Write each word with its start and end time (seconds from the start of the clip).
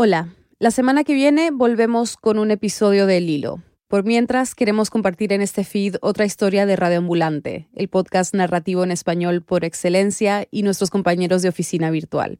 Hola, 0.00 0.28
la 0.60 0.70
semana 0.70 1.02
que 1.02 1.12
viene 1.12 1.50
volvemos 1.50 2.16
con 2.16 2.38
un 2.38 2.52
episodio 2.52 3.04
de 3.06 3.16
El 3.16 3.28
Hilo. 3.28 3.64
Por 3.88 4.04
mientras, 4.04 4.54
queremos 4.54 4.90
compartir 4.90 5.32
en 5.32 5.42
este 5.42 5.64
feed 5.64 5.96
otra 6.02 6.24
historia 6.24 6.66
de 6.66 6.76
Radio 6.76 6.98
Ambulante, 6.98 7.68
el 7.74 7.88
podcast 7.88 8.32
narrativo 8.32 8.84
en 8.84 8.92
español 8.92 9.42
por 9.42 9.64
excelencia 9.64 10.46
y 10.52 10.62
nuestros 10.62 10.90
compañeros 10.90 11.42
de 11.42 11.48
oficina 11.48 11.90
virtual. 11.90 12.38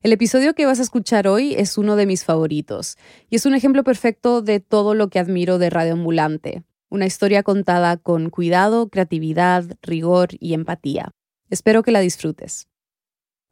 El 0.00 0.12
episodio 0.12 0.54
que 0.54 0.64
vas 0.64 0.78
a 0.78 0.82
escuchar 0.82 1.26
hoy 1.26 1.54
es 1.54 1.76
uno 1.76 1.96
de 1.96 2.06
mis 2.06 2.24
favoritos 2.24 2.96
y 3.30 3.34
es 3.34 3.46
un 3.46 3.56
ejemplo 3.56 3.82
perfecto 3.82 4.40
de 4.40 4.60
todo 4.60 4.94
lo 4.94 5.08
que 5.08 5.18
admiro 5.18 5.58
de 5.58 5.70
Radio 5.70 5.94
Ambulante, 5.94 6.62
una 6.88 7.06
historia 7.06 7.42
contada 7.42 7.96
con 7.96 8.30
cuidado, 8.30 8.90
creatividad, 8.90 9.64
rigor 9.82 10.28
y 10.38 10.54
empatía. 10.54 11.10
Espero 11.50 11.82
que 11.82 11.90
la 11.90 11.98
disfrutes. 11.98 12.68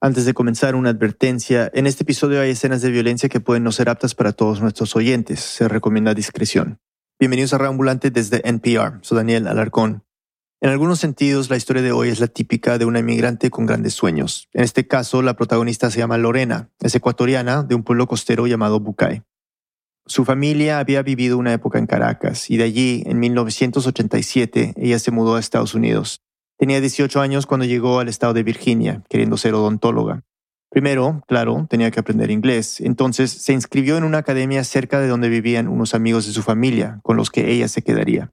Antes 0.04 0.26
de 0.26 0.34
comenzar, 0.34 0.74
una 0.74 0.90
advertencia. 0.90 1.70
En 1.72 1.86
este 1.86 2.02
episodio 2.02 2.42
hay 2.42 2.50
escenas 2.50 2.82
de 2.82 2.90
violencia 2.90 3.30
que 3.30 3.40
pueden 3.40 3.64
no 3.64 3.72
ser 3.72 3.88
aptas 3.88 4.14
para 4.14 4.32
todos 4.32 4.60
nuestros 4.60 4.94
oyentes. 4.96 5.40
Se 5.40 5.66
recomienda 5.66 6.12
discreción. 6.12 6.78
Bienvenidos 7.18 7.54
a 7.54 7.58
Reambulante 7.58 8.10
desde 8.10 8.46
NPR. 8.46 8.98
Soy 9.00 9.16
Daniel 9.16 9.46
Alarcón. 9.46 10.04
En 10.60 10.68
algunos 10.68 10.98
sentidos, 10.98 11.48
la 11.48 11.56
historia 11.56 11.80
de 11.80 11.92
hoy 11.92 12.10
es 12.10 12.20
la 12.20 12.26
típica 12.26 12.76
de 12.76 12.84
una 12.84 12.98
inmigrante 12.98 13.48
con 13.48 13.64
grandes 13.64 13.94
sueños. 13.94 14.50
En 14.52 14.62
este 14.62 14.86
caso, 14.86 15.22
la 15.22 15.36
protagonista 15.36 15.90
se 15.90 16.00
llama 16.00 16.18
Lorena. 16.18 16.68
Es 16.80 16.94
ecuatoriana 16.94 17.62
de 17.62 17.74
un 17.74 17.82
pueblo 17.82 18.06
costero 18.06 18.46
llamado 18.46 18.80
Bucay. 18.80 19.22
Su 20.04 20.26
familia 20.26 20.80
había 20.80 21.02
vivido 21.02 21.38
una 21.38 21.54
época 21.54 21.78
en 21.78 21.86
Caracas 21.86 22.50
y 22.50 22.58
de 22.58 22.64
allí, 22.64 23.04
en 23.06 23.20
1987, 23.20 24.74
ella 24.76 24.98
se 24.98 25.10
mudó 25.12 25.36
a 25.36 25.40
Estados 25.40 25.74
Unidos. 25.74 26.20
Tenía 26.56 26.80
18 26.80 27.20
años 27.20 27.46
cuando 27.46 27.66
llegó 27.66 27.98
al 27.98 28.08
estado 28.08 28.32
de 28.32 28.42
Virginia, 28.42 29.02
queriendo 29.08 29.36
ser 29.36 29.54
odontóloga. 29.54 30.22
Primero, 30.70 31.22
claro, 31.26 31.66
tenía 31.68 31.90
que 31.90 32.00
aprender 32.00 32.30
inglés, 32.30 32.80
entonces 32.80 33.30
se 33.30 33.52
inscribió 33.52 33.96
en 33.96 34.04
una 34.04 34.18
academia 34.18 34.62
cerca 34.64 35.00
de 35.00 35.08
donde 35.08 35.28
vivían 35.28 35.68
unos 35.68 35.94
amigos 35.94 36.26
de 36.26 36.32
su 36.32 36.42
familia, 36.42 37.00
con 37.02 37.16
los 37.16 37.30
que 37.30 37.50
ella 37.50 37.68
se 37.68 37.82
quedaría. 37.82 38.30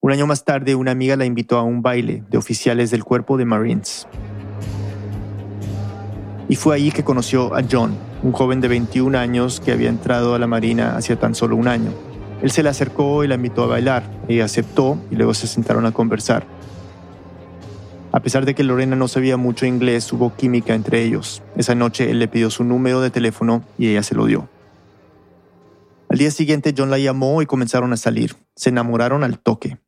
Un 0.00 0.12
año 0.12 0.26
más 0.26 0.44
tarde, 0.44 0.74
una 0.74 0.92
amiga 0.92 1.16
la 1.16 1.24
invitó 1.24 1.58
a 1.58 1.62
un 1.62 1.82
baile 1.82 2.24
de 2.30 2.38
oficiales 2.38 2.90
del 2.90 3.04
cuerpo 3.04 3.36
de 3.36 3.44
Marines. 3.44 4.06
Y 6.48 6.56
fue 6.56 6.76
allí 6.76 6.90
que 6.90 7.04
conoció 7.04 7.54
a 7.54 7.62
John, 7.70 7.96
un 8.22 8.32
joven 8.32 8.60
de 8.60 8.68
21 8.68 9.18
años 9.18 9.60
que 9.60 9.72
había 9.72 9.88
entrado 9.88 10.34
a 10.34 10.38
la 10.38 10.46
Marina 10.46 10.96
hacía 10.96 11.18
tan 11.18 11.34
solo 11.34 11.56
un 11.56 11.68
año. 11.68 11.92
Él 12.42 12.50
se 12.50 12.62
le 12.62 12.68
acercó 12.68 13.24
y 13.24 13.28
la 13.28 13.34
invitó 13.34 13.64
a 13.64 13.66
bailar. 13.66 14.04
Ella 14.28 14.44
aceptó 14.44 14.98
y 15.10 15.16
luego 15.16 15.34
se 15.34 15.46
sentaron 15.46 15.86
a 15.86 15.92
conversar. 15.92 16.46
A 18.10 18.20
pesar 18.20 18.46
de 18.46 18.54
que 18.54 18.64
Lorena 18.64 18.96
no 18.96 19.06
sabía 19.06 19.36
mucho 19.36 19.66
inglés, 19.66 20.10
hubo 20.12 20.34
química 20.34 20.74
entre 20.74 21.02
ellos. 21.02 21.42
Esa 21.56 21.74
noche 21.74 22.10
él 22.10 22.18
le 22.18 22.28
pidió 22.28 22.50
su 22.50 22.64
número 22.64 23.00
de 23.00 23.10
teléfono 23.10 23.62
y 23.76 23.88
ella 23.88 24.02
se 24.02 24.14
lo 24.14 24.24
dio. 24.24 24.48
Al 26.08 26.16
día 26.16 26.30
siguiente 26.30 26.74
John 26.76 26.90
la 26.90 26.98
llamó 26.98 27.42
y 27.42 27.46
comenzaron 27.46 27.92
a 27.92 27.98
salir. 27.98 28.34
Se 28.56 28.70
enamoraron 28.70 29.24
al 29.24 29.38
toque. 29.38 29.78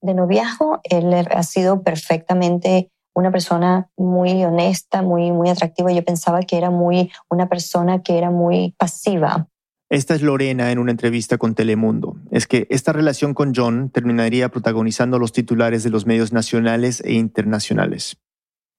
De 0.00 0.12
noviazgo, 0.12 0.80
él 0.82 1.12
ha 1.14 1.42
sido 1.44 1.82
perfectamente 1.82 2.90
una 3.14 3.30
persona 3.30 3.90
muy 3.96 4.44
honesta, 4.44 5.02
muy, 5.02 5.30
muy 5.30 5.48
atractiva. 5.48 5.92
Yo 5.92 6.04
pensaba 6.04 6.40
que 6.42 6.56
era 6.56 6.70
muy 6.70 7.12
una 7.30 7.48
persona 7.48 8.02
que 8.02 8.18
era 8.18 8.30
muy 8.30 8.74
pasiva. 8.76 9.48
Esta 9.90 10.14
es 10.14 10.20
Lorena 10.20 10.70
en 10.70 10.78
una 10.78 10.90
entrevista 10.90 11.38
con 11.38 11.54
Telemundo. 11.54 12.18
Es 12.30 12.46
que 12.46 12.66
esta 12.68 12.92
relación 12.92 13.32
con 13.32 13.54
John 13.54 13.88
terminaría 13.88 14.50
protagonizando 14.50 15.18
los 15.18 15.32
titulares 15.32 15.82
de 15.82 15.88
los 15.88 16.04
medios 16.04 16.30
nacionales 16.30 17.02
e 17.06 17.14
internacionales. 17.14 18.18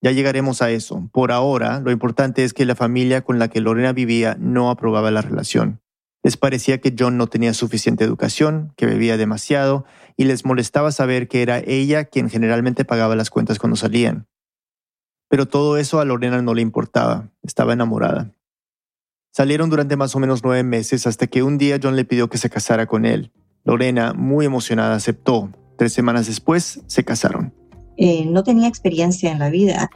Ya 0.01 0.11
llegaremos 0.11 0.61
a 0.61 0.69
eso. 0.69 1.09
Por 1.11 1.31
ahora, 1.31 1.79
lo 1.79 1.89
importante 1.89 2.43
es 2.43 2.53
que 2.53 2.63
la 2.63 2.75
familia 2.75 3.23
con 3.23 3.39
la 3.39 3.47
que 3.47 3.59
Lorena 3.59 3.91
vivía 3.91 4.37
no 4.39 4.69
aprobaba 4.69 5.09
la 5.09 5.23
relación. 5.23 5.81
Les 6.21 6.37
parecía 6.37 6.79
que 6.79 6.93
John 6.97 7.17
no 7.17 7.25
tenía 7.25 7.55
suficiente 7.55 8.03
educación, 8.03 8.71
que 8.77 8.85
bebía 8.85 9.17
demasiado, 9.17 9.85
y 10.15 10.25
les 10.25 10.45
molestaba 10.45 10.91
saber 10.91 11.27
que 11.27 11.41
era 11.41 11.57
ella 11.57 12.05
quien 12.05 12.29
generalmente 12.29 12.85
pagaba 12.85 13.15
las 13.15 13.31
cuentas 13.31 13.57
cuando 13.57 13.77
salían. 13.77 14.27
Pero 15.27 15.47
todo 15.47 15.77
eso 15.77 15.99
a 15.99 16.05
Lorena 16.05 16.41
no 16.43 16.53
le 16.53 16.61
importaba, 16.61 17.31
estaba 17.41 17.73
enamorada. 17.73 18.31
Salieron 19.39 19.69
durante 19.69 19.95
más 19.95 20.13
o 20.17 20.19
menos 20.19 20.43
nueve 20.43 20.63
meses 20.63 21.07
hasta 21.07 21.25
que 21.25 21.43
un 21.43 21.57
día 21.57 21.79
John 21.81 21.95
le 21.95 22.03
pidió 22.03 22.29
que 22.29 22.37
se 22.37 22.49
casara 22.49 22.87
con 22.87 23.05
él. 23.05 23.31
Lorena, 23.63 24.11
muy 24.11 24.45
emocionada, 24.45 24.95
aceptó. 24.95 25.49
Tres 25.77 25.93
semanas 25.93 26.27
después, 26.27 26.81
se 26.87 27.05
casaron. 27.05 27.53
Eh, 27.95 28.25
no 28.25 28.43
tenía 28.43 28.67
experiencia 28.67 29.31
en 29.31 29.39
la 29.39 29.49
vida. 29.49 29.91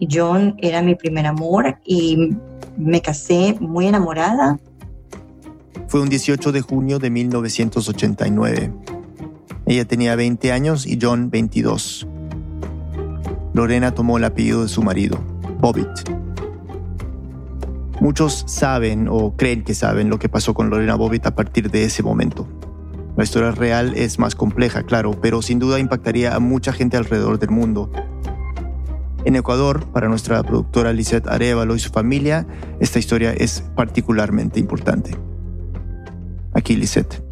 John 0.00 0.56
era 0.58 0.82
mi 0.82 0.96
primer 0.96 1.26
amor 1.26 1.78
y 1.84 2.30
me 2.76 3.00
casé 3.00 3.54
muy 3.60 3.86
enamorada. 3.86 4.58
Fue 5.86 6.00
un 6.00 6.08
18 6.08 6.50
de 6.50 6.60
junio 6.60 6.98
de 6.98 7.10
1989. 7.10 8.72
Ella 9.66 9.84
tenía 9.84 10.16
20 10.16 10.50
años 10.50 10.86
y 10.88 10.98
John 11.00 11.30
22. 11.30 12.08
Lorena 13.54 13.94
tomó 13.94 14.18
el 14.18 14.24
apellido 14.24 14.62
de 14.64 14.68
su 14.68 14.82
marido, 14.82 15.20
Bobbitt. 15.60 16.17
Muchos 18.00 18.44
saben 18.46 19.08
o 19.10 19.36
creen 19.36 19.64
que 19.64 19.74
saben 19.74 20.08
lo 20.08 20.18
que 20.18 20.28
pasó 20.28 20.54
con 20.54 20.70
Lorena 20.70 20.94
Bobbitt 20.94 21.26
a 21.26 21.34
partir 21.34 21.70
de 21.70 21.84
ese 21.84 22.02
momento. 22.02 22.48
La 23.16 23.24
historia 23.24 23.50
real 23.50 23.94
es 23.96 24.20
más 24.20 24.36
compleja, 24.36 24.84
claro, 24.84 25.10
pero 25.20 25.42
sin 25.42 25.58
duda 25.58 25.80
impactaría 25.80 26.36
a 26.36 26.38
mucha 26.38 26.72
gente 26.72 26.96
alrededor 26.96 27.40
del 27.40 27.50
mundo. 27.50 27.90
En 29.24 29.34
Ecuador, 29.34 29.84
para 29.92 30.08
nuestra 30.08 30.40
productora 30.44 30.92
Lisette 30.92 31.26
Arevalo 31.26 31.74
y 31.74 31.80
su 31.80 31.90
familia, 31.90 32.46
esta 32.78 33.00
historia 33.00 33.32
es 33.32 33.62
particularmente 33.74 34.60
importante. 34.60 35.10
Aquí 36.54 36.76
Lisette. 36.76 37.24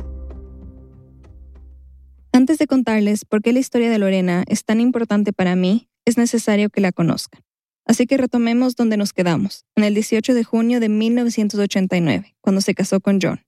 Antes 2.32 2.58
de 2.58 2.66
contarles 2.66 3.24
por 3.24 3.40
qué 3.40 3.52
la 3.52 3.60
historia 3.60 3.88
de 3.88 3.98
Lorena 3.98 4.42
es 4.48 4.64
tan 4.64 4.80
importante 4.80 5.32
para 5.32 5.54
mí, 5.54 5.88
es 6.04 6.18
necesario 6.18 6.68
que 6.68 6.80
la 6.80 6.90
conozcan. 6.90 7.45
Así 7.86 8.06
que 8.06 8.16
retomemos 8.16 8.74
donde 8.74 8.96
nos 8.96 9.12
quedamos, 9.12 9.64
en 9.76 9.84
el 9.84 9.94
18 9.94 10.34
de 10.34 10.44
junio 10.44 10.80
de 10.80 10.88
1989, 10.88 12.36
cuando 12.40 12.60
se 12.60 12.74
casó 12.74 13.00
con 13.00 13.20
John. 13.22 13.40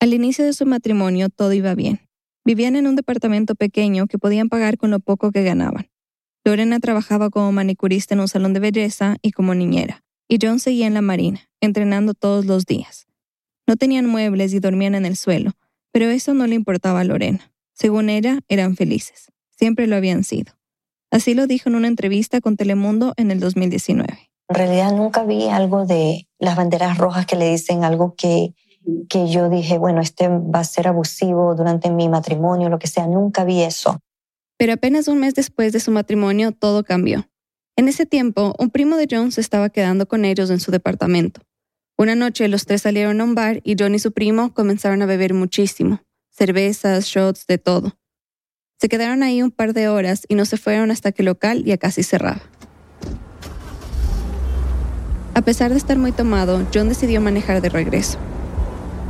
Al 0.00 0.12
inicio 0.12 0.44
de 0.44 0.52
su 0.52 0.66
matrimonio 0.66 1.30
todo 1.30 1.52
iba 1.54 1.74
bien. 1.74 2.00
Vivían 2.44 2.76
en 2.76 2.86
un 2.86 2.94
departamento 2.94 3.54
pequeño 3.54 4.06
que 4.06 4.18
podían 4.18 4.50
pagar 4.50 4.76
con 4.76 4.90
lo 4.90 5.00
poco 5.00 5.32
que 5.32 5.42
ganaban. 5.42 5.88
Lorena 6.44 6.78
trabajaba 6.78 7.30
como 7.30 7.52
manicurista 7.52 8.14
en 8.14 8.20
un 8.20 8.28
salón 8.28 8.52
de 8.52 8.60
belleza 8.60 9.16
y 9.22 9.30
como 9.30 9.54
niñera, 9.54 10.04
y 10.28 10.36
John 10.40 10.60
seguía 10.60 10.86
en 10.86 10.92
la 10.92 11.00
marina, 11.00 11.48
entrenando 11.62 12.12
todos 12.12 12.44
los 12.44 12.66
días. 12.66 13.06
No 13.66 13.76
tenían 13.76 14.06
muebles 14.06 14.52
y 14.52 14.60
dormían 14.60 14.94
en 14.94 15.06
el 15.06 15.16
suelo, 15.16 15.52
pero 15.90 16.10
eso 16.10 16.34
no 16.34 16.46
le 16.46 16.54
importaba 16.54 17.00
a 17.00 17.04
Lorena. 17.04 17.50
Según 17.72 18.10
ella, 18.10 18.40
eran 18.48 18.76
felices. 18.76 19.32
Siempre 19.48 19.86
lo 19.86 19.96
habían 19.96 20.22
sido. 20.22 20.52
Así 21.14 21.34
lo 21.34 21.46
dijo 21.46 21.68
en 21.68 21.76
una 21.76 21.86
entrevista 21.86 22.40
con 22.40 22.56
Telemundo 22.56 23.14
en 23.16 23.30
el 23.30 23.38
2019. 23.38 24.18
En 24.48 24.56
realidad 24.56 24.92
nunca 24.92 25.22
vi 25.22 25.46
algo 25.46 25.86
de 25.86 26.26
las 26.40 26.56
banderas 26.56 26.98
rojas 26.98 27.24
que 27.24 27.36
le 27.36 27.52
dicen 27.52 27.84
algo 27.84 28.16
que, 28.16 28.52
que 29.08 29.28
yo 29.28 29.48
dije, 29.48 29.78
bueno, 29.78 30.00
este 30.00 30.26
va 30.26 30.58
a 30.58 30.64
ser 30.64 30.88
abusivo 30.88 31.54
durante 31.54 31.88
mi 31.88 32.08
matrimonio, 32.08 32.68
lo 32.68 32.80
que 32.80 32.88
sea. 32.88 33.06
Nunca 33.06 33.44
vi 33.44 33.62
eso. 33.62 34.00
Pero 34.58 34.72
apenas 34.72 35.06
un 35.06 35.20
mes 35.20 35.36
después 35.36 35.72
de 35.72 35.78
su 35.78 35.92
matrimonio, 35.92 36.50
todo 36.50 36.82
cambió. 36.82 37.28
En 37.76 37.86
ese 37.86 38.06
tiempo, 38.06 38.52
un 38.58 38.70
primo 38.70 38.96
de 38.96 39.06
John 39.08 39.30
se 39.30 39.40
estaba 39.40 39.68
quedando 39.68 40.08
con 40.08 40.24
ellos 40.24 40.50
en 40.50 40.58
su 40.58 40.72
departamento. 40.72 41.42
Una 41.96 42.16
noche 42.16 42.48
los 42.48 42.66
tres 42.66 42.82
salieron 42.82 43.20
a 43.20 43.24
un 43.24 43.36
bar 43.36 43.60
y 43.62 43.76
John 43.78 43.94
y 43.94 44.00
su 44.00 44.10
primo 44.10 44.52
comenzaron 44.52 45.00
a 45.00 45.06
beber 45.06 45.32
muchísimo. 45.32 46.00
Cervezas, 46.30 47.04
shots, 47.04 47.46
de 47.46 47.58
todo. 47.58 47.96
Se 48.78 48.88
quedaron 48.88 49.22
ahí 49.22 49.42
un 49.42 49.50
par 49.50 49.72
de 49.72 49.88
horas 49.88 50.26
y 50.28 50.34
no 50.34 50.44
se 50.44 50.56
fueron 50.56 50.90
hasta 50.90 51.12
que 51.12 51.22
el 51.22 51.26
local 51.26 51.64
ya 51.64 51.78
casi 51.78 52.02
cerraba. 52.02 52.40
A 55.34 55.42
pesar 55.42 55.70
de 55.70 55.76
estar 55.76 55.98
muy 55.98 56.12
tomado, 56.12 56.64
John 56.72 56.88
decidió 56.88 57.20
manejar 57.20 57.60
de 57.60 57.68
regreso. 57.68 58.18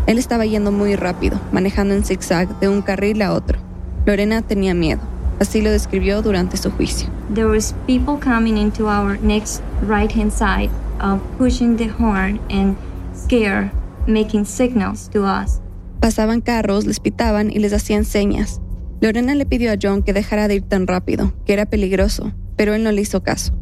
Él 0.06 0.18
estaba 0.18 0.46
yendo 0.46 0.70
muy 0.70 0.96
rápido, 0.96 1.40
manejando 1.52 1.94
en 1.94 2.04
zigzag 2.04 2.60
de 2.60 2.68
un 2.68 2.82
carril 2.82 3.22
a 3.22 3.32
otro. 3.32 3.58
Lorena 4.06 4.42
tenía 4.42 4.74
miedo. 4.74 5.00
Así 5.40 5.60
lo 5.60 5.70
describió 5.70 6.22
durante 6.22 6.56
su 6.56 6.70
juicio. 6.70 7.08
There 7.34 7.46
was 7.46 7.74
people 7.86 8.18
coming 8.18 8.56
into 8.56 8.86
our 8.86 9.18
next 9.22 9.62
right-hand 9.82 10.32
side, 10.32 10.70
uh, 11.00 11.18
pushing 11.38 11.76
the 11.76 11.88
horn 11.88 12.38
and 12.50 12.76
scare, 13.14 13.70
making 14.06 14.44
signals 14.44 15.08
to 15.10 15.24
us. 15.24 15.60
Pasaban 16.00 16.40
carros, 16.40 16.86
les 16.86 17.00
pitaban 17.00 17.50
y 17.50 17.58
les 17.58 17.72
hacían 17.72 18.04
señas. 18.04 18.60
Lorena 19.04 19.34
le 19.34 19.44
pidió 19.44 19.70
a 19.70 19.76
John 19.76 20.02
que 20.02 20.14
dejara 20.14 20.48
de 20.48 20.54
ir 20.54 20.62
tan 20.62 20.86
rápido, 20.86 21.34
que 21.44 21.52
era 21.52 21.66
peligroso, 21.66 22.32
pero 22.56 22.72
él 22.72 22.82
no 22.82 22.90
le 22.90 23.02
hizo 23.02 23.22
caso. 23.22 23.52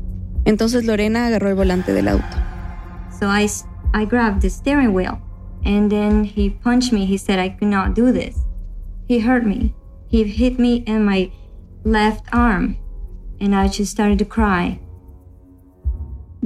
Entonces 0.44 0.84
Lorena 0.84 1.26
agarró 1.26 1.48
el 1.48 1.56
volante 1.56 1.92
del 1.92 2.06
auto. 2.06 2.36
So 3.18 3.26
I, 3.26 3.48
I 3.92 4.04
grabbed 4.06 4.42
the 4.42 4.48
steering 4.48 4.94
wheel, 4.94 5.18
and 5.64 5.90
then 5.90 6.22
he 6.22 6.50
punched 6.62 6.92
me. 6.92 7.06
He 7.06 7.18
said 7.18 7.40
I 7.40 7.56
could 7.58 7.72
not 7.72 7.96
do 7.96 8.12
this. 8.12 8.36
He 9.08 9.18
hurt 9.18 9.44
me. 9.44 9.74
He 10.08 10.22
hit 10.22 10.60
me 10.60 10.84
in 10.86 11.04
my 11.04 11.32
left 11.84 12.24
arm, 12.32 12.76
and 13.40 13.52
I 13.52 13.66
just 13.66 13.90
started 13.90 14.20
to 14.20 14.24
cry. 14.24 14.78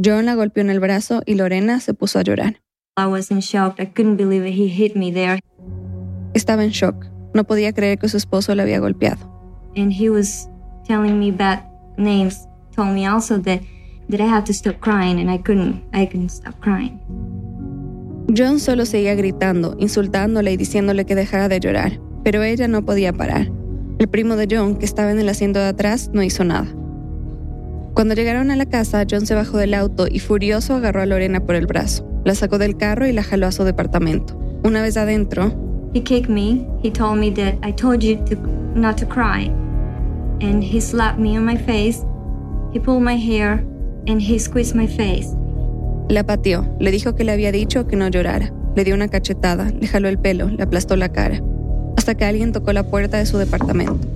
John 0.01 0.25
la 0.25 0.37
golpeó 0.37 0.63
en 0.63 0.71
el 0.71 0.81
brazo 0.81 1.21
y 1.27 1.35
Lorena 1.35 1.81
se 1.81 1.93
puso 1.93 2.19
a 2.19 2.23
llorar. 2.23 2.63
I 2.97 3.09
was 3.09 3.31
in 3.31 3.41
shock. 3.41 3.79
I 3.79 3.85
couldn't 3.85 4.17
believe 4.17 4.47
it. 4.47 4.55
He 4.55 4.69
hit 4.69 4.97
me 4.97 5.13
there. 5.13 5.39
Estaba 6.33 6.65
en 6.65 6.71
shock. 6.71 7.16
No 7.37 7.45
podía 7.45 7.75
creer 7.75 7.99
que 7.99 8.09
su 8.09 8.17
esposo 8.17 8.55
la 8.55 8.63
había 8.63 8.81
golpeado. 8.81 9.19
And 9.77 9.93
he 9.93 10.09
was 10.09 10.49
telling 10.89 11.19
me 11.19 11.31
bad 11.31 11.61
names. 11.99 12.49
Told 12.75 12.95
me 12.95 13.07
also 13.07 13.39
that 13.43 13.61
that 14.09 14.21
I 14.21 14.27
have 14.27 14.45
to 14.45 14.55
stop 14.55 14.81
crying 14.81 15.21
and 15.21 15.31
I 15.31 15.39
couldn't 15.39 15.83
I 15.93 16.07
couldn't 16.07 16.31
stop 16.31 16.55
crying. 16.61 16.99
John 18.35 18.59
solo 18.59 18.87
seguía 18.87 19.15
gritando, 19.15 19.77
insultándole 19.79 20.51
y 20.53 20.57
diciéndole 20.57 21.05
que 21.05 21.15
dejara 21.15 21.51
de 21.51 21.61
llorar, 21.61 22.01
pero 22.25 22.43
ella 22.43 22.69
no 22.69 22.87
podía 22.87 23.13
parar. 23.13 23.53
El 23.99 24.09
primo 24.09 24.37
de 24.37 24.49
John, 24.51 24.77
que 24.77 24.87
estaba 24.87 25.11
en 25.11 25.19
el 25.19 25.29
asiento 25.29 25.59
de 25.59 25.67
atrás, 25.67 26.09
no 26.15 26.23
hizo 26.23 26.43
nada. 26.43 26.69
Cuando 27.93 28.15
llegaron 28.15 28.51
a 28.51 28.57
la 28.57 28.67
casa, 28.67 29.05
John 29.09 29.27
se 29.27 29.35
bajó 29.35 29.59
del 29.59 29.75
auto 29.75 30.07
y 30.11 30.21
furioso 30.21 30.75
agarró 30.75 31.03
a 31.03 31.07
Lorena 31.07 31.41
por 31.41 31.55
el 31.55 31.67
brazo. 31.67 32.09
La 32.25 32.35
sacó 32.35 32.57
del 32.57 32.79
carro 32.79 33.07
y 33.07 33.13
la 33.13 33.23
jaló 33.23 33.47
a 33.47 33.53
su 33.53 33.65
departamento. 33.65 34.39
Una 34.65 34.81
vez 34.81 34.97
adentro, 34.97 35.66
He 35.93 36.01
kicked 36.01 36.29
me. 36.29 36.67
He 36.83 36.91
told 36.91 37.19
me 37.19 37.31
that 37.31 37.59
I 37.63 37.73
told 37.73 38.03
you 38.03 38.17
to 38.27 38.37
not 38.75 38.99
to 38.99 39.07
cry. 39.07 39.51
And 40.41 40.63
he 40.63 40.81
slapped 40.81 41.19
me 41.19 41.37
on 41.37 41.45
my 41.45 41.57
face. 41.57 42.05
He 42.73 42.79
pulled 42.79 43.03
my 43.03 43.17
hair 43.17 43.65
and 44.07 44.21
he 44.21 44.39
squeezed 44.39 44.75
my 44.75 44.87
face. 44.87 45.35
la 46.09 46.25
pateó, 46.25 46.67
le 46.79 46.91
dijo 46.91 47.15
que 47.15 47.25
le 47.25 47.33
había 47.33 47.53
dicho 47.53 47.87
que 47.87 47.97
no 47.97 48.09
llorara, 48.09 48.53
le 48.75 48.85
dio 48.85 48.95
una 48.95 49.09
cachetada, 49.09 49.71
le 49.71 49.87
jaló 49.87 50.09
el 50.09 50.19
pelo, 50.19 50.49
le 50.49 50.63
aplastó 50.63 50.97
la 50.97 51.11
cara, 51.11 51.43
hasta 51.97 52.15
que 52.15 52.25
alguien 52.25 52.53
tocó 52.53 52.73
la 52.73 52.89
puerta 52.89 53.19
de 53.19 53.27
su 53.27 53.39
departamento. 53.39 54.09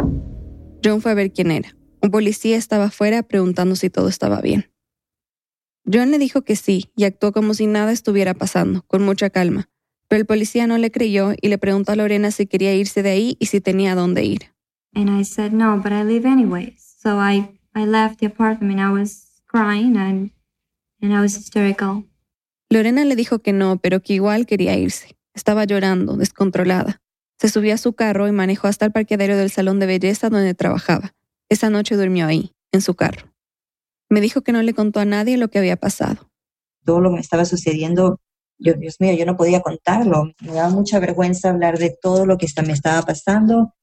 John 0.85 1.01
fue 1.01 1.11
a 1.11 1.15
ver 1.15 1.33
quién 1.33 1.51
era. 1.51 1.77
Un 2.03 2.11
policía 2.11 2.57
estaba 2.57 2.85
afuera 2.85 3.23
preguntando 3.23 3.77
si 3.77 3.91
todo 3.91 4.09
estaba 4.09 4.41
bien. 4.41 4.71
John 5.93 6.11
le 6.11 6.19
dijo 6.19 6.43
que 6.43 6.57
sí 6.57 6.91
y 6.97 7.05
actuó 7.05 7.33
como 7.33 7.55
si 7.55 7.67
nada 7.67 7.93
estuviera 7.93 8.35
pasando, 8.35 8.83
con 8.87 9.03
mucha 9.03 9.31
calma, 9.31 9.69
pero 10.11 10.21
el 10.21 10.27
policía 10.27 10.67
no 10.67 10.77
le 10.77 10.91
creyó 10.91 11.35
y 11.41 11.49
le 11.49 11.57
preguntó 11.57 11.93
a 11.93 11.97
Lorena 11.97 12.33
si 12.33 12.49
quería 12.49 12.75
irse 12.75 13.05
de 13.05 13.11
ahí 13.11 13.37
y 13.39 13.47
si 13.47 13.61
tenía 13.61 13.93
a 13.93 13.95
dónde 13.95 14.25
ir. 14.25 14.53
And 14.93 15.09
I 15.09 15.25
said 15.25 15.53
no, 15.53 15.77
but 15.77 15.93
I 15.93 16.03
leave 16.03 16.29
anyways. 16.29 16.83
So 17.01 17.21
I 17.21 17.49
I 17.77 17.87
left 17.87 18.19
the 18.19 18.27
apartment. 18.27 18.81
I 18.81 18.91
was 18.91 19.41
crying 19.47 19.97
and 19.97 20.33
and 21.01 21.13
I 21.13 21.21
was 21.21 21.37
hysterical. 21.37 22.05
Lorena 22.69 23.05
le 23.05 23.15
dijo 23.15 23.39
que 23.39 23.53
no, 23.53 23.77
pero 23.77 24.01
que 24.01 24.15
igual 24.15 24.47
quería 24.47 24.77
irse. 24.77 25.17
Estaba 25.33 25.65
llorando, 25.65 26.17
descontrolada. 26.17 27.01
Se 27.39 27.49
subió 27.49 27.75
a 27.75 27.79
su 27.79 27.93
carro 27.93 28.27
y 28.27 28.33
manejó 28.33 28.67
hasta 28.67 28.87
el 28.87 28.93
parqueadero 28.93 29.37
del 29.37 29.51
salón 29.51 29.79
de 29.79 29.87
belleza 29.87 30.29
donde 30.29 30.55
trabajaba. 30.55 31.15
Esa 31.49 31.71
noche 31.71 31.95
durmió 31.95 32.27
ahí, 32.27 32.53
en 32.73 32.81
su 32.81 32.95
carro. 32.95 33.33
Me 34.09 34.21
dijo 34.21 34.43
que 34.43 34.51
no 34.51 34.61
le 34.61 34.75
contó 34.75 34.99
a 34.99 35.05
nadie 35.05 35.37
lo 35.37 35.49
que 35.49 35.61
había 35.61 35.77
pasado. 35.77 36.29
Todo 36.85 37.01
lo 37.01 37.11
que 37.11 37.15
me 37.15 37.21
estaba 37.21 37.45
sucediendo, 37.45 38.19
yo, 38.61 38.75
Dios 38.75 38.97
mío, 39.01 39.15
yo 39.15 39.27
no 39.27 39.37
podía 39.37 39.61
contarlo. 39.61 40.33
Me 40.41 40.53
daba 40.53 40.71
mucha 40.71 40.99
vergüenza 41.01 41.51
hablar 41.51 41.79
de 41.79 41.97
todo 42.01 42.27
lo 42.27 42.37
que 42.39 42.47
está- 42.47 42.63
me 42.63 42.73
estaba 42.73 43.03
pasando. 43.03 43.75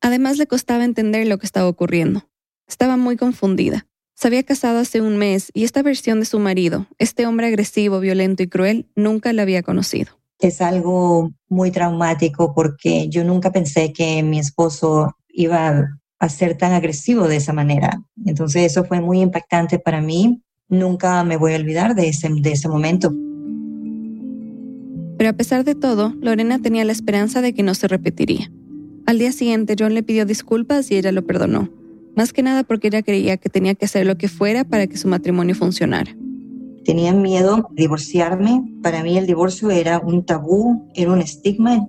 Además 0.00 0.38
le 0.38 0.46
costaba 0.46 0.84
entender 0.84 1.26
lo 1.26 1.38
que 1.38 1.46
estaba 1.46 1.68
ocurriendo. 1.68 2.28
Estaba 2.66 2.96
muy 2.96 3.16
confundida. 3.16 3.86
Se 4.14 4.28
había 4.28 4.42
casado 4.42 4.78
hace 4.80 5.00
un 5.00 5.16
mes 5.16 5.50
y 5.54 5.64
esta 5.64 5.82
versión 5.82 6.20
de 6.20 6.26
su 6.26 6.38
marido, 6.40 6.86
este 6.98 7.26
hombre 7.26 7.46
agresivo, 7.46 8.00
violento 8.00 8.42
y 8.42 8.48
cruel, 8.48 8.86
nunca 8.96 9.32
la 9.32 9.42
había 9.42 9.62
conocido. 9.62 10.12
Es 10.40 10.60
algo 10.60 11.30
muy 11.48 11.70
traumático 11.70 12.54
porque 12.54 13.08
yo 13.08 13.24
nunca 13.24 13.52
pensé 13.52 13.92
que 13.92 14.22
mi 14.22 14.38
esposo 14.38 15.16
iba 15.28 15.88
a 16.20 16.28
ser 16.28 16.56
tan 16.56 16.72
agresivo 16.72 17.28
de 17.28 17.36
esa 17.36 17.52
manera. 17.52 18.02
Entonces 18.24 18.62
eso 18.72 18.84
fue 18.84 19.00
muy 19.00 19.20
impactante 19.20 19.78
para 19.78 20.00
mí. 20.00 20.42
Nunca 20.68 21.22
me 21.24 21.36
voy 21.36 21.54
a 21.54 21.56
olvidar 21.56 21.94
de 21.94 22.08
ese, 22.08 22.28
de 22.28 22.52
ese 22.52 22.68
momento. 22.68 23.12
Pero 25.18 25.30
a 25.30 25.32
pesar 25.34 25.64
de 25.64 25.74
todo, 25.74 26.14
Lorena 26.20 26.60
tenía 26.60 26.84
la 26.84 26.92
esperanza 26.92 27.42
de 27.42 27.52
que 27.52 27.64
no 27.64 27.74
se 27.74 27.88
repetiría. 27.88 28.50
Al 29.04 29.18
día 29.18 29.32
siguiente, 29.32 29.74
John 29.78 29.94
le 29.94 30.02
pidió 30.04 30.24
disculpas 30.24 30.90
y 30.90 30.96
ella 30.96 31.12
lo 31.12 31.26
perdonó, 31.26 31.68
más 32.14 32.32
que 32.32 32.42
nada 32.42 32.62
porque 32.62 32.88
ella 32.88 33.02
creía 33.02 33.36
que 33.36 33.48
tenía 33.48 33.74
que 33.74 33.86
hacer 33.86 34.06
lo 34.06 34.16
que 34.16 34.28
fuera 34.28 34.64
para 34.64 34.86
que 34.86 34.96
su 34.96 35.08
matrimonio 35.08 35.54
funcionara. 35.54 36.16
Tenía 36.84 37.12
miedo 37.12 37.68
de 37.72 37.82
divorciarme. 37.82 38.64
Para 38.82 39.02
mí 39.02 39.18
el 39.18 39.26
divorcio 39.26 39.70
era 39.70 39.98
un 39.98 40.24
tabú, 40.24 40.88
era 40.94 41.12
un 41.12 41.20
estigma. 41.20 41.86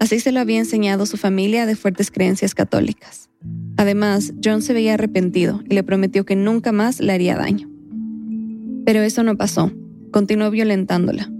Así 0.00 0.18
se 0.20 0.32
lo 0.32 0.40
había 0.40 0.58
enseñado 0.58 1.06
su 1.06 1.16
familia 1.16 1.66
de 1.66 1.76
fuertes 1.76 2.10
creencias 2.10 2.54
católicas. 2.54 3.30
Además, 3.76 4.32
John 4.42 4.62
se 4.62 4.72
veía 4.72 4.94
arrepentido 4.94 5.62
y 5.68 5.74
le 5.74 5.82
prometió 5.82 6.24
que 6.24 6.34
nunca 6.34 6.72
más 6.72 7.00
le 7.00 7.12
haría 7.12 7.36
daño. 7.36 7.68
Pero 8.84 9.02
eso 9.02 9.22
no 9.22 9.36
pasó. 9.36 9.70
Continuó 10.10 10.50
violentándola. 10.50 11.30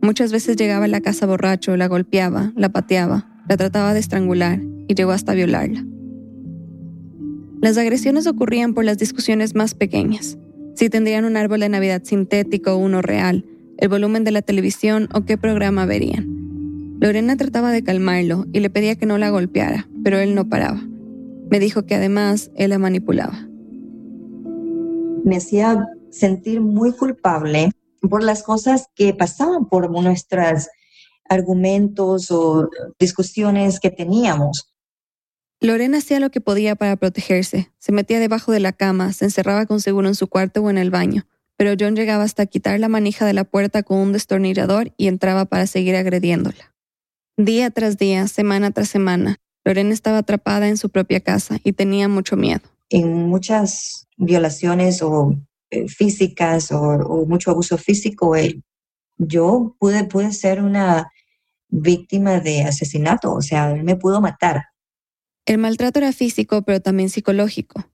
Muchas 0.00 0.32
veces 0.32 0.56
llegaba 0.56 0.84
a 0.84 0.88
la 0.88 1.00
casa 1.00 1.26
borracho, 1.26 1.76
la 1.76 1.88
golpeaba, 1.88 2.52
la 2.56 2.68
pateaba, 2.68 3.28
la 3.48 3.56
trataba 3.56 3.94
de 3.94 4.00
estrangular 4.00 4.60
y 4.86 4.94
llegó 4.94 5.12
hasta 5.12 5.34
violarla. 5.34 5.84
Las 7.60 7.76
agresiones 7.76 8.26
ocurrían 8.26 8.74
por 8.74 8.84
las 8.84 8.98
discusiones 8.98 9.54
más 9.54 9.74
pequeñas. 9.74 10.38
Si 10.76 10.88
tendrían 10.88 11.24
un 11.24 11.36
árbol 11.36 11.60
de 11.60 11.68
Navidad 11.68 12.02
sintético 12.04 12.72
o 12.72 12.78
uno 12.78 13.02
real, 13.02 13.44
el 13.78 13.88
volumen 13.88 14.22
de 14.22 14.30
la 14.30 14.42
televisión 14.42 15.08
o 15.12 15.24
qué 15.24 15.36
programa 15.36 15.84
verían. 15.86 16.26
Lorena 17.00 17.36
trataba 17.36 17.72
de 17.72 17.82
calmarlo 17.82 18.46
y 18.52 18.60
le 18.60 18.70
pedía 18.70 18.96
que 18.96 19.06
no 19.06 19.18
la 19.18 19.30
golpeara, 19.30 19.88
pero 20.04 20.18
él 20.18 20.34
no 20.34 20.48
paraba. 20.48 20.80
Me 21.50 21.58
dijo 21.58 21.86
que 21.86 21.96
además 21.96 22.50
él 22.54 22.70
la 22.70 22.78
manipulaba. 22.78 23.48
Me 25.24 25.36
hacía 25.36 25.86
sentir 26.10 26.60
muy 26.60 26.92
culpable 26.92 27.70
por 28.00 28.22
las 28.22 28.42
cosas 28.42 28.88
que 28.94 29.14
pasaban 29.14 29.68
por 29.68 29.90
nuestros 29.90 30.68
argumentos 31.28 32.30
o 32.30 32.68
discusiones 32.98 33.80
que 33.80 33.90
teníamos. 33.90 34.72
Lorena 35.60 35.98
hacía 35.98 36.20
lo 36.20 36.30
que 36.30 36.40
podía 36.40 36.76
para 36.76 36.96
protegerse. 36.96 37.70
Se 37.78 37.92
metía 37.92 38.20
debajo 38.20 38.52
de 38.52 38.60
la 38.60 38.72
cama, 38.72 39.12
se 39.12 39.24
encerraba 39.24 39.66
con 39.66 39.80
seguro 39.80 40.08
en 40.08 40.14
su 40.14 40.28
cuarto 40.28 40.62
o 40.62 40.70
en 40.70 40.78
el 40.78 40.90
baño, 40.90 41.26
pero 41.56 41.74
John 41.78 41.96
llegaba 41.96 42.22
hasta 42.22 42.46
quitar 42.46 42.78
la 42.78 42.88
manija 42.88 43.26
de 43.26 43.32
la 43.32 43.44
puerta 43.44 43.82
con 43.82 43.98
un 43.98 44.12
destornillador 44.12 44.92
y 44.96 45.08
entraba 45.08 45.46
para 45.46 45.66
seguir 45.66 45.96
agrediéndola. 45.96 46.74
Día 47.36 47.70
tras 47.70 47.98
día, 47.98 48.28
semana 48.28 48.70
tras 48.70 48.88
semana, 48.88 49.36
Lorena 49.64 49.92
estaba 49.92 50.18
atrapada 50.18 50.68
en 50.68 50.76
su 50.76 50.90
propia 50.90 51.20
casa 51.20 51.58
y 51.64 51.72
tenía 51.72 52.08
mucho 52.08 52.36
miedo. 52.36 52.62
En 52.90 53.28
muchas 53.28 54.06
violaciones 54.16 55.02
o 55.02 55.36
físicas 55.88 56.72
o, 56.72 56.80
o 56.80 57.26
mucho 57.26 57.50
abuso 57.50 57.78
físico, 57.78 58.36
eh, 58.36 58.60
yo 59.18 59.76
pude, 59.78 60.04
pude 60.04 60.32
ser 60.32 60.62
una 60.62 61.10
víctima 61.68 62.40
de 62.40 62.62
asesinato, 62.62 63.32
o 63.32 63.42
sea, 63.42 63.72
él 63.72 63.84
me 63.84 63.96
pudo 63.96 64.20
matar. 64.20 64.66
El 65.44 65.58
maltrato 65.58 65.98
era 65.98 66.12
físico, 66.12 66.62
pero 66.62 66.80
también 66.80 67.10
psicológico. 67.10 67.84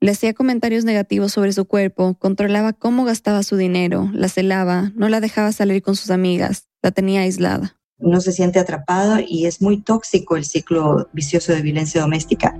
Le 0.00 0.12
hacía 0.12 0.32
comentarios 0.32 0.84
negativos 0.84 1.32
sobre 1.32 1.52
su 1.52 1.64
cuerpo, 1.64 2.14
controlaba 2.14 2.72
cómo 2.72 3.04
gastaba 3.04 3.42
su 3.42 3.56
dinero, 3.56 4.08
la 4.12 4.28
celaba, 4.28 4.92
no 4.94 5.08
la 5.08 5.20
dejaba 5.20 5.50
salir 5.52 5.82
con 5.82 5.96
sus 5.96 6.10
amigas, 6.10 6.68
la 6.82 6.92
tenía 6.92 7.22
aislada. 7.22 7.76
Uno 7.98 8.20
se 8.20 8.30
siente 8.30 8.60
atrapado 8.60 9.18
y 9.26 9.46
es 9.46 9.60
muy 9.60 9.82
tóxico 9.82 10.36
el 10.36 10.44
ciclo 10.44 11.08
vicioso 11.12 11.52
de 11.52 11.62
violencia 11.62 12.00
doméstica. 12.00 12.56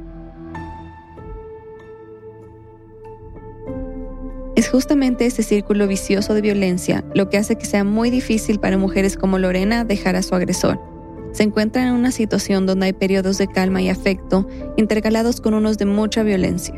Justamente 4.71 5.27
ese 5.27 5.43
círculo 5.43 5.87
vicioso 5.87 6.35
de 6.35 6.43
violencia 6.43 7.05
lo 7.15 7.31
que 7.31 7.39
hace 7.39 7.57
que 7.57 7.65
sea 7.65 7.85
muy 7.85 8.11
difícil 8.11 8.61
para 8.61 8.77
mujeres 8.77 9.17
como 9.17 9.39
Lorena 9.39 9.85
dejar 9.85 10.17
a 10.17 10.23
su 10.23 10.35
agresor. 10.35 10.79
Se 11.33 11.43
encuentran 11.43 11.89
en 11.89 11.95
una 11.95 12.11
situación 12.11 12.67
donde 12.67 12.87
hay 12.87 12.93
periodos 12.93 13.39
de 13.39 13.49
calma 13.49 13.81
y 13.81 13.89
afecto 13.89 14.47
intercalados 14.77 15.41
con 15.41 15.55
unos 15.55 15.79
de 15.79 15.87
mucha 15.87 16.23
violencia. 16.23 16.75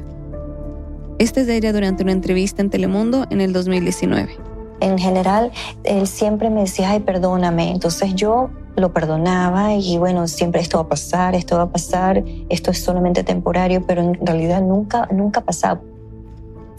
Esta 1.18 1.40
es 1.40 1.46
de 1.46 1.56
ella 1.56 1.72
durante 1.72 2.02
una 2.02 2.12
entrevista 2.12 2.62
en 2.62 2.70
Telemundo 2.70 3.26
en 3.30 3.40
el 3.40 3.52
2019. 3.52 4.36
En 4.80 4.98
general, 4.98 5.52
él 5.84 6.06
siempre 6.06 6.48
me 6.48 6.62
decía, 6.62 6.90
ay, 6.90 7.00
perdóname. 7.00 7.70
Entonces 7.70 8.14
yo 8.14 8.50
lo 8.76 8.92
perdonaba 8.92 9.74
y 9.74 9.98
bueno, 9.98 10.26
siempre 10.26 10.62
esto 10.62 10.78
va 10.78 10.84
a 10.84 10.88
pasar, 10.88 11.34
esto 11.34 11.56
va 11.56 11.64
a 11.64 11.70
pasar, 11.70 12.24
esto 12.48 12.70
es 12.70 12.82
solamente 12.82 13.22
temporario, 13.24 13.84
pero 13.86 14.00
en 14.00 14.14
realidad 14.24 14.62
nunca, 14.62 15.08
nunca 15.12 15.42
pasaba. 15.42 15.80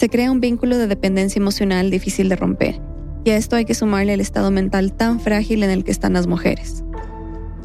Se 0.01 0.09
crea 0.09 0.31
un 0.31 0.39
vínculo 0.39 0.79
de 0.79 0.87
dependencia 0.87 1.39
emocional 1.39 1.91
difícil 1.91 2.27
de 2.27 2.35
romper, 2.35 2.81
y 3.23 3.29
a 3.29 3.37
esto 3.37 3.55
hay 3.55 3.65
que 3.65 3.75
sumarle 3.75 4.15
el 4.15 4.19
estado 4.19 4.49
mental 4.49 4.93
tan 4.93 5.19
frágil 5.19 5.61
en 5.61 5.69
el 5.69 5.83
que 5.83 5.91
están 5.91 6.13
las 6.13 6.25
mujeres. 6.25 6.83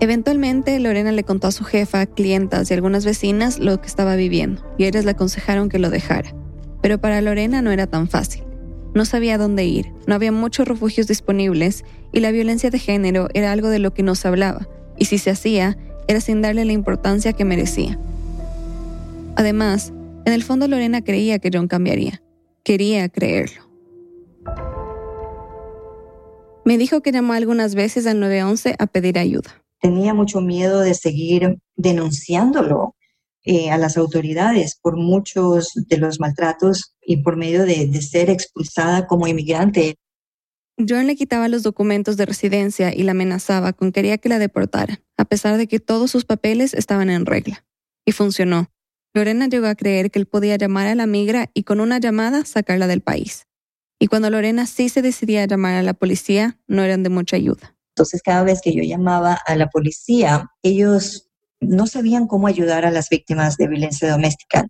Eventualmente, 0.00 0.78
Lorena 0.78 1.12
le 1.12 1.24
contó 1.24 1.46
a 1.46 1.50
su 1.50 1.64
jefa, 1.64 2.04
clientas 2.04 2.70
y 2.70 2.74
algunas 2.74 3.06
vecinas 3.06 3.58
lo 3.58 3.80
que 3.80 3.86
estaba 3.86 4.16
viviendo, 4.16 4.62
y 4.76 4.84
ellas 4.84 5.06
le 5.06 5.12
aconsejaron 5.12 5.70
que 5.70 5.78
lo 5.78 5.88
dejara. 5.88 6.34
Pero 6.82 7.00
para 7.00 7.22
Lorena 7.22 7.62
no 7.62 7.70
era 7.70 7.86
tan 7.86 8.06
fácil. 8.06 8.42
No 8.94 9.06
sabía 9.06 9.38
dónde 9.38 9.64
ir, 9.64 9.90
no 10.06 10.14
había 10.14 10.30
muchos 10.30 10.68
refugios 10.68 11.06
disponibles 11.06 11.86
y 12.12 12.20
la 12.20 12.32
violencia 12.32 12.68
de 12.68 12.78
género 12.78 13.28
era 13.32 13.50
algo 13.50 13.70
de 13.70 13.78
lo 13.78 13.94
que 13.94 14.02
no 14.02 14.14
se 14.14 14.28
hablaba, 14.28 14.68
y 14.98 15.06
si 15.06 15.16
se 15.16 15.30
hacía, 15.30 15.78
era 16.06 16.20
sin 16.20 16.42
darle 16.42 16.66
la 16.66 16.74
importancia 16.74 17.32
que 17.32 17.46
merecía. 17.46 17.98
Además, 19.36 19.94
en 20.26 20.34
el 20.34 20.42
fondo 20.42 20.68
Lorena 20.68 21.00
creía 21.00 21.38
que 21.38 21.48
John 21.50 21.66
cambiaría. 21.66 22.20
Quería 22.66 23.08
creerlo. 23.08 23.62
Me 26.64 26.78
dijo 26.78 27.00
que 27.00 27.12
llamó 27.12 27.34
algunas 27.34 27.76
veces 27.76 28.08
al 28.08 28.18
911 28.18 28.74
a 28.76 28.86
pedir 28.88 29.20
ayuda. 29.20 29.64
Tenía 29.80 30.14
mucho 30.14 30.40
miedo 30.40 30.80
de 30.80 30.94
seguir 30.94 31.58
denunciándolo 31.76 32.96
eh, 33.44 33.70
a 33.70 33.78
las 33.78 33.96
autoridades 33.96 34.76
por 34.82 34.96
muchos 34.96 35.74
de 35.74 35.96
los 35.98 36.18
maltratos 36.18 36.96
y 37.00 37.18
por 37.18 37.36
medio 37.36 37.66
de, 37.66 37.86
de 37.86 38.02
ser 38.02 38.30
expulsada 38.30 39.06
como 39.06 39.28
inmigrante. 39.28 39.94
John 40.76 41.06
le 41.06 41.14
quitaba 41.14 41.46
los 41.46 41.62
documentos 41.62 42.16
de 42.16 42.26
residencia 42.26 42.92
y 42.92 43.04
la 43.04 43.12
amenazaba 43.12 43.74
con 43.74 43.92
que 43.92 44.00
quería 44.00 44.18
que 44.18 44.28
la 44.28 44.40
deportara, 44.40 45.00
a 45.16 45.24
pesar 45.24 45.56
de 45.56 45.68
que 45.68 45.78
todos 45.78 46.10
sus 46.10 46.24
papeles 46.24 46.74
estaban 46.74 47.10
en 47.10 47.26
regla. 47.26 47.64
Y 48.04 48.10
funcionó. 48.10 48.72
Lorena 49.16 49.46
llegó 49.46 49.66
a 49.66 49.74
creer 49.74 50.10
que 50.10 50.18
él 50.18 50.26
podía 50.26 50.56
llamar 50.56 50.88
a 50.88 50.94
la 50.94 51.06
migra 51.06 51.50
y 51.54 51.62
con 51.62 51.80
una 51.80 51.98
llamada 51.98 52.44
sacarla 52.44 52.86
del 52.86 53.00
país. 53.00 53.46
Y 53.98 54.08
cuando 54.08 54.28
Lorena 54.28 54.66
sí 54.66 54.90
se 54.90 55.00
decidía 55.00 55.42
a 55.42 55.46
llamar 55.46 55.76
a 55.76 55.82
la 55.82 55.94
policía, 55.94 56.60
no 56.66 56.82
eran 56.82 57.02
de 57.02 57.08
mucha 57.08 57.36
ayuda. 57.36 57.74
Entonces, 57.94 58.20
cada 58.22 58.42
vez 58.42 58.60
que 58.60 58.74
yo 58.74 58.82
llamaba 58.82 59.32
a 59.32 59.56
la 59.56 59.70
policía, 59.70 60.50
ellos 60.62 61.30
no 61.60 61.86
sabían 61.86 62.26
cómo 62.26 62.46
ayudar 62.46 62.84
a 62.84 62.90
las 62.90 63.08
víctimas 63.08 63.56
de 63.56 63.68
violencia 63.68 64.10
doméstica. 64.10 64.66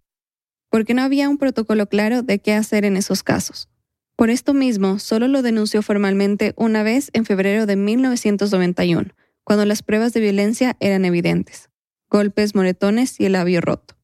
Porque 0.70 0.94
no 0.94 1.02
había 1.02 1.28
un 1.28 1.38
protocolo 1.38 1.88
claro 1.88 2.22
de 2.22 2.38
qué 2.38 2.52
hacer 2.54 2.84
en 2.84 2.96
esos 2.96 3.24
casos. 3.24 3.68
Por 4.14 4.30
esto 4.30 4.54
mismo, 4.54 5.00
solo 5.00 5.26
lo 5.26 5.42
denunció 5.42 5.82
formalmente 5.82 6.54
una 6.56 6.84
vez 6.84 7.10
en 7.14 7.24
febrero 7.24 7.66
de 7.66 7.74
1991, 7.74 9.10
cuando 9.42 9.64
las 9.64 9.82
pruebas 9.82 10.12
de 10.12 10.20
violencia 10.20 10.76
eran 10.78 11.04
evidentes. 11.04 11.68
Golpes, 12.08 12.54
moretones 12.54 13.18
y 13.18 13.24
el 13.24 13.32
labio 13.32 13.60
roto. 13.60 13.96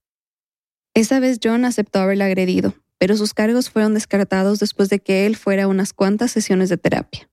Esa 0.94 1.20
vez 1.20 1.38
John 1.42 1.64
aceptó 1.64 2.00
haberla 2.00 2.26
agredido, 2.26 2.74
pero 2.98 3.16
sus 3.16 3.32
cargos 3.32 3.70
fueron 3.70 3.94
descartados 3.94 4.58
después 4.58 4.90
de 4.90 5.00
que 5.00 5.26
él 5.26 5.36
fuera 5.36 5.64
a 5.64 5.68
unas 5.68 5.92
cuantas 5.92 6.30
sesiones 6.30 6.68
de 6.68 6.76
terapia. 6.76 7.30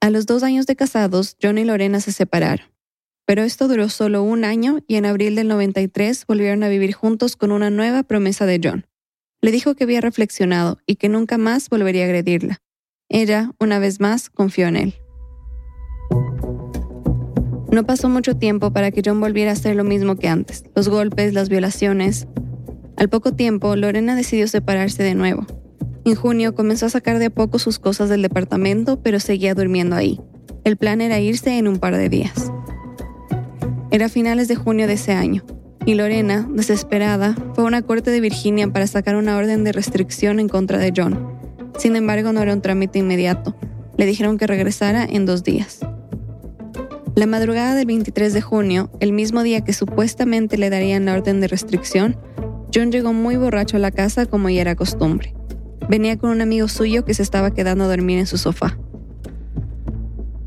A 0.00 0.10
los 0.10 0.26
dos 0.26 0.42
años 0.42 0.66
de 0.66 0.76
casados, 0.76 1.36
John 1.40 1.58
y 1.58 1.64
Lorena 1.64 2.00
se 2.00 2.12
separaron. 2.12 2.66
Pero 3.26 3.42
esto 3.44 3.68
duró 3.68 3.88
solo 3.88 4.24
un 4.24 4.44
año 4.44 4.80
y 4.88 4.96
en 4.96 5.06
abril 5.06 5.36
del 5.36 5.46
93 5.46 6.26
volvieron 6.26 6.64
a 6.64 6.68
vivir 6.68 6.94
juntos 6.94 7.36
con 7.36 7.52
una 7.52 7.70
nueva 7.70 8.02
promesa 8.02 8.44
de 8.44 8.60
John. 8.62 8.86
Le 9.40 9.52
dijo 9.52 9.76
que 9.76 9.84
había 9.84 10.00
reflexionado 10.00 10.78
y 10.84 10.96
que 10.96 11.08
nunca 11.08 11.38
más 11.38 11.68
volvería 11.68 12.02
a 12.02 12.06
agredirla. 12.06 12.58
Ella, 13.08 13.52
una 13.60 13.78
vez 13.78 14.00
más, 14.00 14.30
confió 14.30 14.66
en 14.66 14.76
él. 14.76 14.94
No 17.72 17.84
pasó 17.84 18.08
mucho 18.08 18.36
tiempo 18.36 18.72
para 18.72 18.90
que 18.90 19.02
John 19.04 19.20
volviera 19.20 19.50
a 19.50 19.54
hacer 19.54 19.76
lo 19.76 19.84
mismo 19.84 20.16
que 20.16 20.28
antes, 20.28 20.64
los 20.74 20.88
golpes, 20.88 21.34
las 21.34 21.48
violaciones, 21.48 22.26
al 23.00 23.08
poco 23.08 23.32
tiempo, 23.32 23.76
Lorena 23.76 24.14
decidió 24.14 24.46
separarse 24.46 25.02
de 25.02 25.14
nuevo. 25.14 25.46
En 26.04 26.14
junio 26.14 26.54
comenzó 26.54 26.84
a 26.84 26.90
sacar 26.90 27.18
de 27.18 27.26
a 27.26 27.30
poco 27.30 27.58
sus 27.58 27.78
cosas 27.78 28.10
del 28.10 28.20
departamento, 28.20 29.00
pero 29.02 29.20
seguía 29.20 29.54
durmiendo 29.54 29.96
ahí. 29.96 30.20
El 30.64 30.76
plan 30.76 31.00
era 31.00 31.18
irse 31.18 31.56
en 31.56 31.66
un 31.66 31.78
par 31.78 31.96
de 31.96 32.10
días. 32.10 32.52
Era 33.90 34.10
finales 34.10 34.48
de 34.48 34.56
junio 34.56 34.86
de 34.86 34.92
ese 34.92 35.12
año, 35.12 35.42
y 35.86 35.94
Lorena, 35.94 36.46
desesperada, 36.50 37.34
fue 37.54 37.64
a 37.64 37.68
una 37.68 37.80
corte 37.80 38.10
de 38.10 38.20
Virginia 38.20 38.70
para 38.70 38.86
sacar 38.86 39.16
una 39.16 39.36
orden 39.38 39.64
de 39.64 39.72
restricción 39.72 40.38
en 40.38 40.50
contra 40.50 40.76
de 40.76 40.92
John. 40.94 41.26
Sin 41.78 41.96
embargo, 41.96 42.34
no 42.34 42.42
era 42.42 42.52
un 42.52 42.60
trámite 42.60 42.98
inmediato. 42.98 43.56
Le 43.96 44.04
dijeron 44.04 44.36
que 44.36 44.46
regresara 44.46 45.06
en 45.06 45.24
dos 45.24 45.42
días. 45.42 45.80
La 47.20 47.26
madrugada 47.26 47.74
del 47.74 47.84
23 47.84 48.32
de 48.32 48.40
junio, 48.40 48.90
el 48.98 49.12
mismo 49.12 49.42
día 49.42 49.60
que 49.60 49.74
supuestamente 49.74 50.56
le 50.56 50.70
darían 50.70 51.04
la 51.04 51.12
orden 51.12 51.42
de 51.42 51.48
restricción, 51.48 52.16
John 52.74 52.90
llegó 52.90 53.12
muy 53.12 53.36
borracho 53.36 53.76
a 53.76 53.80
la 53.80 53.90
casa 53.90 54.24
como 54.24 54.48
ya 54.48 54.62
era 54.62 54.74
costumbre. 54.74 55.34
Venía 55.86 56.16
con 56.16 56.30
un 56.30 56.40
amigo 56.40 56.66
suyo 56.66 57.04
que 57.04 57.12
se 57.12 57.22
estaba 57.22 57.50
quedando 57.50 57.84
a 57.84 57.88
dormir 57.88 58.18
en 58.18 58.26
su 58.26 58.38
sofá. 58.38 58.78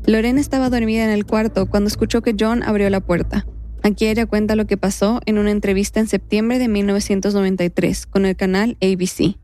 Lorena 0.04 0.40
estaba 0.40 0.68
dormida 0.68 1.04
en 1.04 1.10
el 1.10 1.26
cuarto 1.26 1.66
cuando 1.66 1.86
escuchó 1.86 2.22
que 2.22 2.34
John 2.36 2.64
abrió 2.64 2.90
la 2.90 2.98
puerta. 2.98 3.46
Aquí 3.84 4.06
ella 4.06 4.26
cuenta 4.26 4.56
lo 4.56 4.66
que 4.66 4.76
pasó 4.76 5.20
en 5.26 5.38
una 5.38 5.52
entrevista 5.52 6.00
en 6.00 6.08
septiembre 6.08 6.58
de 6.58 6.66
1993 6.66 8.06
con 8.06 8.26
el 8.26 8.34
canal 8.34 8.76
ABC. 8.82 9.36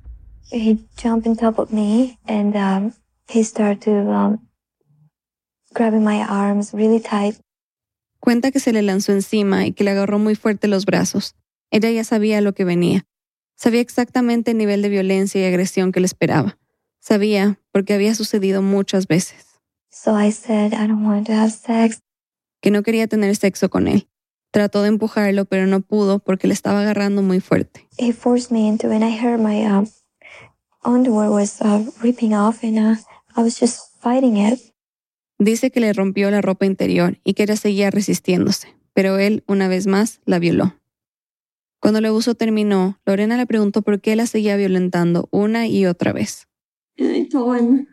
He 0.51 0.79
jumped 1.01 1.29
on 1.29 1.37
top 1.37 1.61
of 1.61 1.71
me 1.71 2.19
and 2.27 2.57
um, 2.57 2.93
he 3.29 3.45
started 3.45 3.79
to 3.85 4.11
um, 4.11 4.50
grabbing 5.75 6.05
my 6.05 6.23
arms 6.23 6.73
really 6.73 7.01
tight. 7.01 7.37
Cuenta 8.21 8.51
que 8.51 8.61
se 8.61 8.73
le 8.73 8.83
lanzó 8.83 9.13
encima 9.13 9.67
y 9.67 9.73
que 9.73 9.85
le 9.85 9.93
agarró 9.93 10.19
muy 10.19 10.35
fuerte 10.35 10.69
los 10.69 10.85
brazos. 10.85 11.35
Ella 11.71 11.91
ya 11.91 12.05
sabía 12.05 12.41
lo 12.41 12.53
que 12.53 12.65
venía. 12.65 13.07
Sabía 13.57 13.81
exactamente 13.81 14.51
el 14.51 14.59
nivel 14.59 14.83
de 14.83 14.89
violencia 14.89 15.41
y 15.41 15.45
agresión 15.45 15.93
que 15.93 16.01
le 16.01 16.07
esperaba. 16.07 16.59
Sabía 16.99 17.59
porque 17.73 17.95
había 17.95 18.15
sucedido 18.15 18.63
muchas 18.63 19.07
veces. 19.07 19.47
So 19.91 20.15
I 20.19 20.31
said, 20.33 20.73
I 20.73 20.87
don't 20.87 21.05
want 21.05 21.27
to 21.27 21.33
have 21.33 21.51
sex. 21.51 22.01
Que 22.61 22.71
no 22.71 22.83
quería 22.83 23.07
tener 23.07 23.35
sexo 23.37 23.71
con 23.71 23.89
él. 23.89 24.09
Trató 24.51 24.83
de 24.83 24.89
empujarlo, 24.89 25.45
pero 25.45 25.67
no 25.67 25.81
pudo 25.81 26.19
porque 26.19 26.47
le 26.47 26.55
estaba 26.55 26.81
agarrando 26.83 27.23
muy 27.23 27.41
fuerte. 27.41 27.87
He 27.99 28.13
forced 28.13 28.51
me 28.51 28.69
into 28.69 28.89
it 28.89 29.03
and 29.03 29.05
I 29.05 29.17
heard 29.17 29.41
my 29.41 29.65
uh, 29.65 29.87
underwear 30.85 31.31
was 31.31 31.61
uh, 31.61 31.85
ripping 32.03 32.35
off 32.35 32.63
and 32.63 32.79
uh, 32.79 32.97
I 33.37 33.43
was 33.43 33.59
just 33.59 33.81
fighting 34.03 34.37
it. 34.37 34.59
Dice 35.41 35.71
que 35.71 35.81
le 35.81 35.95
rompió 35.95 36.31
la 36.31 36.43
ropa 36.43 36.67
interior 36.67 37.19
y 37.25 37.33
que 37.33 37.45
ella 37.45 37.57
seguía 37.57 37.91
resistiéndose, 37.91 38.77
pero 38.93 39.19
él, 39.19 39.43
una 39.47 39.69
vez 39.69 39.87
más, 39.87 40.21
la 40.27 40.39
violó. 40.39 40.75
Cuando 41.81 41.99
el 41.99 42.05
abuso 42.05 42.35
terminó, 42.35 43.01
Lorena 43.07 43.39
le 43.39 43.47
preguntó 43.47 43.81
por 43.81 44.03
qué 44.03 44.17
la 44.17 44.27
seguía 44.27 44.59
violentando 44.59 45.29
una 45.31 45.67
y 45.67 45.87
otra 45.87 46.13
vez. 46.13 46.47
I 46.99 47.27
told 47.27 47.59
him 47.59 47.87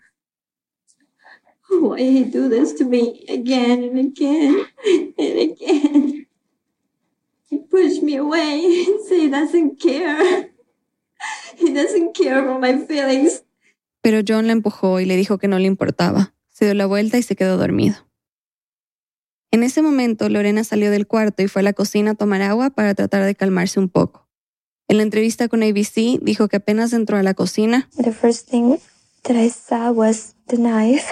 why 1.70 2.02
he 2.02 2.26
do 2.26 2.50
this 2.50 2.76
to 2.76 2.84
me 2.84 3.24
again 3.30 3.82
and 3.82 3.98
again 3.98 4.66
and 5.18 5.40
again. 5.40 6.28
He 7.50 7.60
pushed 7.60 8.04
me 8.04 8.18
away 8.18 8.62
and 8.88 9.00
he 9.10 9.30
doesn't 9.30 9.82
care. 9.82 10.52
He 11.56 11.74
doesn't 11.74 12.14
care 12.14 12.44
for 12.44 12.60
my 12.60 12.78
feelings. 12.86 13.46
Pero 14.02 14.20
John 14.28 14.48
la 14.48 14.52
empujó 14.52 15.00
y 15.00 15.06
le 15.06 15.16
dijo 15.16 15.38
que 15.38 15.48
no 15.48 15.60
le 15.60 15.68
importaba. 15.68 16.34
Se 16.58 16.66
dio 16.66 16.74
la 16.74 16.88
vuelta 16.88 17.20
y 17.20 17.22
se 17.22 17.36
quedó 17.36 17.56
dormido. 17.56 17.98
En 19.52 19.62
ese 19.62 19.84
momento, 19.84 20.28
Lorena 20.28 20.64
salió 20.64 20.90
del 20.90 21.06
cuarto 21.06 21.44
y 21.44 21.48
fue 21.48 21.60
a 21.60 21.64
la 21.64 21.74
cocina 21.74 22.12
a 22.12 22.16
tomar 22.16 22.42
agua 22.42 22.72
para 22.72 22.96
tratar 22.96 23.26
de 23.26 23.36
calmarse 23.36 23.80
un 23.80 23.90
poco. 23.90 24.28
En 24.88 24.98
la 24.98 25.04
entrevista 25.04 25.50
con 25.50 25.62
ABC, 25.62 26.20
dijo 26.20 26.48
que 26.48 26.56
apenas 26.58 26.94
entró 26.94 27.18
a 27.18 27.22
la 27.22 27.36
cocina, 27.36 27.88
The 27.96 28.12
first 28.12 28.50
thing 28.50 28.78
that 29.22 29.36
I 29.36 29.52
saw 29.52 29.92
was 29.92 30.34
the 30.48 30.58
knife. 30.58 31.06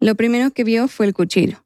lo 0.00 0.16
primero 0.16 0.50
que 0.50 0.64
vio 0.64 0.88
fue 0.88 1.06
el 1.06 1.14
cuchillo. 1.14 1.64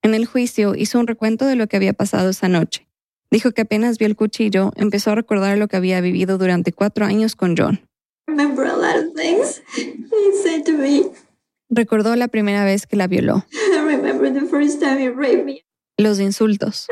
En 0.00 0.14
el 0.14 0.24
juicio 0.24 0.74
hizo 0.74 0.98
un 0.98 1.08
recuento 1.08 1.44
de 1.44 1.56
lo 1.56 1.66
que 1.66 1.76
había 1.76 1.92
pasado 1.92 2.30
esa 2.30 2.48
noche. 2.48 2.88
Dijo 3.30 3.52
que 3.52 3.60
apenas 3.60 3.98
vio 3.98 4.06
el 4.06 4.16
cuchillo, 4.16 4.72
empezó 4.76 5.10
a 5.10 5.16
recordar 5.16 5.58
lo 5.58 5.68
que 5.68 5.76
había 5.76 6.00
vivido 6.00 6.38
durante 6.38 6.72
cuatro 6.72 7.04
años 7.04 7.36
con 7.36 7.56
John. 7.58 7.86
I 8.26 8.30
remember 8.32 8.64
a 8.64 8.74
lot 8.74 8.96
of 8.96 9.14
things 9.14 9.60
he 9.76 10.32
said 10.42 10.64
to 10.64 10.72
me. 10.72 11.10
Recordó 11.68 12.14
la 12.16 12.28
primera 12.28 12.64
vez 12.64 12.86
que 12.86 12.96
la 12.96 13.06
violó, 13.06 13.44
I 13.52 13.84
remember 13.84 14.32
the 14.32 14.46
first 14.46 14.80
time 14.80 14.98
he 14.98 15.10
raped 15.10 15.44
me. 15.44 15.64
los 15.98 16.20
insultos. 16.20 16.86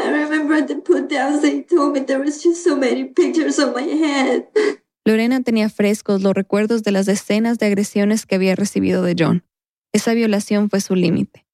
Lorena 5.05 5.43
tenía 5.43 5.69
frescos 5.69 6.23
los 6.23 6.33
recuerdos 6.35 6.83
de 6.83 6.91
las 6.91 7.07
decenas 7.07 7.59
de 7.59 7.67
agresiones 7.67 8.25
que 8.27 8.35
había 8.35 8.57
recibido 8.57 9.03
de 9.03 9.15
John. 9.19 9.45
Esa 9.93 10.15
violación 10.15 10.71
fue 10.71 10.81
su 10.81 10.95
límite. 10.95 11.47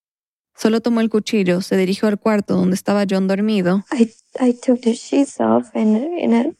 Solo 0.56 0.80
tomó 0.80 1.00
el 1.00 1.10
cuchillo, 1.10 1.60
se 1.60 1.76
dirigió 1.76 2.08
al 2.08 2.18
cuarto 2.18 2.54
donde 2.54 2.74
estaba 2.74 3.04
John 3.08 3.26
dormido 3.26 3.84
I 3.90 4.12
I 4.38 4.52
took 4.52 4.80
the 4.82 4.92
sheets 4.92 5.40
off 5.40 5.74
and 5.74 5.96
and 5.96 6.34
I, 6.34 6.56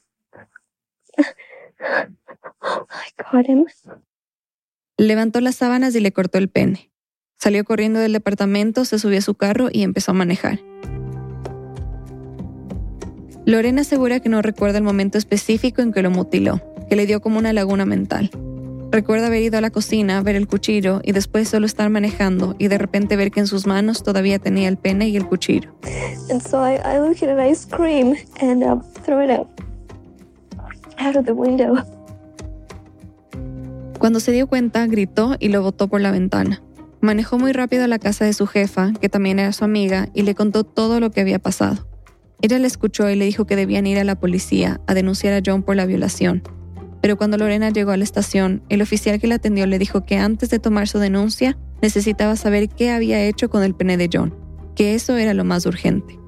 I 1.88 3.10
caught 3.16 3.46
him. 3.46 3.66
Levantó 5.06 5.40
las 5.40 5.56
sábanas 5.56 5.94
y 5.94 6.00
le 6.00 6.12
cortó 6.12 6.38
el 6.38 6.48
pene. 6.48 6.90
Salió 7.38 7.64
corriendo 7.64 8.00
del 8.00 8.12
departamento, 8.12 8.84
se 8.84 8.98
subió 8.98 9.18
a 9.18 9.22
su 9.22 9.34
carro 9.34 9.68
y 9.72 9.82
empezó 9.82 10.10
a 10.10 10.14
manejar. 10.14 10.60
Lorena 13.46 13.80
asegura 13.80 14.20
que 14.20 14.28
no 14.28 14.42
recuerda 14.42 14.78
el 14.78 14.84
momento 14.84 15.16
específico 15.16 15.80
en 15.80 15.92
que 15.92 16.02
lo 16.02 16.10
mutiló, 16.10 16.60
que 16.88 16.96
le 16.96 17.06
dio 17.06 17.20
como 17.20 17.38
una 17.38 17.52
laguna 17.52 17.86
mental. 17.86 18.30
Recuerda 18.92 19.28
haber 19.28 19.42
ido 19.42 19.56
a 19.56 19.60
la 19.60 19.70
cocina, 19.70 20.20
ver 20.20 20.36
el 20.36 20.46
cuchillo 20.46 21.00
y 21.02 21.12
después 21.12 21.48
solo 21.48 21.64
estar 21.64 21.88
manejando 21.88 22.54
y 22.58 22.68
de 22.68 22.76
repente 22.76 23.16
ver 23.16 23.30
que 23.30 23.40
en 23.40 23.46
sus 23.46 23.66
manos 23.66 24.02
todavía 24.02 24.38
tenía 24.38 24.68
el 24.68 24.76
pene 24.76 25.08
y 25.08 25.16
el 25.16 25.26
cuchillo. 25.26 25.70
And 26.30 26.42
so 26.42 26.58
I, 26.62 26.74
I 26.76 26.98
look 26.98 27.22
at 27.22 27.22
it 27.22 27.30
and 27.30 27.40
I 27.40 27.54
scream 27.54 28.16
and 28.40 28.62
um, 28.62 28.82
throw 29.04 29.24
it 29.24 29.30
out 29.30 29.48
out 30.98 31.16
of 31.16 31.24
the 31.24 31.32
window. 31.32 31.76
Cuando 34.00 34.18
se 34.18 34.32
dio 34.32 34.46
cuenta, 34.46 34.86
gritó 34.86 35.36
y 35.38 35.50
lo 35.50 35.60
botó 35.60 35.86
por 35.88 36.00
la 36.00 36.10
ventana. 36.10 36.62
Manejó 37.02 37.38
muy 37.38 37.52
rápido 37.52 37.84
a 37.84 37.86
la 37.86 37.98
casa 37.98 38.24
de 38.24 38.32
su 38.32 38.46
jefa, 38.46 38.94
que 38.98 39.10
también 39.10 39.38
era 39.38 39.52
su 39.52 39.62
amiga, 39.62 40.08
y 40.14 40.22
le 40.22 40.34
contó 40.34 40.64
todo 40.64 41.00
lo 41.00 41.10
que 41.10 41.20
había 41.20 41.38
pasado. 41.38 41.86
Ella 42.40 42.58
le 42.58 42.66
escuchó 42.66 43.10
y 43.10 43.14
le 43.14 43.26
dijo 43.26 43.44
que 43.44 43.56
debían 43.56 43.86
ir 43.86 43.98
a 43.98 44.04
la 44.04 44.18
policía 44.18 44.80
a 44.86 44.94
denunciar 44.94 45.34
a 45.34 45.42
John 45.44 45.62
por 45.62 45.76
la 45.76 45.84
violación. 45.84 46.42
Pero 47.02 47.18
cuando 47.18 47.36
Lorena 47.36 47.68
llegó 47.68 47.90
a 47.90 47.98
la 47.98 48.04
estación, 48.04 48.62
el 48.70 48.80
oficial 48.80 49.20
que 49.20 49.26
la 49.26 49.34
atendió 49.34 49.66
le 49.66 49.78
dijo 49.78 50.06
que 50.06 50.16
antes 50.16 50.48
de 50.48 50.58
tomar 50.58 50.88
su 50.88 50.98
denuncia, 50.98 51.58
necesitaba 51.82 52.36
saber 52.36 52.70
qué 52.70 52.92
había 52.92 53.22
hecho 53.22 53.50
con 53.50 53.62
el 53.62 53.74
pene 53.74 53.98
de 53.98 54.08
John, 54.10 54.34
que 54.74 54.94
eso 54.94 55.18
era 55.18 55.34
lo 55.34 55.44
más 55.44 55.66
urgente. 55.66 56.18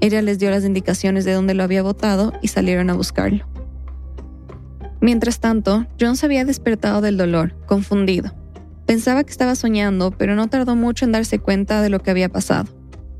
Ella 0.00 0.22
les 0.22 0.38
dio 0.38 0.50
las 0.50 0.64
indicaciones 0.64 1.26
de 1.26 1.34
dónde 1.34 1.52
lo 1.52 1.64
había 1.64 1.82
botado 1.82 2.32
y 2.40 2.48
salieron 2.48 2.88
a 2.88 2.94
buscarlo. 2.94 3.44
Mientras 5.04 5.38
tanto, 5.38 5.86
John 6.00 6.16
se 6.16 6.24
había 6.24 6.46
despertado 6.46 7.02
del 7.02 7.18
dolor, 7.18 7.54
confundido. 7.66 8.34
Pensaba 8.86 9.22
que 9.22 9.32
estaba 9.32 9.54
soñando, 9.54 10.12
pero 10.12 10.34
no 10.34 10.48
tardó 10.48 10.76
mucho 10.76 11.04
en 11.04 11.12
darse 11.12 11.38
cuenta 11.38 11.82
de 11.82 11.90
lo 11.90 12.00
que 12.00 12.10
había 12.10 12.30
pasado. 12.30 12.70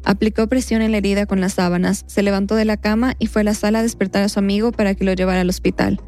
Aplicó 0.03 0.47
presión 0.47 0.81
en 0.81 0.93
la 0.93 0.97
herida 0.97 1.27
con 1.27 1.43
las 1.43 1.53
sábanas, 1.53 2.05
se 2.07 2.23
levantó 2.23 2.55
de 2.55 2.65
la 2.65 2.79
cama 2.79 3.17
y 3.19 3.27
fue 3.27 3.43
a 3.43 3.45
la 3.45 3.53
sala 3.53 3.81
a 3.81 3.83
despertar 3.83 4.23
a 4.23 4.31
su 4.31 4.39
amigo 4.39 4.73
para 4.73 4.95
que 4.95 5.05
lo 5.05 5.13
llevara 5.13 5.43
al 5.43 5.51
hospital. 5.51 6.01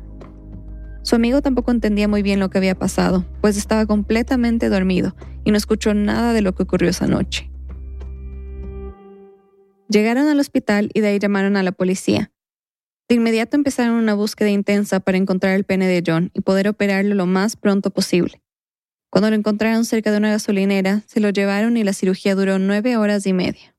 Su 1.03 1.15
amigo 1.15 1.43
tampoco 1.43 1.73
entendía 1.73 2.09
muy 2.09 2.23
bien 2.23 2.41
lo 2.41 2.49
que 2.49 2.57
había 2.57 2.79
pasado, 2.79 3.27
pues 3.43 3.59
estaba 3.59 3.85
completamente 3.85 4.71
dormido 4.71 5.15
y 5.45 5.51
no 5.51 5.59
escuchó 5.59 5.93
nada 5.93 6.33
de 6.33 6.41
lo 6.41 6.55
que 6.55 6.63
ocurrió 6.63 6.89
esa 6.89 7.07
noche. 7.07 7.51
Llegaron 9.91 10.27
al 10.27 10.41
hospital 10.41 10.91
y 10.95 11.03
de 11.03 11.09
ahí 11.09 11.19
llamaron 11.19 11.59
a 11.59 11.63
la 11.63 11.73
policía. 11.73 12.31
De 13.09 13.15
inmediato 13.15 13.57
empezaron 13.57 13.95
una 13.95 14.15
búsqueda 14.15 14.51
intensa 14.51 14.99
para 14.99 15.17
encontrar 15.17 15.55
el 15.55 15.65
pene 15.65 15.87
de 15.87 16.03
John 16.05 16.31
y 16.35 16.41
poder 16.41 16.67
operarlo 16.69 17.15
lo 17.15 17.27
más 17.27 17.57
pronto 17.57 17.91
posible. 17.91 18.43
Cuando 19.11 19.31
lo 19.31 19.37
encontraron 19.37 19.85
cerca 19.85 20.11
de 20.11 20.19
una 20.19 20.31
gasolinera, 20.31 21.03
se 21.07 21.21
lo 21.21 21.31
llevaron 21.31 21.77
y 21.77 21.85
la 21.85 21.93
cirugía 21.93 22.35
duró 22.35 22.59
nueve 22.59 22.97
horas 22.97 23.27
y 23.27 23.33
media. 23.33 23.77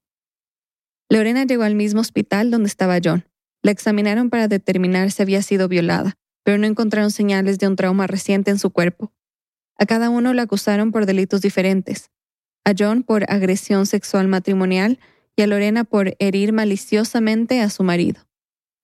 Lorena 1.09 1.43
llegó 1.45 1.63
al 1.63 1.75
mismo 1.75 1.99
hospital 1.99 2.51
donde 2.51 2.67
estaba 2.67 2.99
John. 3.03 3.25
La 3.63 3.71
examinaron 3.71 4.29
para 4.29 4.47
determinar 4.47 5.11
si 5.11 5.21
había 5.21 5.41
sido 5.41 5.67
violada, 5.67 6.17
pero 6.43 6.57
no 6.57 6.65
encontraron 6.65 7.11
señales 7.11 7.59
de 7.59 7.67
un 7.67 7.75
trauma 7.75 8.07
reciente 8.07 8.51
en 8.51 8.59
su 8.59 8.71
cuerpo. 8.71 9.11
A 9.77 9.85
cada 9.85 10.09
uno 10.09 10.33
lo 10.33 10.41
acusaron 10.41 10.91
por 10.91 11.05
delitos 11.05 11.41
diferentes. 11.41 12.11
A 12.65 12.73
John 12.77 13.03
por 13.03 13.29
agresión 13.29 13.85
sexual 13.85 14.27
matrimonial 14.27 14.99
y 15.35 15.41
a 15.41 15.47
Lorena 15.47 15.83
por 15.83 16.15
herir 16.19 16.53
maliciosamente 16.53 17.61
a 17.61 17.69
su 17.69 17.83
marido. 17.83 18.26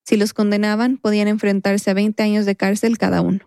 Si 0.04 0.18
los 0.18 0.34
condenaban, 0.34 0.98
podían 0.98 1.28
enfrentarse 1.28 1.90
a 1.90 1.94
20 1.94 2.22
años 2.22 2.44
de 2.44 2.54
cárcel 2.56 2.98
cada 2.98 3.22
uno. 3.22 3.40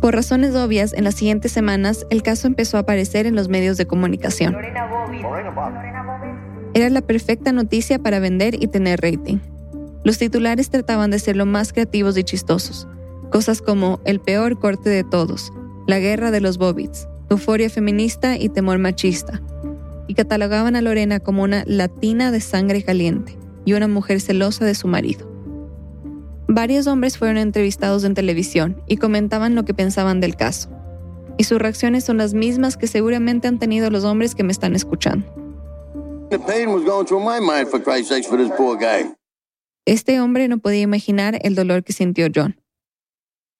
Por 0.00 0.14
razones 0.14 0.56
obvias, 0.56 0.92
en 0.92 1.04
las 1.04 1.14
siguientes 1.14 1.52
semanas 1.52 2.04
el 2.10 2.22
caso 2.22 2.48
empezó 2.48 2.76
a 2.76 2.80
aparecer 2.80 3.26
en 3.26 3.36
los 3.36 3.48
medios 3.48 3.76
de 3.76 3.86
comunicación. 3.86 4.56
Era 6.74 6.90
la 6.90 7.00
perfecta 7.00 7.52
noticia 7.52 8.00
para 8.00 8.18
vender 8.18 8.60
y 8.60 8.66
tener 8.66 9.00
rating. 9.00 9.38
Los 10.02 10.18
titulares 10.18 10.68
trataban 10.68 11.12
de 11.12 11.20
ser 11.20 11.36
lo 11.36 11.46
más 11.46 11.72
creativos 11.72 12.18
y 12.18 12.24
chistosos. 12.24 12.88
Cosas 13.30 13.62
como 13.62 14.00
el 14.04 14.20
peor 14.20 14.58
corte 14.58 14.90
de 14.90 15.04
todos, 15.04 15.52
la 15.86 16.00
guerra 16.00 16.32
de 16.32 16.40
los 16.40 16.58
bobbits, 16.58 17.08
euforia 17.30 17.70
feminista 17.70 18.36
y 18.36 18.48
temor 18.48 18.78
machista. 18.78 19.40
Y 20.08 20.14
catalogaban 20.14 20.74
a 20.74 20.82
Lorena 20.82 21.20
como 21.20 21.44
una 21.44 21.62
latina 21.66 22.32
de 22.32 22.40
sangre 22.40 22.82
caliente 22.82 23.38
y 23.64 23.72
una 23.72 23.88
mujer 23.88 24.20
celosa 24.20 24.64
de 24.64 24.74
su 24.74 24.88
marido. 24.88 25.30
Varios 26.46 26.86
hombres 26.86 27.18
fueron 27.18 27.38
entrevistados 27.38 28.04
en 28.04 28.14
televisión 28.14 28.82
y 28.86 28.98
comentaban 28.98 29.54
lo 29.54 29.64
que 29.64 29.74
pensaban 29.74 30.20
del 30.20 30.36
caso. 30.36 30.70
Y 31.38 31.44
sus 31.44 31.58
reacciones 31.58 32.04
son 32.04 32.18
las 32.18 32.34
mismas 32.34 32.76
que 32.76 32.86
seguramente 32.86 33.48
han 33.48 33.58
tenido 33.58 33.90
los 33.90 34.04
hombres 34.04 34.34
que 34.34 34.44
me 34.44 34.52
están 34.52 34.76
escuchando. 34.76 35.26
Este 39.86 40.20
hombre 40.20 40.48
no 40.48 40.58
podía 40.58 40.82
imaginar 40.82 41.38
el 41.42 41.54
dolor 41.54 41.84
que 41.84 41.92
sintió 41.92 42.28
John. 42.34 42.60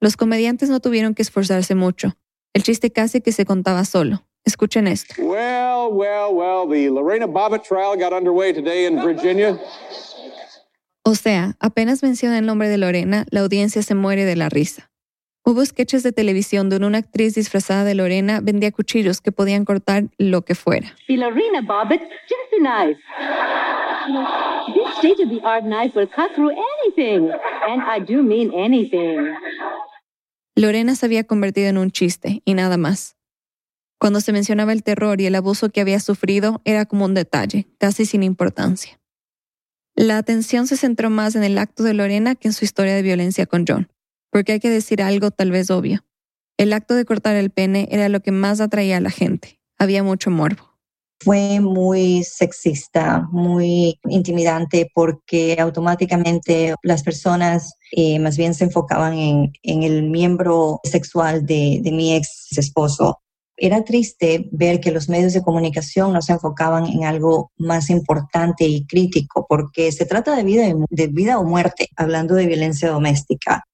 Los 0.01 0.17
comediantes 0.17 0.69
no 0.69 0.81
tuvieron 0.81 1.15
que 1.15 1.23
esforzarse 1.23 1.75
mucho. 1.75 2.17
El 2.53 2.63
chiste 2.63 2.91
casi 2.91 3.21
que 3.21 3.33
se 3.33 3.45
contaba 3.45 3.85
solo. 3.85 4.27
Escuchen 4.45 4.87
esto. 4.87 5.15
Well, 5.19 5.93
well, 5.93 6.35
well, 6.35 6.69
the 6.69 6.91
Lorena 6.91 7.27
Bobbitt 7.27 7.65
trial 7.65 7.97
got 7.97 8.13
underway 8.13 8.53
today 8.53 8.87
in 8.87 9.01
Virginia. 9.03 9.59
O 11.03 11.15
sea, 11.15 11.57
apenas 11.61 12.03
menciona 12.03 12.39
el 12.39 12.47
nombre 12.47 12.69
de 12.69 12.79
Lorena, 12.79 13.27
la 13.31 13.41
audiencia 13.41 13.83
se 13.83 13.95
muere 13.95 14.25
de 14.25 14.37
la 14.37 14.49
risa. 14.49 14.91
Hubo 15.47 15.65
sketches 15.65 16.03
de 16.03 16.13
televisión 16.13 16.71
donde 16.71 16.87
una 16.87 16.99
actriz 16.99 17.35
disfrazada 17.35 17.85
de 17.85 17.95
Lorena 17.95 18.41
vendía 18.41 18.73
cuchillos 18.73 19.21
que 19.21 19.31
podían 19.31 19.67
cortar 19.67 20.05
lo 20.17 20.43
que 20.43 20.55
fuera. 20.55 20.95
The 21.07 21.19
Lorena 21.19 21.61
Bobbitt, 21.61 22.01
just 22.01 22.53
a 22.55 22.61
knife. 22.61 22.99
This 24.75 24.97
state-of-the-art 24.99 25.65
knife 25.65 25.95
will 25.95 26.09
cut 26.09 26.35
through 26.35 26.53
anything. 26.53 27.31
And 27.69 27.83
I 27.83 28.01
do 28.01 28.23
mean 28.23 28.53
anything. 28.55 29.35
Lorena 30.57 30.95
se 30.95 31.05
había 31.05 31.25
convertido 31.25 31.69
en 31.69 31.77
un 31.77 31.91
chiste 31.91 32.41
y 32.47 32.55
nada 32.55 32.79
más. 32.79 33.17
Cuando 34.05 34.21
se 34.21 34.35
mencionaba 34.35 34.75
el 34.75 34.83
terror 34.83 35.23
y 35.23 35.25
el 35.25 35.35
abuso 35.35 35.71
que 35.71 35.81
había 35.81 35.99
sufrido, 35.99 36.61
era 36.67 36.85
como 36.85 37.07
un 37.07 37.15
detalle, 37.15 37.69
casi 37.79 38.05
sin 38.05 38.23
importancia. 38.23 39.01
La 39.95 40.19
atención 40.19 40.67
se 40.67 40.77
centró 40.77 41.09
más 41.09 41.37
en 41.37 41.43
el 41.43 41.57
acto 41.57 41.83
de 41.83 41.95
Lorena 41.95 42.35
que 42.35 42.49
en 42.49 42.53
su 42.53 42.67
historia 42.67 42.95
de 42.95 43.01
violencia 43.01 43.47
con 43.47 43.65
John, 43.67 43.91
porque 44.31 44.53
hay 44.53 44.61
que 44.61 44.69
decir 44.69 45.01
algo 45.01 45.31
tal 45.31 45.53
vez 45.53 45.71
obvio. 45.71 46.05
El 46.59 46.75
acto 46.75 46.95
de 46.95 47.07
cortar 47.07 47.35
el 47.37 47.49
pene 47.49 47.89
era 47.91 48.11
lo 48.11 48.21
que 48.21 48.31
más 48.31 48.61
atraía 48.61 48.99
a 48.99 49.01
la 49.01 49.09
gente. 49.09 49.59
Había 49.79 50.03
mucho 50.03 50.31
morbo. 50.31 50.77
Fue 51.21 51.61
muy 51.61 52.25
sexista, 52.25 53.27
muy 53.33 53.99
intimidante 54.11 54.91
porque 54.95 55.57
automáticamente 55.59 56.75
las 56.83 57.03
personas 57.03 57.73
eh, 57.93 58.19
más 58.19 58.37
bien 58.37 58.53
se 58.53 58.65
enfocaban 58.65 59.15
en, 59.15 59.83
el 59.83 60.03
miembro 60.03 60.81
sexual 60.85 61.47
de 61.47 61.81
mi 61.91 62.15
ex 62.15 62.49
esposo 62.59 63.23
era 63.57 63.85
triste 63.85 64.49
ver 64.53 64.81
que 64.81 64.91
los 64.91 65.09
medios 65.09 65.33
de 65.33 65.43
comunicación 65.43 66.13
no 66.13 66.23
se 66.23 66.33
enfocaban 66.33 66.87
en 66.87 67.05
algo 67.05 67.53
más 67.57 67.91
importante 67.91 68.67
y 68.67 68.87
crítico, 68.87 69.47
porque 69.49 69.93
se 69.93 70.07
trata 70.07 70.35
de 70.37 70.43
vida, 70.43 70.65
de 70.91 71.07
vida 71.09 71.39
o 71.39 71.45
muerte, 71.45 71.89
hablando 71.97 72.35
de 72.35 72.47
violencia 72.47 72.91
doméstica. 72.91 73.65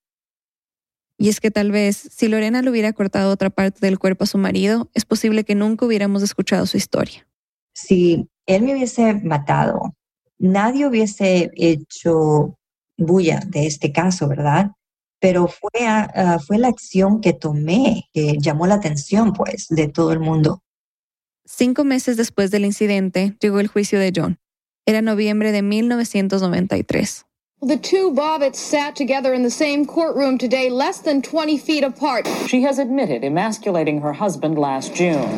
Y 1.16 1.28
es 1.28 1.40
que 1.40 1.50
tal 1.50 1.70
vez 1.70 2.08
si 2.10 2.28
Lorena 2.28 2.62
le 2.62 2.70
hubiera 2.70 2.92
cortado 2.92 3.30
otra 3.30 3.50
parte 3.50 3.80
del 3.80 3.98
cuerpo 3.98 4.24
a 4.24 4.26
su 4.26 4.38
marido, 4.38 4.88
es 4.94 5.04
posible 5.04 5.44
que 5.44 5.54
nunca 5.54 5.84
hubiéramos 5.84 6.22
escuchado 6.22 6.64
su 6.66 6.78
historia. 6.78 7.26
Si 7.74 8.26
él 8.46 8.62
me 8.62 8.72
hubiese 8.72 9.14
matado, 9.14 9.94
nadie 10.38 10.86
hubiese 10.86 11.50
hecho 11.56 12.56
bulla 12.96 13.40
de 13.46 13.66
este 13.66 13.92
caso, 13.92 14.28
¿verdad? 14.28 14.72
Pero 15.20 15.46
fue, 15.46 15.86
fue 16.46 16.58
la 16.58 16.68
acción 16.68 17.20
que 17.20 17.32
tomé 17.32 18.08
que 18.12 18.38
llamó 18.38 18.66
la 18.66 18.74
atención, 18.74 19.32
pues, 19.32 19.68
de 19.68 19.88
todo 19.88 20.12
el 20.12 20.20
mundo. 20.20 20.62
Cinco 21.44 21.84
meses 21.84 22.16
después 22.16 22.50
del 22.50 22.64
incidente, 22.64 23.36
llegó 23.40 23.60
el 23.60 23.68
juicio 23.68 23.98
de 23.98 24.12
John. 24.14 24.38
Era 24.86 25.02
noviembre 25.02 25.52
de 25.52 25.62
1993. 25.62 27.26
The 27.62 27.76
two 27.76 28.10
Bobbitts 28.10 28.56
sat 28.56 28.96
together 28.96 29.34
in 29.34 29.42
the 29.42 29.50
same 29.50 29.84
courtroom 29.84 30.38
today, 30.38 30.70
less 30.70 31.02
than 31.02 31.20
20 31.20 31.58
feet 31.58 31.84
apart. 31.84 32.26
She 32.46 32.62
has 32.62 32.78
admitted 32.78 33.22
emasculating 33.22 34.00
her 34.00 34.14
husband 34.14 34.58
last 34.58 34.94
June. 34.94 35.28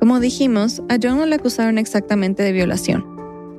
Como 0.00 0.20
dijimos, 0.20 0.80
a 0.88 0.98
John 0.98 1.18
no 1.18 1.26
le 1.26 1.36
acusaron 1.36 1.76
exactamente 1.76 2.42
de 2.42 2.52
violación. 2.52 3.11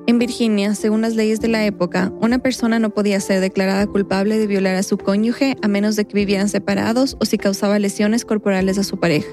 En 0.05 0.19
Virginia, 0.19 0.75
según 0.75 1.01
las 1.01 1.15
leyes 1.15 1.39
de 1.39 1.47
la 1.47 1.65
época, 1.65 2.11
una 2.19 2.39
persona 2.39 2.77
no 2.77 2.89
podía 2.89 3.21
ser 3.21 3.39
declarada 3.39 3.87
culpable 3.87 4.37
de 4.37 4.47
violar 4.47 4.75
a 4.75 4.83
su 4.83 4.97
cónyuge 4.97 5.55
a 5.61 5.69
menos 5.69 5.95
de 5.95 6.03
que 6.03 6.13
vivieran 6.13 6.49
separados 6.49 7.15
o 7.21 7.25
si 7.25 7.37
causaba 7.37 7.79
lesiones 7.79 8.25
corporales 8.25 8.77
a 8.77 8.83
su 8.83 8.97
pareja. 8.97 9.29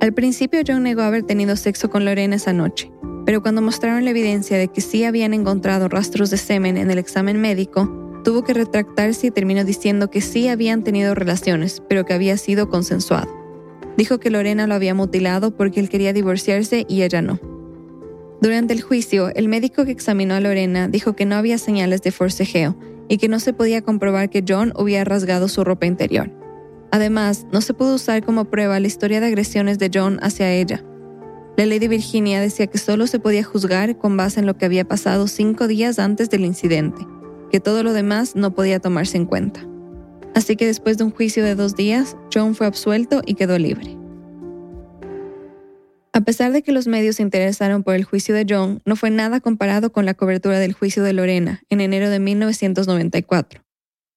Al 0.00 0.12
principio 0.12 0.60
John 0.64 0.84
negó 0.84 1.02
haber 1.02 1.24
tenido 1.24 1.56
sexo 1.56 1.90
con 1.90 2.04
Lorena 2.04 2.36
esa 2.36 2.52
noche, 2.52 2.92
pero 3.24 3.42
cuando 3.42 3.60
mostraron 3.60 4.04
la 4.04 4.10
evidencia 4.10 4.56
de 4.56 4.68
que 4.68 4.80
sí 4.80 5.02
habían 5.02 5.34
encontrado 5.34 5.88
rastros 5.88 6.30
de 6.30 6.36
semen 6.36 6.76
en 6.76 6.92
el 6.92 6.98
examen 6.98 7.40
médico, 7.40 7.90
tuvo 8.22 8.44
que 8.44 8.54
retractarse 8.54 9.26
y 9.26 9.30
terminó 9.32 9.64
diciendo 9.64 10.10
que 10.10 10.20
sí 10.20 10.46
habían 10.46 10.84
tenido 10.84 11.16
relaciones, 11.16 11.82
pero 11.88 12.04
que 12.04 12.14
había 12.14 12.36
sido 12.36 12.68
consensuado. 12.68 13.34
Dijo 13.96 14.20
que 14.20 14.30
Lorena 14.30 14.68
lo 14.68 14.74
había 14.76 14.94
mutilado 14.94 15.56
porque 15.56 15.80
él 15.80 15.88
quería 15.88 16.12
divorciarse 16.12 16.86
y 16.88 17.02
ella 17.02 17.20
no. 17.20 17.55
Durante 18.40 18.74
el 18.74 18.82
juicio, 18.82 19.34
el 19.34 19.48
médico 19.48 19.84
que 19.84 19.92
examinó 19.92 20.34
a 20.34 20.40
Lorena 20.40 20.88
dijo 20.88 21.16
que 21.16 21.24
no 21.24 21.36
había 21.36 21.58
señales 21.58 22.02
de 22.02 22.12
forcejeo 22.12 22.76
y 23.08 23.16
que 23.18 23.28
no 23.28 23.40
se 23.40 23.52
podía 23.52 23.82
comprobar 23.82 24.28
que 24.28 24.44
John 24.46 24.72
hubiera 24.76 25.04
rasgado 25.04 25.48
su 25.48 25.64
ropa 25.64 25.86
interior. 25.86 26.30
Además, 26.90 27.46
no 27.52 27.60
se 27.60 27.74
pudo 27.74 27.94
usar 27.94 28.24
como 28.24 28.46
prueba 28.46 28.78
la 28.78 28.86
historia 28.86 29.20
de 29.20 29.26
agresiones 29.26 29.78
de 29.78 29.90
John 29.92 30.18
hacia 30.22 30.52
ella. 30.52 30.84
La 31.56 31.64
ley 31.64 31.78
de 31.78 31.88
Virginia 31.88 32.40
decía 32.40 32.66
que 32.66 32.78
solo 32.78 33.06
se 33.06 33.18
podía 33.18 33.42
juzgar 33.42 33.96
con 33.96 34.16
base 34.16 34.40
en 34.40 34.46
lo 34.46 34.58
que 34.58 34.66
había 34.66 34.86
pasado 34.86 35.26
cinco 35.26 35.66
días 35.66 35.98
antes 35.98 36.28
del 36.28 36.44
incidente, 36.44 37.06
que 37.50 37.60
todo 37.60 37.82
lo 37.82 37.94
demás 37.94 38.36
no 38.36 38.54
podía 38.54 38.80
tomarse 38.80 39.16
en 39.16 39.24
cuenta. 39.24 39.66
Así 40.34 40.56
que 40.56 40.66
después 40.66 40.98
de 40.98 41.04
un 41.04 41.10
juicio 41.10 41.42
de 41.42 41.54
dos 41.54 41.74
días, 41.74 42.14
John 42.32 42.54
fue 42.54 42.66
absuelto 42.66 43.22
y 43.24 43.34
quedó 43.34 43.58
libre. 43.58 43.96
A 46.16 46.22
pesar 46.22 46.50
de 46.50 46.62
que 46.62 46.72
los 46.72 46.86
medios 46.86 47.16
se 47.16 47.22
interesaron 47.22 47.82
por 47.82 47.94
el 47.94 48.04
juicio 48.04 48.34
de 48.34 48.46
John, 48.48 48.80
no 48.86 48.96
fue 48.96 49.10
nada 49.10 49.40
comparado 49.40 49.92
con 49.92 50.06
la 50.06 50.14
cobertura 50.14 50.58
del 50.58 50.72
juicio 50.72 51.02
de 51.02 51.12
Lorena 51.12 51.60
en 51.68 51.82
enero 51.82 52.08
de 52.08 52.20
1994. 52.20 53.62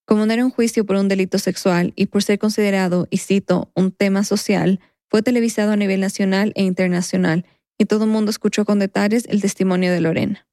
Como 0.06 0.26
no 0.26 0.32
era 0.32 0.46
un 0.46 0.50
juicio 0.50 0.86
por 0.86 0.96
un 0.96 1.10
delito 1.10 1.40
sexual 1.40 1.92
y 1.98 2.06
por 2.06 2.24
ser 2.24 2.40
considerado, 2.40 3.10
y 3.10 3.18
cito, 3.18 3.70
un 3.76 3.92
tema 3.92 4.24
social, 4.24 4.80
fue 5.10 5.24
televisado 5.24 5.74
a 5.74 5.76
nivel 5.76 6.00
nacional 6.00 6.54
e 6.56 6.64
internacional 6.64 7.46
y 7.78 7.84
todo 7.84 8.06
el 8.06 8.12
mundo 8.12 8.32
escuchó 8.32 8.64
con 8.64 8.80
detalles 8.80 9.26
el 9.28 9.42
testimonio 9.42 9.92
de 9.92 10.00
Lorena. 10.00 10.48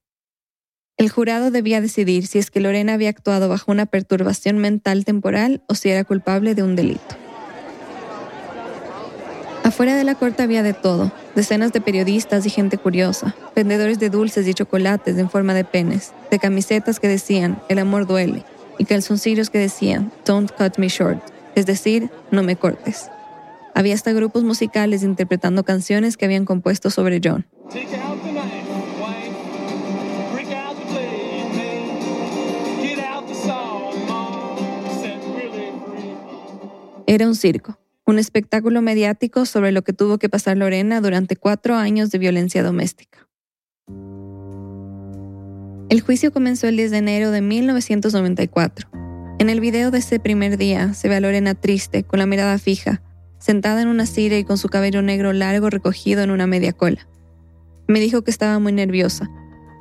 El 0.97 1.07
jurado 1.07 1.49
debía 1.49 1.79
decidir 1.79 2.27
si 2.27 2.39
es 2.39 2.51
que 2.51 2.59
Lorena 2.59 2.95
había 2.95 3.07
actuado 3.07 3.47
bajo 3.47 3.71
una 3.71 3.85
perturbación 3.85 4.57
mental 4.57 5.05
temporal 5.05 5.63
o 5.69 5.75
si 5.75 5.91
era 5.91 6.03
culpable 6.03 6.55
de 6.55 6.63
un 6.63 6.75
delito. 6.75 7.26
Afuera 9.67 9.97
de 9.97 10.05
la 10.05 10.15
corte 10.15 10.43
había 10.43 10.63
de 10.63 10.71
todo, 10.71 11.11
decenas 11.35 11.73
de 11.73 11.81
periodistas 11.81 12.45
y 12.45 12.49
gente 12.49 12.77
curiosa, 12.77 13.35
vendedores 13.53 13.99
de 13.99 14.09
dulces 14.09 14.47
y 14.47 14.53
chocolates 14.53 15.17
en 15.17 15.29
forma 15.29 15.53
de 15.53 15.65
penes, 15.65 16.13
de 16.31 16.39
camisetas 16.39 17.01
que 17.01 17.09
decían 17.09 17.61
El 17.67 17.79
amor 17.79 18.07
duele 18.07 18.45
y 18.77 18.85
calzoncillos 18.85 19.49
que 19.49 19.59
decían 19.59 20.09
Don't 20.23 20.51
cut 20.57 20.77
me 20.77 20.87
short, 20.87 21.21
es 21.55 21.65
decir, 21.65 22.09
no 22.31 22.43
me 22.43 22.55
cortes. 22.55 23.09
Había 23.75 23.93
hasta 23.93 24.13
grupos 24.13 24.45
musicales 24.45 25.03
interpretando 25.03 25.65
canciones 25.65 26.15
que 26.15 26.23
habían 26.23 26.45
compuesto 26.45 26.89
sobre 26.89 27.19
John. 27.21 27.45
Era 37.05 37.27
un 37.27 37.35
circo 37.35 37.77
un 38.07 38.19
espectáculo 38.19 38.81
mediático 38.81 39.45
sobre 39.45 39.73
lo 39.73 39.81
que 39.83 39.91
tuvo 39.91 40.17
que 40.17 40.29
pasar 40.29 40.57
Lorena 40.57 41.01
durante 41.01 41.35
cuatro 41.35 41.75
años 41.75 42.09
de 42.09 42.17
violencia 42.17 42.63
doméstica. 42.63 43.27
El 45.89 46.01
juicio 46.01 46.31
comenzó 46.31 46.67
el 46.67 46.77
10 46.77 46.91
de 46.91 46.97
enero 46.97 47.31
de 47.31 47.41
1994. 47.41 48.89
En 49.39 49.49
el 49.49 49.59
video 49.59 49.91
de 49.91 49.99
ese 49.99 50.19
primer 50.19 50.57
día 50.57 50.93
se 50.93 51.09
ve 51.09 51.17
a 51.17 51.19
Lorena 51.19 51.53
triste, 51.53 52.03
con 52.03 52.19
la 52.19 52.25
mirada 52.25 52.57
fija, 52.57 53.01
sentada 53.39 53.81
en 53.81 53.89
una 53.89 54.05
silla 54.05 54.37
y 54.37 54.45
con 54.45 54.57
su 54.57 54.69
cabello 54.69 55.01
negro 55.01 55.33
largo 55.33 55.69
recogido 55.69 56.23
en 56.23 56.31
una 56.31 56.47
media 56.47 56.71
cola. 56.71 57.07
Me 57.87 57.99
dijo 57.99 58.23
que 58.23 58.31
estaba 58.31 58.57
muy 58.59 58.71
nerviosa, 58.71 59.29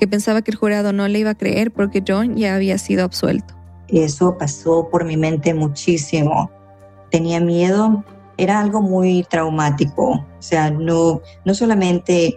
que 0.00 0.08
pensaba 0.08 0.42
que 0.42 0.50
el 0.50 0.56
jurado 0.56 0.92
no 0.92 1.06
le 1.06 1.20
iba 1.20 1.30
a 1.30 1.38
creer 1.38 1.70
porque 1.70 2.02
John 2.06 2.36
ya 2.36 2.56
había 2.56 2.76
sido 2.78 3.04
absuelto. 3.04 3.54
Eso 3.86 4.36
pasó 4.36 4.88
por 4.90 5.04
mi 5.04 5.16
mente 5.16 5.54
muchísimo. 5.54 6.50
Tenía 7.10 7.40
miedo 7.40 8.04
era 8.37 8.61
algo 8.61 8.83
muy 8.83 9.25
traumático, 9.29 10.11
o 10.11 10.42
sea, 10.42 10.70
no, 10.70 11.22
no 11.44 11.55
solamente 11.55 12.37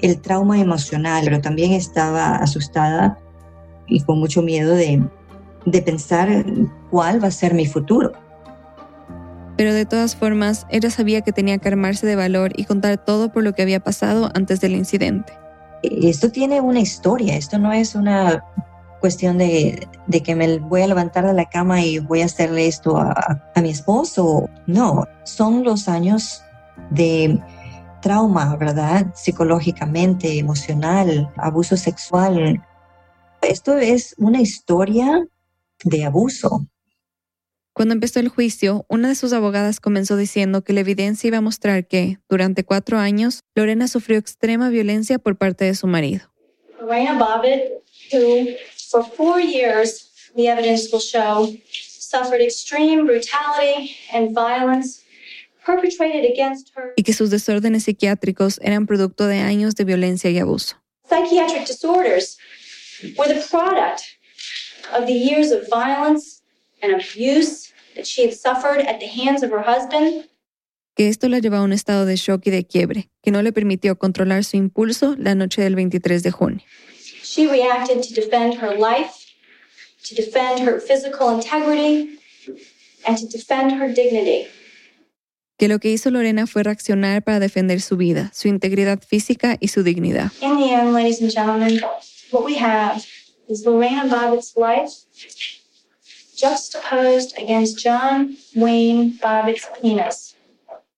el 0.00 0.20
trauma 0.20 0.58
emocional, 0.58 1.22
pero 1.24 1.40
también 1.40 1.72
estaba 1.72 2.36
asustada 2.36 3.18
y 3.86 4.00
con 4.00 4.18
mucho 4.18 4.42
miedo 4.42 4.74
de, 4.74 5.02
de 5.64 5.82
pensar 5.82 6.44
cuál 6.90 7.22
va 7.22 7.28
a 7.28 7.32
ser 7.32 7.54
mi 7.54 7.66
futuro. 7.66 8.12
Pero 9.56 9.74
de 9.74 9.86
todas 9.86 10.14
formas, 10.14 10.66
ella 10.70 10.90
sabía 10.90 11.22
que 11.22 11.32
tenía 11.32 11.58
que 11.58 11.68
armarse 11.68 12.06
de 12.06 12.14
valor 12.14 12.52
y 12.54 12.64
contar 12.64 13.04
todo 13.04 13.32
por 13.32 13.42
lo 13.42 13.54
que 13.54 13.62
había 13.62 13.80
pasado 13.80 14.30
antes 14.34 14.60
del 14.60 14.72
incidente. 14.72 15.32
Esto 15.82 16.30
tiene 16.30 16.60
una 16.60 16.80
historia, 16.80 17.36
esto 17.36 17.58
no 17.58 17.72
es 17.72 17.94
una 17.94 18.44
cuestión 19.00 19.38
de, 19.38 19.88
que 20.24 20.34
me 20.34 20.58
voy 20.58 20.82
a 20.82 20.86
levantar 20.86 21.26
de 21.26 21.34
la 21.34 21.48
cama 21.48 21.82
y 21.82 21.98
voy 21.98 22.22
a 22.22 22.26
hacerle 22.26 22.66
esto 22.66 22.96
a, 22.96 23.42
mi 23.60 23.70
esposo. 23.70 24.48
No, 24.66 25.04
son 25.24 25.64
los 25.64 25.88
años 25.88 26.42
de 26.90 27.38
trauma, 28.02 28.56
¿verdad? 28.56 29.06
Psicológicamente, 29.14 30.38
emocional, 30.38 31.30
abuso 31.36 31.76
sexual. 31.76 32.62
Esto 33.42 33.76
es 33.76 34.14
una 34.18 34.40
historia 34.40 35.26
de 35.84 36.04
abuso. 36.04 36.66
Cuando 37.72 37.94
empezó 37.94 38.18
el 38.18 38.28
juicio, 38.28 38.84
una 38.88 39.06
de 39.06 39.14
sus 39.14 39.32
abogadas 39.32 39.78
comenzó 39.78 40.16
diciendo 40.16 40.62
que 40.62 40.72
la 40.72 40.80
evidencia 40.80 41.28
iba 41.28 41.38
a 41.38 41.42
mostrar 41.42 41.86
que, 41.86 42.18
durante 42.28 42.64
cuatro 42.64 42.98
años, 42.98 43.44
Lorena 43.54 43.86
sufrió 43.86 44.18
extrema 44.18 44.68
violencia 44.68 45.20
por 45.20 45.36
parte 45.36 45.64
de 45.64 45.76
su 45.76 45.86
marido. 45.86 46.32
Lorena 46.80 47.16
Bobbitt, 47.16 47.78
For 48.90 49.04
four 49.04 49.38
years, 49.38 50.08
the 50.34 50.48
evidence 50.48 50.90
will 50.90 51.00
show, 51.00 51.54
suffered 51.70 52.40
extreme 52.40 53.06
brutality 53.06 53.96
and 54.12 54.34
violence 54.34 55.02
perpetrated 55.62 56.24
against 56.24 56.72
her. 56.74 56.94
Y 56.96 57.02
que 57.02 57.12
sus 57.12 57.28
desórdenes 57.30 57.84
psiquiátricos 57.84 58.58
eran 58.62 58.86
producto 58.86 59.26
de 59.26 59.40
años 59.40 59.74
de 59.74 59.84
violencia 59.84 60.30
y 60.30 60.38
abuso. 60.38 60.76
Psychiatric 61.06 61.66
disorders 61.66 62.38
were 63.18 63.28
the 63.28 63.44
product 63.50 64.04
of 64.94 65.06
the 65.06 65.12
years 65.12 65.50
of 65.52 65.68
violence 65.68 66.42
and 66.82 66.94
abuse 66.94 67.72
that 67.94 68.06
she 68.06 68.22
had 68.22 68.32
suffered 68.32 68.80
at 68.80 69.00
the 69.00 69.06
hands 69.06 69.42
of 69.42 69.50
her 69.50 69.62
husband. 69.62 70.24
que 70.94 71.08
esto 71.08 71.28
la 71.28 71.38
llevó 71.38 71.56
a 71.56 71.62
un 71.62 71.72
estado 71.72 72.06
de 72.06 72.16
shock 72.16 72.46
y 72.46 72.50
de 72.50 72.64
quiebre, 72.64 73.08
que 73.22 73.30
no 73.30 73.40
le 73.40 73.52
permitió 73.52 73.96
controlar 73.98 74.42
su 74.44 74.56
impulso 74.56 75.14
la 75.16 75.36
noche 75.36 75.62
del 75.62 75.76
23 75.76 76.24
de 76.24 76.30
junio. 76.32 76.64
She 77.30 77.46
reacted 77.46 78.02
to 78.04 78.14
defend 78.14 78.54
her 78.54 78.74
life, 78.78 79.26
to 80.04 80.14
defend 80.14 80.60
her 80.60 80.80
physical 80.80 81.28
integrity, 81.28 82.18
and 83.06 83.18
to 83.18 83.26
defend 83.26 83.72
her 83.72 83.92
dignity. 83.92 84.46
Que 85.58 85.68
lo 85.68 85.78
que 85.78 85.90
hizo 85.90 86.10
Lorena 86.10 86.46
fue 86.46 86.62
reaccionar 86.62 87.22
para 87.22 87.38
defender 87.38 87.82
su 87.82 87.98
vida, 87.98 88.30
su 88.32 88.48
integridad 88.48 89.02
física 89.02 89.58
y 89.60 89.68
su 89.68 89.82
dignidad. 89.82 90.32
In 90.40 90.56
the 90.56 90.72
end, 90.72 90.94
ladies 90.94 91.20
and 91.20 91.30
gentlemen, 91.30 91.82
what 92.30 92.44
we 92.44 92.56
have 92.56 93.04
is 93.46 93.66
Lorena 93.66 94.06
Bobbitt's 94.08 94.56
life 94.56 95.04
juxtaposed 96.34 97.36
against 97.36 97.78
John 97.78 98.38
Wayne 98.54 99.18
Bobbitt's 99.20 99.68
penis. 99.82 100.34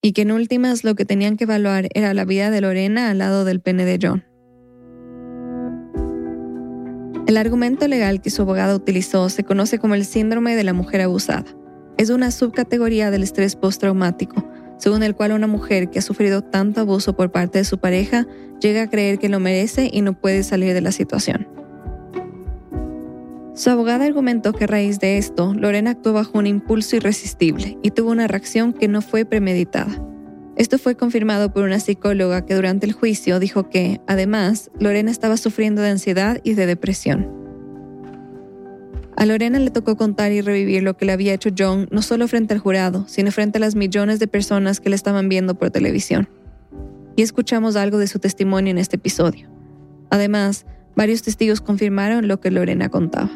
Y 0.00 0.12
que 0.12 0.22
en 0.22 0.30
últimas 0.30 0.84
lo 0.84 0.94
que 0.94 1.04
tenían 1.04 1.36
que 1.36 1.44
evaluar 1.44 1.88
era 1.92 2.14
la 2.14 2.24
vida 2.24 2.50
de 2.50 2.60
Lorena 2.60 3.10
al 3.10 3.18
lado 3.18 3.44
del 3.44 3.60
pene 3.60 3.84
de 3.84 3.98
John. 4.00 4.29
El 7.30 7.36
argumento 7.36 7.86
legal 7.86 8.20
que 8.20 8.28
su 8.28 8.42
abogado 8.42 8.74
utilizó 8.74 9.28
se 9.28 9.44
conoce 9.44 9.78
como 9.78 9.94
el 9.94 10.04
síndrome 10.04 10.56
de 10.56 10.64
la 10.64 10.72
mujer 10.72 11.00
abusada. 11.00 11.44
Es 11.96 12.10
una 12.10 12.32
subcategoría 12.32 13.12
del 13.12 13.22
estrés 13.22 13.54
postraumático, 13.54 14.44
según 14.78 15.04
el 15.04 15.14
cual 15.14 15.30
una 15.30 15.46
mujer 15.46 15.90
que 15.90 16.00
ha 16.00 16.02
sufrido 16.02 16.42
tanto 16.42 16.80
abuso 16.80 17.14
por 17.14 17.30
parte 17.30 17.58
de 17.58 17.64
su 17.64 17.78
pareja 17.78 18.26
llega 18.60 18.82
a 18.82 18.90
creer 18.90 19.20
que 19.20 19.28
lo 19.28 19.38
merece 19.38 19.88
y 19.92 20.00
no 20.00 20.14
puede 20.14 20.42
salir 20.42 20.74
de 20.74 20.80
la 20.80 20.90
situación. 20.90 21.46
Su 23.54 23.70
abogada 23.70 24.06
argumentó 24.06 24.52
que 24.52 24.64
a 24.64 24.66
raíz 24.66 24.98
de 24.98 25.16
esto, 25.16 25.54
Lorena 25.54 25.92
actuó 25.92 26.12
bajo 26.12 26.36
un 26.36 26.48
impulso 26.48 26.96
irresistible 26.96 27.78
y 27.80 27.92
tuvo 27.92 28.10
una 28.10 28.26
reacción 28.26 28.72
que 28.72 28.88
no 28.88 29.02
fue 29.02 29.24
premeditada. 29.24 30.04
Esto 30.60 30.76
fue 30.76 30.94
confirmado 30.94 31.54
por 31.54 31.64
una 31.64 31.80
psicóloga 31.80 32.44
que 32.44 32.54
durante 32.54 32.84
el 32.84 32.92
juicio 32.92 33.40
dijo 33.40 33.70
que, 33.70 34.02
además, 34.06 34.70
Lorena 34.78 35.10
estaba 35.10 35.38
sufriendo 35.38 35.80
de 35.80 35.88
ansiedad 35.88 36.38
y 36.44 36.52
de 36.52 36.66
depresión. 36.66 37.26
A 39.16 39.24
Lorena 39.24 39.58
le 39.58 39.70
tocó 39.70 39.96
contar 39.96 40.32
y 40.32 40.42
revivir 40.42 40.82
lo 40.82 40.98
que 40.98 41.06
le 41.06 41.12
había 41.12 41.32
hecho 41.32 41.48
John 41.58 41.88
no 41.90 42.02
solo 42.02 42.28
frente 42.28 42.52
al 42.52 42.60
jurado, 42.60 43.06
sino 43.08 43.32
frente 43.32 43.56
a 43.56 43.60
las 43.62 43.74
millones 43.74 44.18
de 44.18 44.26
personas 44.26 44.80
que 44.80 44.90
le 44.90 44.96
estaban 44.96 45.30
viendo 45.30 45.54
por 45.54 45.70
televisión. 45.70 46.28
Y 47.16 47.22
escuchamos 47.22 47.74
algo 47.74 47.96
de 47.96 48.06
su 48.06 48.18
testimonio 48.18 48.70
en 48.70 48.76
este 48.76 48.96
episodio. 48.96 49.48
Además, 50.10 50.66
varios 50.94 51.22
testigos 51.22 51.62
confirmaron 51.62 52.28
lo 52.28 52.38
que 52.38 52.50
Lorena 52.50 52.90
contaba. 52.90 53.30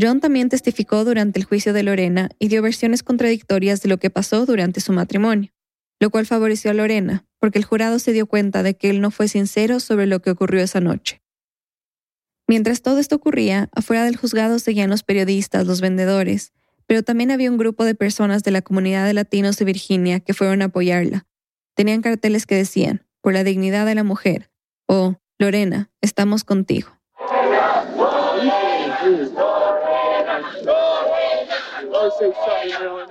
John 0.00 0.20
también 0.20 0.48
testificó 0.48 1.04
durante 1.04 1.38
el 1.38 1.44
juicio 1.44 1.72
de 1.72 1.82
Lorena 1.82 2.30
y 2.38 2.48
dio 2.48 2.62
versiones 2.62 3.02
contradictorias 3.02 3.82
de 3.82 3.88
lo 3.88 3.98
que 3.98 4.10
pasó 4.10 4.46
durante 4.46 4.80
su 4.80 4.92
matrimonio, 4.92 5.52
lo 6.00 6.10
cual 6.10 6.26
favoreció 6.26 6.70
a 6.70 6.74
Lorena, 6.74 7.26
porque 7.38 7.58
el 7.58 7.64
jurado 7.64 7.98
se 7.98 8.12
dio 8.12 8.26
cuenta 8.26 8.62
de 8.62 8.74
que 8.74 8.90
él 8.90 9.00
no 9.00 9.10
fue 9.10 9.28
sincero 9.28 9.80
sobre 9.80 10.06
lo 10.06 10.20
que 10.20 10.30
ocurrió 10.30 10.62
esa 10.62 10.80
noche. 10.80 11.22
Mientras 12.46 12.82
todo 12.82 12.98
esto 12.98 13.16
ocurría, 13.16 13.68
afuera 13.74 14.04
del 14.04 14.16
juzgado 14.16 14.58
seguían 14.58 14.90
los 14.90 15.02
periodistas, 15.02 15.66
los 15.66 15.80
vendedores, 15.80 16.52
pero 16.86 17.02
también 17.02 17.30
había 17.30 17.50
un 17.50 17.58
grupo 17.58 17.84
de 17.84 17.94
personas 17.94 18.42
de 18.42 18.50
la 18.50 18.62
comunidad 18.62 19.06
de 19.06 19.12
latinos 19.12 19.58
de 19.58 19.66
Virginia 19.66 20.20
que 20.20 20.32
fueron 20.32 20.62
a 20.62 20.66
apoyarla. 20.66 21.26
Tenían 21.74 22.00
carteles 22.00 22.46
que 22.46 22.54
decían, 22.54 23.04
por 23.20 23.34
la 23.34 23.44
dignidad 23.44 23.84
de 23.84 23.94
la 23.94 24.04
mujer, 24.04 24.50
o, 24.86 25.16
Lorena, 25.38 25.90
estamos 26.00 26.44
contigo. 26.44 26.97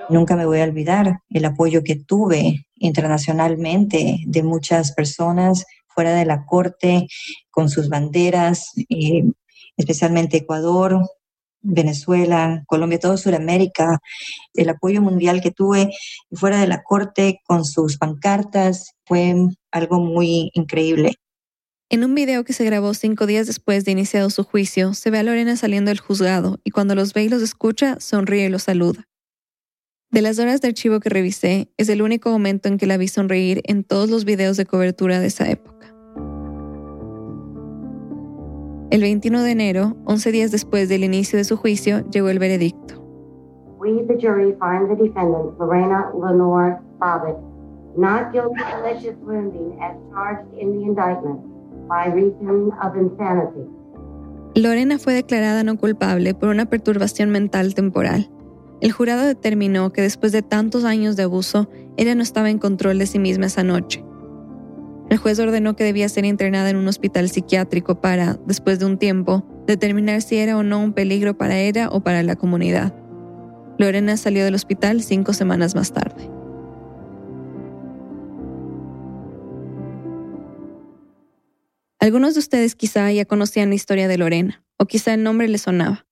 Nunca 0.10 0.36
me 0.36 0.45
voy 0.45 0.60
a 0.60 0.63
olvidar 0.63 1.21
el 1.30 1.45
apoyo 1.45 1.84
que 1.84 1.95
tuve 1.95 2.65
internacionalmente 2.76 4.19
de 4.26 4.43
muchas 4.43 4.93
personas 4.93 5.65
fuera 5.88 6.13
de 6.13 6.26
la 6.26 6.45
corte 6.45 7.08
con 7.50 7.69
sus 7.69 7.89
banderas, 7.89 8.71
eh, 8.89 9.23
especialmente 9.76 10.38
Ecuador, 10.38 11.02
Venezuela, 11.62 12.63
Colombia, 12.67 13.00
todo 13.00 13.17
Sudamérica, 13.17 14.00
el 14.54 14.69
apoyo 14.69 15.02
mundial 15.02 15.41
que 15.41 15.52
tuve 15.52 15.91
fuera 16.32 16.60
de 16.60 16.67
la 16.67 16.84
corte 16.84 17.41
con 17.45 17.65
sus 17.65 17.97
pancartas 17.97 18.93
fue 19.06 19.36
algo 19.71 20.00
muy 20.00 20.52
increíble. 20.54 21.15
En 21.89 22.04
un 22.04 22.15
video 22.15 22.43
que 22.43 22.52
se 22.52 22.65
grabó 22.65 22.93
cinco 22.93 23.26
días 23.26 23.47
después 23.47 23.86
de 23.86 23.93
iniciado 23.93 24.30
su 24.30 24.43
juicio, 24.43 24.93
se 24.93 25.10
ve 25.10 25.19
a 25.19 25.23
Lorena 25.23 25.56
saliendo 25.56 25.88
del 25.88 26.02
juzgado 26.02 26.58
y 26.65 26.71
cuando 26.71 26.95
los 26.95 27.13
ve 27.13 27.23
y 27.23 27.30
los 27.30 27.41
escucha, 27.41 27.97
sonríe 28.02 28.47
y 28.47 28.50
los 28.50 28.63
saluda. 28.63 29.08
De 30.12 30.21
las 30.21 30.38
horas 30.38 30.60
de 30.60 30.67
archivo 30.67 31.00
que 31.00 31.08
revisé, 31.08 31.71
es 31.78 31.88
el 31.88 32.02
único 32.02 32.30
momento 32.30 32.67
en 32.67 32.78
que 32.78 32.88
la 32.88 32.97
vi 32.97 33.08
sonreír 33.08 33.62
en 33.63 33.86
todos 33.86 34.10
los 34.10 34.26
videos 34.26 34.58
de 34.58 34.65
cobertura 34.65 35.21
de 35.21 35.28
esa 35.28 35.50
época. 35.50 35.95
El 38.91 39.00
21 39.00 39.43
de 39.43 39.52
enero, 39.52 39.95
11 40.04 40.32
días 40.34 40.52
después 40.52 40.89
del 40.89 41.06
inicio 41.06 41.38
de 41.38 41.45
su 41.45 41.56
juicio, 41.56 42.06
llegó 42.10 42.28
el 42.28 42.39
veredicto. 42.39 43.02
We, 43.80 44.04
the 44.08 44.17
jury, 44.19 44.54
find 44.60 44.89
the 44.89 45.02
defendant, 45.02 45.58
Lorena 45.58 46.12
Lenore 46.13 46.82
Bobbitt, 47.00 47.38
not 47.95 48.34
guilty 48.34 48.62
of 48.62 48.84
malicious 48.84 49.15
wounding 49.21 49.80
as 49.82 49.95
charged 50.12 50.54
in 50.60 50.73
the 50.73 50.84
indictment 50.84 51.56
Lorena 54.56 54.97
fue 54.97 55.13
declarada 55.13 55.63
no 55.63 55.78
culpable 55.78 56.34
por 56.34 56.50
una 56.50 56.65
perturbación 56.65 57.30
mental 57.30 57.76
temporal. 57.76 58.30
El 58.82 58.91
jurado 58.91 59.26
determinó 59.26 59.91
que 59.91 60.02
después 60.02 60.32
de 60.32 60.41
tantos 60.41 60.84
años 60.84 61.15
de 61.15 61.23
abuso, 61.23 61.69
ella 61.95 62.15
no 62.15 62.23
estaba 62.23 62.50
en 62.50 62.60
control 62.60 63.00
de 63.00 63.08
sí 63.08 63.19
misma 63.19 63.47
esa 63.47 63.63
noche. 63.63 64.04
El 65.10 65.17
juez 65.17 65.39
ordenó 65.39 65.76
que 65.76 65.84
debía 65.84 66.10
ser 66.10 66.26
internada 66.26 66.69
en 66.69 66.76
un 66.76 66.88
hospital 66.88 67.30
psiquiátrico 67.30 68.02
para, 68.02 68.38
después 68.45 68.80
de 68.80 68.86
un 68.86 68.97
tiempo, 68.97 69.45
determinar 69.65 70.21
si 70.21 70.38
era 70.38 70.58
o 70.58 70.63
no 70.63 70.80
un 70.80 70.93
peligro 70.93 71.38
para 71.38 71.60
ella 71.60 71.89
o 71.91 72.02
para 72.02 72.23
la 72.23 72.36
comunidad. 72.36 72.93
Lorena 73.78 74.17
salió 74.17 74.43
del 74.43 74.56
hospital 74.56 75.02
cinco 75.02 75.34
semanas 75.34 75.76
más 75.76 75.93
tarde. 75.93 76.30
Algunos 81.99 82.36
de 82.36 82.39
ustedes 82.39 82.75
quizá 82.75 83.12
ya 83.12 83.25
conocían 83.25 83.69
la 83.69 83.75
historia 83.75 84.07
de 84.07 84.17
Lorena, 84.17 84.63
o 84.77 84.86
quizá 84.86 85.15
el 85.15 85.23
nombre 85.23 85.47
le 85.47 85.57
sonaba. 85.57 86.05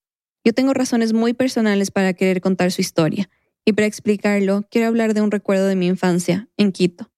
Yo 0.43 0.51
tengo 0.53 0.73
razones 0.73 1.13
muy 1.13 1.33
personales 1.33 1.91
para 1.91 2.13
querer 2.13 2.41
contar 2.41 2.71
su 2.71 2.81
historia, 2.81 3.29
y 3.65 3.73
para 3.73 3.85
explicarlo 3.85 4.65
quiero 4.71 4.87
hablar 4.87 5.13
de 5.13 5.21
un 5.21 5.29
recuerdo 5.31 5.67
de 5.67 5.75
mi 5.75 5.87
infancia, 5.87 6.49
en 6.57 6.71
Quito. 6.71 7.11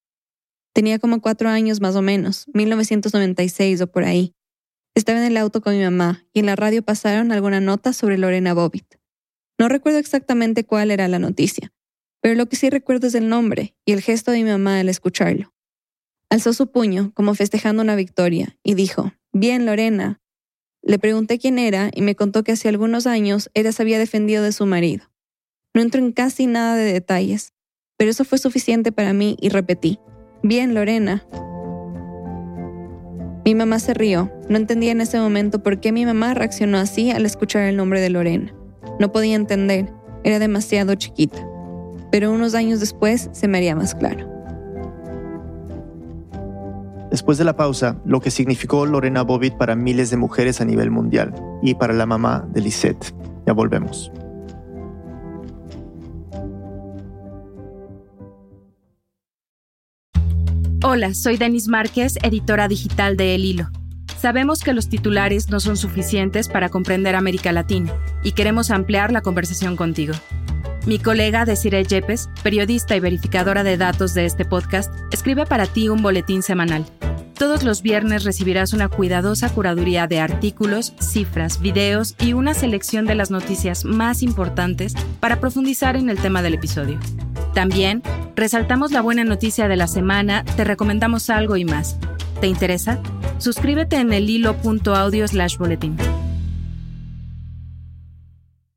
Tenía 0.73 0.99
como 0.99 1.21
cuatro 1.21 1.49
años 1.49 1.79
más 1.79 1.95
o 1.95 2.01
menos, 2.01 2.45
1996 2.53 3.81
o 3.81 3.87
por 3.87 4.03
ahí. 4.03 4.35
Estaba 4.95 5.19
en 5.19 5.25
el 5.25 5.37
auto 5.37 5.61
con 5.61 5.77
mi 5.77 5.83
mamá 5.83 6.25
y 6.33 6.39
en 6.39 6.45
la 6.45 6.55
radio 6.55 6.83
pasaron 6.83 7.31
alguna 7.31 7.61
nota 7.61 7.93
sobre 7.93 8.17
Lorena 8.17 8.53
Bobbitt. 8.53 8.95
No 9.57 9.69
recuerdo 9.69 9.99
exactamente 9.99 10.65
cuál 10.65 10.91
era 10.91 11.07
la 11.07 11.19
noticia, 11.19 11.71
pero 12.21 12.35
lo 12.35 12.47
que 12.47 12.57
sí 12.57 12.69
recuerdo 12.69 13.07
es 13.07 13.15
el 13.15 13.29
nombre 13.29 13.75
y 13.85 13.93
el 13.93 14.01
gesto 14.01 14.31
de 14.31 14.43
mi 14.43 14.49
mamá 14.49 14.79
al 14.79 14.89
escucharlo. 14.89 15.53
Alzó 16.29 16.53
su 16.53 16.67
puño, 16.67 17.11
como 17.13 17.35
festejando 17.35 17.81
una 17.81 17.95
victoria, 17.95 18.57
y 18.63 18.73
dijo, 18.73 19.13
Bien, 19.31 19.65
Lorena. 19.65 20.19
Le 20.81 20.99
pregunté 20.99 21.37
quién 21.37 21.59
era 21.59 21.89
y 21.93 22.01
me 22.01 22.15
contó 22.15 22.43
que 22.43 22.53
hace 22.53 22.69
algunos 22.69 23.07
años 23.07 23.49
ella 23.53 23.71
se 23.71 23.81
había 23.81 23.99
defendido 23.99 24.43
de 24.43 24.51
su 24.51 24.65
marido. 24.65 25.05
No 25.73 25.81
entro 25.81 26.01
en 26.01 26.11
casi 26.11 26.47
nada 26.47 26.75
de 26.75 26.91
detalles, 26.91 27.53
pero 27.97 28.11
eso 28.11 28.25
fue 28.25 28.37
suficiente 28.37 28.91
para 28.91 29.13
mí 29.13 29.37
y 29.39 29.49
repetí, 29.49 29.99
Bien, 30.43 30.73
Lorena. 30.73 31.25
Mi 33.43 33.55
mamá 33.55 33.79
se 33.79 33.93
rió. 33.93 34.31
No 34.49 34.57
entendía 34.57 34.91
en 34.91 35.01
ese 35.01 35.19
momento 35.19 35.63
por 35.63 35.79
qué 35.79 35.91
mi 35.91 36.05
mamá 36.05 36.33
reaccionó 36.33 36.77
así 36.77 37.11
al 37.11 37.25
escuchar 37.25 37.63
el 37.63 37.77
nombre 37.77 38.01
de 38.01 38.09
Lorena. 38.09 38.53
No 38.99 39.11
podía 39.11 39.35
entender. 39.35 39.91
Era 40.23 40.39
demasiado 40.39 40.95
chiquita. 40.95 41.37
Pero 42.11 42.31
unos 42.31 42.55
años 42.55 42.79
después 42.79 43.29
se 43.31 43.47
me 43.47 43.57
haría 43.57 43.75
más 43.75 43.95
claro. 43.95 44.36
Después 47.17 47.39
de 47.39 47.45
la 47.45 47.55
pausa, 47.57 47.99
lo 48.05 48.21
que 48.21 48.29
significó 48.29 48.85
Lorena 48.85 49.23
Bobbitt 49.23 49.57
para 49.57 49.75
miles 49.75 50.11
de 50.11 50.17
mujeres 50.17 50.61
a 50.61 50.65
nivel 50.65 50.91
mundial 50.91 51.33
y 51.63 51.73
para 51.73 51.91
la 51.91 52.05
mamá 52.05 52.47
de 52.53 52.61
Lisette. 52.61 53.11
Ya 53.47 53.53
volvemos. 53.53 54.11
Hola, 60.83 61.15
soy 61.15 61.37
Denis 61.37 61.67
Márquez, 61.67 62.19
editora 62.21 62.67
digital 62.67 63.17
de 63.17 63.33
El 63.33 63.45
Hilo. 63.45 63.69
Sabemos 64.19 64.61
que 64.61 64.73
los 64.73 64.87
titulares 64.87 65.49
no 65.49 65.59
son 65.59 65.75
suficientes 65.75 66.47
para 66.47 66.69
comprender 66.69 67.15
América 67.15 67.51
Latina 67.51 67.91
y 68.23 68.33
queremos 68.33 68.69
ampliar 68.69 69.11
la 69.11 69.21
conversación 69.21 69.75
contigo. 69.75 70.13
Mi 70.85 70.99
colega 70.99 71.45
Desiree 71.45 71.83
Yepes, 71.83 72.29
periodista 72.43 72.95
y 72.95 72.99
verificadora 72.99 73.63
de 73.63 73.75
datos 73.75 74.13
de 74.13 74.25
este 74.25 74.45
podcast, 74.45 74.93
escribe 75.11 75.47
para 75.47 75.65
ti 75.65 75.89
un 75.89 76.03
boletín 76.03 76.43
semanal. 76.43 76.85
Todos 77.37 77.61
los 77.61 77.83
viernes 77.83 78.23
recibirás 78.23 78.73
una 78.73 78.89
cuidadosa 78.89 79.53
curaduría 79.53 80.07
de 80.07 80.19
artículos, 80.19 80.93
cifras, 80.99 81.61
videos 81.61 82.15
y 82.19 82.33
una 82.33 82.55
selección 82.55 83.05
de 83.05 83.13
las 83.13 83.29
noticias 83.29 83.85
más 83.85 84.23
importantes 84.23 84.95
para 85.19 85.39
profundizar 85.39 85.95
en 85.97 86.09
el 86.09 86.17
tema 86.17 86.41
del 86.41 86.55
episodio. 86.55 86.99
También 87.53 88.01
resaltamos 88.35 88.91
la 88.91 89.01
buena 89.01 89.23
noticia 89.23 89.67
de 89.67 89.75
la 89.75 89.87
semana, 89.87 90.45
te 90.55 90.63
recomendamos 90.63 91.29
algo 91.29 91.57
y 91.57 91.65
más. 91.65 91.99
¿Te 92.41 92.47
interesa? 92.47 92.99
Suscríbete 93.37 93.97
en 93.97 94.13
el 94.13 94.27
hilo.audio 94.27 95.27
slash 95.27 95.57
boletín. 95.57 95.95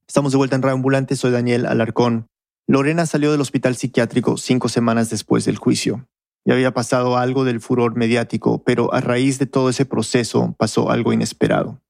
Estamos 0.07 0.33
de 0.33 0.39
vuelta 0.39 0.57
en 0.57 0.63
Radio 0.63 0.75
Ambulante, 0.75 1.17
soy 1.17 1.31
Daniel 1.31 1.65
Alarcón. 1.65 2.27
Lorena 2.67 3.07
salió 3.07 3.33
del 3.33 3.41
hospital 3.41 3.75
psiquiátrico 3.75 4.37
cinco 4.37 4.69
semanas 4.69 5.09
después 5.09 5.47
del 5.47 5.57
juicio. 5.57 6.10
Ya 6.45 6.55
había 6.55 6.73
pasado 6.73 7.17
algo 7.17 7.45
del 7.45 7.61
furor 7.61 7.97
mediático, 7.97 8.63
pero 8.65 8.93
a 8.95 9.01
raíz 9.01 9.39
de 9.39 9.47
todo 9.47 9.69
ese 9.69 9.85
proceso 9.85 10.55
pasó 10.59 10.91
algo 10.91 11.13
inesperado. 11.13 11.81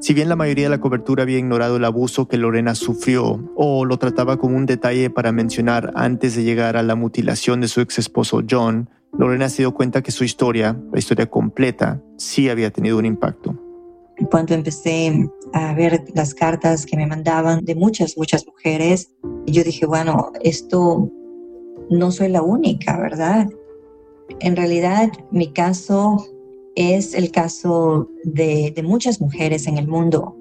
Si 0.00 0.14
bien 0.14 0.28
la 0.28 0.36
mayoría 0.36 0.66
de 0.66 0.70
la 0.70 0.80
cobertura 0.80 1.24
había 1.24 1.38
ignorado 1.38 1.76
el 1.76 1.84
abuso 1.84 2.28
que 2.28 2.38
Lorena 2.38 2.76
sufrió 2.76 3.52
o 3.56 3.84
lo 3.84 3.98
trataba 3.98 4.36
como 4.36 4.56
un 4.56 4.64
detalle 4.64 5.10
para 5.10 5.32
mencionar 5.32 5.92
antes 5.96 6.36
de 6.36 6.44
llegar 6.44 6.76
a 6.76 6.84
la 6.84 6.94
mutilación 6.94 7.60
de 7.60 7.66
su 7.66 7.80
ex 7.80 7.98
esposo 7.98 8.42
John, 8.48 8.88
Lorena 9.16 9.48
se 9.48 9.62
dio 9.62 9.74
cuenta 9.74 10.02
que 10.02 10.12
su 10.12 10.22
historia, 10.22 10.80
la 10.92 10.98
historia 10.98 11.26
completa, 11.26 12.00
sí 12.16 12.48
había 12.48 12.70
tenido 12.70 12.98
un 12.98 13.06
impacto. 13.06 13.58
Cuando 14.30 14.54
empecé 14.54 15.28
a 15.52 15.74
ver 15.74 16.04
las 16.14 16.34
cartas 16.34 16.86
que 16.86 16.96
me 16.96 17.06
mandaban 17.06 17.64
de 17.64 17.74
muchas, 17.74 18.16
muchas 18.16 18.46
mujeres, 18.46 19.10
yo 19.46 19.64
dije, 19.64 19.86
bueno, 19.86 20.32
esto 20.42 21.10
no 21.90 22.10
soy 22.10 22.28
la 22.28 22.42
única, 22.42 22.98
¿verdad? 22.98 23.48
En 24.40 24.56
realidad, 24.56 25.10
mi 25.30 25.52
caso 25.52 26.24
es 26.74 27.14
el 27.14 27.30
caso 27.32 28.08
de, 28.24 28.72
muchas 28.84 29.20
mujeres 29.20 29.66
en 29.66 29.78
el 29.78 29.88
mundo. 29.88 30.36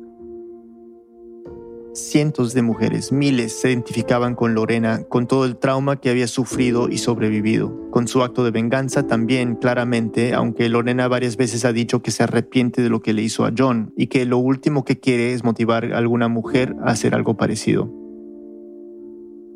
Cientos 1.94 2.54
de 2.54 2.62
mujeres, 2.62 3.12
miles, 3.12 3.60
se 3.60 3.70
identificaban 3.72 4.36
con 4.36 4.54
Lorena, 4.54 5.04
con 5.10 5.26
todo 5.26 5.46
el 5.46 5.58
trauma 5.58 6.00
que 6.00 6.12
había 6.12 6.28
sufrido 6.28 6.90
y 6.90 7.00
sobrevivido, 7.00 7.90
con 7.90 8.08
su 8.08 8.22
acto 8.22 8.44
de 8.44 8.52
venganza 8.52 9.08
también 9.08 9.56
claramente, 9.56 10.36
aunque 10.36 10.70
Lorena 10.70 11.08
varias 11.08 11.38
veces 11.38 11.66
ha 11.66 11.74
dicho 11.74 12.04
que 12.04 12.12
se 12.12 12.22
arrepiente 12.22 12.84
de 12.84 12.90
lo 12.90 13.02
que 13.02 13.14
le 13.14 13.24
hizo 13.24 13.46
a 13.46 13.52
John 13.58 13.94
y 13.98 14.08
que 14.08 14.26
lo 14.26 14.38
último 14.38 14.86
que 14.86 15.00
quiere 15.00 15.34
es 15.34 15.44
motivar 15.44 15.92
a 15.92 15.98
alguna 15.98 16.28
mujer 16.28 16.76
a 16.84 16.92
hacer 16.92 17.16
algo 17.16 17.36
parecido. 17.36 18.07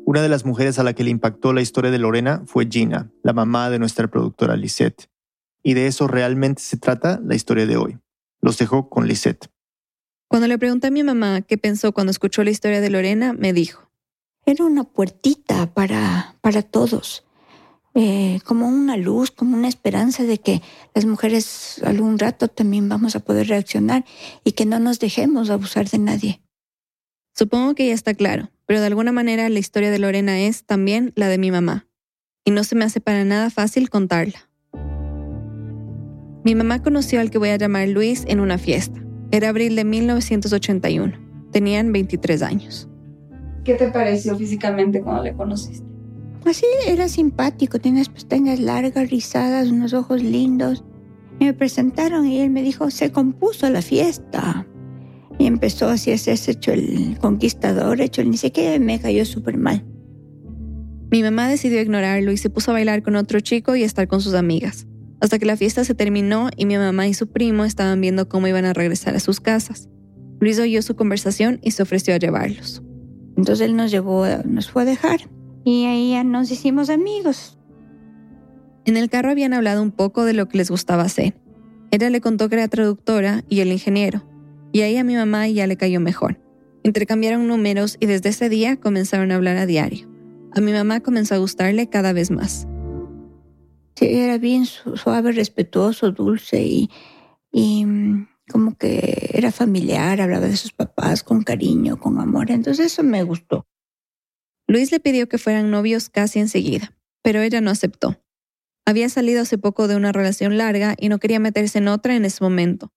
Una 0.04 0.20
de 0.20 0.28
las 0.28 0.44
mujeres 0.44 0.78
a 0.78 0.82
la 0.82 0.94
que 0.94 1.04
le 1.04 1.10
impactó 1.10 1.52
la 1.52 1.60
historia 1.60 1.90
de 1.90 1.98
Lorena 1.98 2.42
fue 2.46 2.68
Gina, 2.68 3.10
la 3.22 3.32
mamá 3.32 3.70
de 3.70 3.78
nuestra 3.78 4.08
productora 4.08 4.56
Lisette. 4.56 5.08
Y 5.62 5.74
de 5.74 5.86
eso 5.86 6.08
realmente 6.08 6.60
se 6.60 6.76
trata 6.76 7.20
la 7.24 7.36
historia 7.36 7.66
de 7.66 7.76
hoy. 7.76 7.98
Los 8.40 8.58
dejo 8.58 8.88
con 8.88 9.06
Lisette. 9.06 9.48
Cuando 10.28 10.48
le 10.48 10.58
pregunté 10.58 10.88
a 10.88 10.90
mi 10.90 11.04
mamá 11.04 11.42
qué 11.42 11.56
pensó 11.56 11.92
cuando 11.92 12.10
escuchó 12.10 12.42
la 12.42 12.50
historia 12.50 12.80
de 12.80 12.90
Lorena, 12.90 13.32
me 13.32 13.52
dijo. 13.52 13.90
Era 14.44 14.64
una 14.64 14.82
puertita 14.82 15.72
para, 15.72 16.34
para 16.40 16.62
todos, 16.62 17.24
eh, 17.94 18.40
como 18.44 18.66
una 18.66 18.96
luz, 18.96 19.30
como 19.30 19.56
una 19.56 19.68
esperanza 19.68 20.24
de 20.24 20.38
que 20.38 20.62
las 20.94 21.04
mujeres 21.04 21.80
algún 21.84 22.18
rato 22.18 22.48
también 22.48 22.88
vamos 22.88 23.14
a 23.14 23.20
poder 23.20 23.46
reaccionar 23.46 24.04
y 24.42 24.52
que 24.52 24.66
no 24.66 24.80
nos 24.80 24.98
dejemos 24.98 25.48
abusar 25.50 25.88
de 25.88 25.98
nadie. 25.98 26.40
Supongo 27.34 27.74
que 27.74 27.86
ya 27.86 27.94
está 27.94 28.14
claro, 28.14 28.50
pero 28.66 28.80
de 28.80 28.86
alguna 28.86 29.12
manera 29.12 29.48
la 29.48 29.58
historia 29.58 29.90
de 29.90 29.98
Lorena 29.98 30.40
es 30.40 30.64
también 30.64 31.12
la 31.16 31.28
de 31.28 31.38
mi 31.38 31.50
mamá, 31.50 31.86
y 32.44 32.50
no 32.50 32.64
se 32.64 32.76
me 32.76 32.84
hace 32.84 33.00
para 33.00 33.24
nada 33.24 33.50
fácil 33.50 33.90
contarla. 33.90 34.48
Mi 36.44 36.54
mamá 36.54 36.82
conoció 36.82 37.20
al 37.20 37.30
que 37.30 37.38
voy 37.38 37.50
a 37.50 37.56
llamar 37.56 37.88
Luis 37.88 38.24
en 38.26 38.40
una 38.40 38.58
fiesta. 38.58 39.00
Era 39.30 39.48
abril 39.48 39.76
de 39.76 39.84
1981. 39.84 41.12
Tenían 41.52 41.92
23 41.92 42.42
años. 42.42 42.88
¿Qué 43.64 43.74
te 43.74 43.88
pareció 43.90 44.36
físicamente 44.36 45.00
cuando 45.00 45.22
le 45.22 45.34
conociste? 45.34 45.86
Así 46.44 46.66
era 46.88 47.08
simpático, 47.08 47.78
tenía 47.78 48.02
pestañas 48.12 48.58
largas, 48.58 49.08
rizadas, 49.08 49.68
unos 49.68 49.92
ojos 49.94 50.20
lindos. 50.20 50.84
Me 51.38 51.54
presentaron 51.54 52.26
y 52.26 52.40
él 52.40 52.50
me 52.50 52.62
dijo, 52.62 52.90
se 52.90 53.12
compuso 53.12 53.70
la 53.70 53.80
fiesta. 53.80 54.66
Y 55.42 55.46
empezó 55.48 55.88
así 55.88 56.12
a 56.12 56.14
hacerse 56.14 56.52
hecho 56.52 56.70
el 56.70 57.18
conquistador, 57.20 58.00
hecho 58.00 58.22
el 58.22 58.30
ni 58.30 58.36
sé 58.36 58.52
qué, 58.52 58.78
me 58.78 59.00
cayó 59.00 59.24
súper 59.24 59.56
mal. 59.56 59.84
Mi 61.10 61.20
mamá 61.20 61.48
decidió 61.48 61.80
ignorarlo 61.80 62.30
y 62.30 62.36
se 62.36 62.48
puso 62.48 62.70
a 62.70 62.74
bailar 62.74 63.02
con 63.02 63.16
otro 63.16 63.40
chico 63.40 63.74
y 63.74 63.82
a 63.82 63.86
estar 63.86 64.06
con 64.06 64.20
sus 64.20 64.34
amigas, 64.34 64.86
hasta 65.20 65.40
que 65.40 65.46
la 65.46 65.56
fiesta 65.56 65.82
se 65.82 65.96
terminó 65.96 66.48
y 66.56 66.64
mi 66.64 66.76
mamá 66.76 67.08
y 67.08 67.14
su 67.14 67.26
primo 67.26 67.64
estaban 67.64 68.00
viendo 68.00 68.28
cómo 68.28 68.46
iban 68.46 68.64
a 68.66 68.72
regresar 68.72 69.16
a 69.16 69.18
sus 69.18 69.40
casas. 69.40 69.88
Luis 70.38 70.60
oyó 70.60 70.80
su 70.80 70.94
conversación 70.94 71.58
y 71.60 71.72
se 71.72 71.82
ofreció 71.82 72.14
a 72.14 72.18
llevarlos. 72.18 72.80
Entonces 73.36 73.66
él 73.66 73.74
nos 73.74 73.90
llevó, 73.90 74.24
nos 74.44 74.70
fue 74.70 74.82
a 74.82 74.84
dejar 74.84 75.28
y 75.64 75.86
ahí 75.86 76.12
ya 76.12 76.22
nos 76.22 76.52
hicimos 76.52 76.88
amigos. 76.88 77.58
En 78.84 78.96
el 78.96 79.10
carro 79.10 79.32
habían 79.32 79.54
hablado 79.54 79.82
un 79.82 79.90
poco 79.90 80.24
de 80.24 80.34
lo 80.34 80.46
que 80.46 80.58
les 80.58 80.70
gustaba 80.70 81.02
hacer. 81.02 81.34
Ella 81.90 82.10
le 82.10 82.20
contó 82.20 82.48
que 82.48 82.54
era 82.54 82.68
traductora 82.68 83.42
y 83.48 83.58
el 83.58 83.72
ingeniero, 83.72 84.22
y 84.72 84.80
ahí 84.80 84.96
a 84.96 85.04
mi 85.04 85.14
mamá 85.14 85.48
ya 85.48 85.66
le 85.66 85.76
cayó 85.76 86.00
mejor. 86.00 86.40
Intercambiaron 86.82 87.46
números 87.46 87.96
y 88.00 88.06
desde 88.06 88.30
ese 88.30 88.48
día 88.48 88.76
comenzaron 88.76 89.30
a 89.30 89.36
hablar 89.36 89.56
a 89.56 89.66
diario. 89.66 90.08
A 90.54 90.60
mi 90.60 90.72
mamá 90.72 91.00
comenzó 91.00 91.34
a 91.34 91.38
gustarle 91.38 91.88
cada 91.88 92.12
vez 92.12 92.30
más. 92.30 92.66
Sí, 93.94 94.06
era 94.06 94.38
bien 94.38 94.66
suave, 94.66 95.32
respetuoso, 95.32 96.10
dulce 96.10 96.62
y, 96.62 96.90
y 97.52 97.84
mm, 97.84 98.28
como 98.50 98.76
que 98.76 99.30
era 99.34 99.52
familiar, 99.52 100.20
hablaba 100.20 100.46
de 100.46 100.56
sus 100.56 100.72
papás 100.72 101.22
con 101.22 101.42
cariño, 101.42 101.98
con 101.98 102.18
amor. 102.18 102.50
Entonces 102.50 102.86
eso 102.86 103.02
me 103.02 103.22
gustó. 103.22 103.66
Luis 104.66 104.90
le 104.90 105.00
pidió 105.00 105.28
que 105.28 105.38
fueran 105.38 105.70
novios 105.70 106.08
casi 106.08 106.38
enseguida, 106.38 106.96
pero 107.22 107.42
ella 107.42 107.60
no 107.60 107.70
aceptó. 107.70 108.18
Había 108.84 109.08
salido 109.08 109.42
hace 109.42 109.58
poco 109.58 109.86
de 109.86 109.96
una 109.96 110.12
relación 110.12 110.58
larga 110.58 110.96
y 110.98 111.08
no 111.08 111.18
quería 111.18 111.38
meterse 111.38 111.78
en 111.78 111.88
otra 111.88 112.16
en 112.16 112.24
ese 112.24 112.42
momento. 112.42 112.92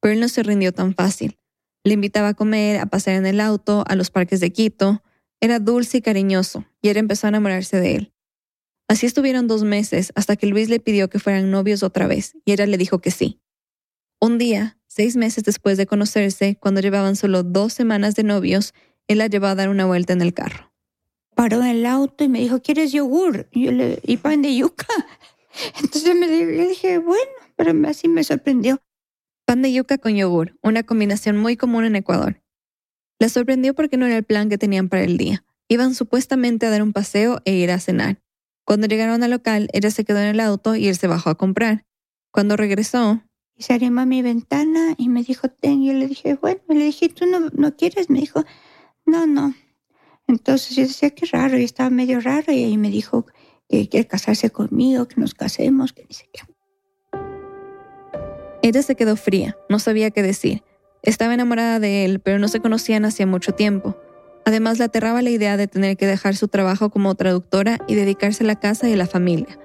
Pero 0.00 0.18
no 0.18 0.28
se 0.28 0.42
rindió 0.42 0.72
tan 0.72 0.94
fácil. 0.94 1.38
Le 1.84 1.94
invitaba 1.94 2.28
a 2.28 2.34
comer, 2.34 2.80
a 2.80 2.86
pasear 2.86 3.16
en 3.16 3.26
el 3.26 3.40
auto, 3.40 3.84
a 3.86 3.94
los 3.94 4.10
parques 4.10 4.40
de 4.40 4.52
Quito. 4.52 5.02
Era 5.40 5.58
dulce 5.58 5.98
y 5.98 6.02
cariñoso, 6.02 6.64
y 6.82 6.88
él 6.88 6.96
empezó 6.96 7.26
a 7.26 7.30
enamorarse 7.30 7.80
de 7.80 7.94
él. 7.94 8.12
Así 8.88 9.06
estuvieron 9.06 9.46
dos 9.46 9.64
meses 9.64 10.12
hasta 10.14 10.36
que 10.36 10.46
Luis 10.46 10.68
le 10.68 10.80
pidió 10.80 11.08
que 11.10 11.18
fueran 11.18 11.50
novios 11.50 11.82
otra 11.82 12.06
vez, 12.06 12.34
y 12.44 12.52
ella 12.52 12.66
le 12.66 12.78
dijo 12.78 13.00
que 13.00 13.10
sí. 13.10 13.40
Un 14.20 14.38
día, 14.38 14.78
seis 14.86 15.14
meses 15.14 15.44
después 15.44 15.76
de 15.76 15.86
conocerse, 15.86 16.56
cuando 16.58 16.80
llevaban 16.80 17.14
solo 17.14 17.42
dos 17.42 17.72
semanas 17.72 18.14
de 18.16 18.24
novios, 18.24 18.74
él 19.06 19.18
la 19.18 19.26
llevó 19.26 19.46
a 19.46 19.54
dar 19.54 19.68
una 19.68 19.86
vuelta 19.86 20.12
en 20.12 20.22
el 20.22 20.34
carro. 20.34 20.72
Paró 21.34 21.62
en 21.62 21.68
el 21.68 21.86
auto 21.86 22.24
y 22.24 22.28
me 22.28 22.40
dijo, 22.40 22.60
¿quieres 22.60 22.90
yogur? 22.90 23.48
Y, 23.52 23.66
yo 23.66 23.72
le, 23.72 24.00
y 24.02 24.16
pan 24.16 24.42
de 24.42 24.56
yuca. 24.56 24.86
Entonces 25.80 26.16
me, 26.16 26.26
dije, 26.26 26.98
bueno, 26.98 27.30
pero 27.56 27.72
así 27.88 28.08
me 28.08 28.24
sorprendió. 28.24 28.80
Pan 29.48 29.62
de 29.62 29.72
yuca 29.72 29.96
con 29.96 30.14
yogur, 30.14 30.58
una 30.62 30.82
combinación 30.82 31.38
muy 31.38 31.56
común 31.56 31.86
en 31.86 31.96
Ecuador. 31.96 32.42
La 33.18 33.30
sorprendió 33.30 33.74
porque 33.74 33.96
no 33.96 34.04
era 34.04 34.18
el 34.18 34.22
plan 34.22 34.50
que 34.50 34.58
tenían 34.58 34.90
para 34.90 35.04
el 35.04 35.16
día. 35.16 35.42
Iban 35.68 35.94
supuestamente 35.94 36.66
a 36.66 36.70
dar 36.70 36.82
un 36.82 36.92
paseo 36.92 37.40
e 37.46 37.54
ir 37.54 37.70
a 37.70 37.80
cenar. 37.80 38.20
Cuando 38.66 38.86
llegaron 38.88 39.22
al 39.22 39.30
local, 39.30 39.70
ella 39.72 39.90
se 39.90 40.04
quedó 40.04 40.18
en 40.18 40.26
el 40.26 40.40
auto 40.40 40.76
y 40.76 40.88
él 40.88 40.96
se 40.96 41.06
bajó 41.06 41.30
a 41.30 41.36
comprar. 41.36 41.86
Cuando 42.30 42.58
regresó, 42.58 43.22
se 43.56 43.72
arrimó 43.72 44.02
a 44.02 44.04
mi 44.04 44.20
ventana 44.20 44.94
y 44.98 45.08
me 45.08 45.22
dijo, 45.22 45.48
ten. 45.48 45.82
Yo 45.82 45.94
le 45.94 46.08
dije, 46.08 46.34
bueno, 46.34 46.60
le 46.68 46.84
dije, 46.84 47.08
¿tú 47.08 47.24
no, 47.24 47.48
no 47.54 47.74
quieres? 47.74 48.10
Me 48.10 48.20
dijo, 48.20 48.44
no, 49.06 49.26
no. 49.26 49.54
Entonces 50.26 50.76
yo 50.76 50.82
decía, 50.82 51.08
qué 51.08 51.24
raro, 51.24 51.58
y 51.58 51.64
estaba 51.64 51.88
medio 51.88 52.20
raro, 52.20 52.52
y 52.52 52.64
ahí 52.64 52.76
me 52.76 52.90
dijo 52.90 53.24
que 53.66 53.88
quiere 53.88 54.06
casarse 54.06 54.50
conmigo, 54.50 55.08
que 55.08 55.18
nos 55.18 55.32
casemos, 55.32 55.94
que 55.94 56.04
dice 56.04 56.28
qué. 56.34 56.42
Ella 58.62 58.82
se 58.82 58.94
quedó 58.96 59.16
fría, 59.16 59.56
no 59.68 59.78
sabía 59.78 60.10
qué 60.10 60.22
decir. 60.22 60.62
Estaba 61.02 61.34
enamorada 61.34 61.78
de 61.78 62.04
él, 62.04 62.20
pero 62.20 62.38
no 62.38 62.48
se 62.48 62.60
conocían 62.60 63.04
hacía 63.04 63.26
mucho 63.26 63.52
tiempo. 63.52 63.96
Además, 64.44 64.78
le 64.78 64.84
aterraba 64.84 65.22
la 65.22 65.30
idea 65.30 65.56
de 65.56 65.68
tener 65.68 65.96
que 65.96 66.06
dejar 66.06 66.34
su 66.34 66.48
trabajo 66.48 66.90
como 66.90 67.14
traductora 67.14 67.78
y 67.86 67.94
dedicarse 67.94 68.44
a 68.44 68.46
la 68.46 68.58
casa 68.58 68.88
y 68.88 68.94
a 68.94 68.96
la 68.96 69.06
familia. 69.06 69.58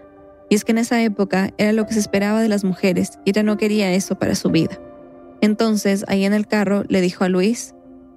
Y 0.49 0.56
es 0.56 0.65
que 0.65 0.73
en 0.73 0.77
esa 0.77 1.01
época 1.01 1.53
era 1.58 1.73
lo 1.73 1.88
que 1.88 1.93
se 1.93 1.99
esperaba 1.99 2.41
de 2.41 2.49
las 2.49 2.63
mujeres 2.63 3.19
y 3.25 3.32
ella 3.32 3.43
no 3.43 3.58
quería 3.58 3.91
eso 3.93 4.19
para 4.19 4.36
su 4.36 4.49
vida. 4.49 4.79
Entonces, 5.41 6.06
ahí 6.08 6.25
en 6.25 6.34
el 6.34 6.47
carro, 6.47 6.84
le 6.88 7.01
dijo 7.01 7.23
a 7.23 7.29
Luis, 7.29 7.73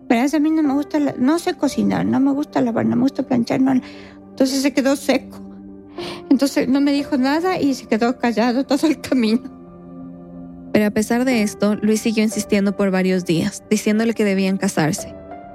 Verás, 0.08 0.34
a 0.34 0.38
mí 0.38 0.50
no 0.50 0.62
me 0.62 0.72
gusta, 0.74 0.98
no 1.00 1.38
sé 1.38 1.54
cocinar, 1.54 2.06
no 2.06 2.20
me 2.20 2.30
gusta 2.32 2.60
lavar, 2.60 2.86
no 2.86 2.94
me 2.94 3.02
gusta 3.02 3.24
planchar, 3.24 3.60
no. 3.60 3.72
Entonces 3.72 4.62
se 4.62 4.72
quedó 4.72 4.94
seco. 4.94 5.40
Entonces 6.30 6.68
no 6.68 6.80
me 6.80 6.92
dijo 6.92 7.16
nada 7.16 7.58
y 7.58 7.74
se 7.74 7.86
quedó 7.86 8.18
callado 8.18 8.64
todo 8.64 8.86
el 8.86 9.00
camino. 9.00 9.55
Pero 10.76 10.88
a 10.88 10.90
pesar 10.90 11.24
de 11.24 11.40
esto, 11.40 11.74
Luis 11.76 12.02
siguió 12.02 12.22
insistiendo 12.22 12.76
por 12.76 12.90
varios 12.90 13.24
días, 13.24 13.64
diciéndole 13.70 14.12
que 14.12 14.26
debían 14.26 14.58
casarse. 14.58 15.14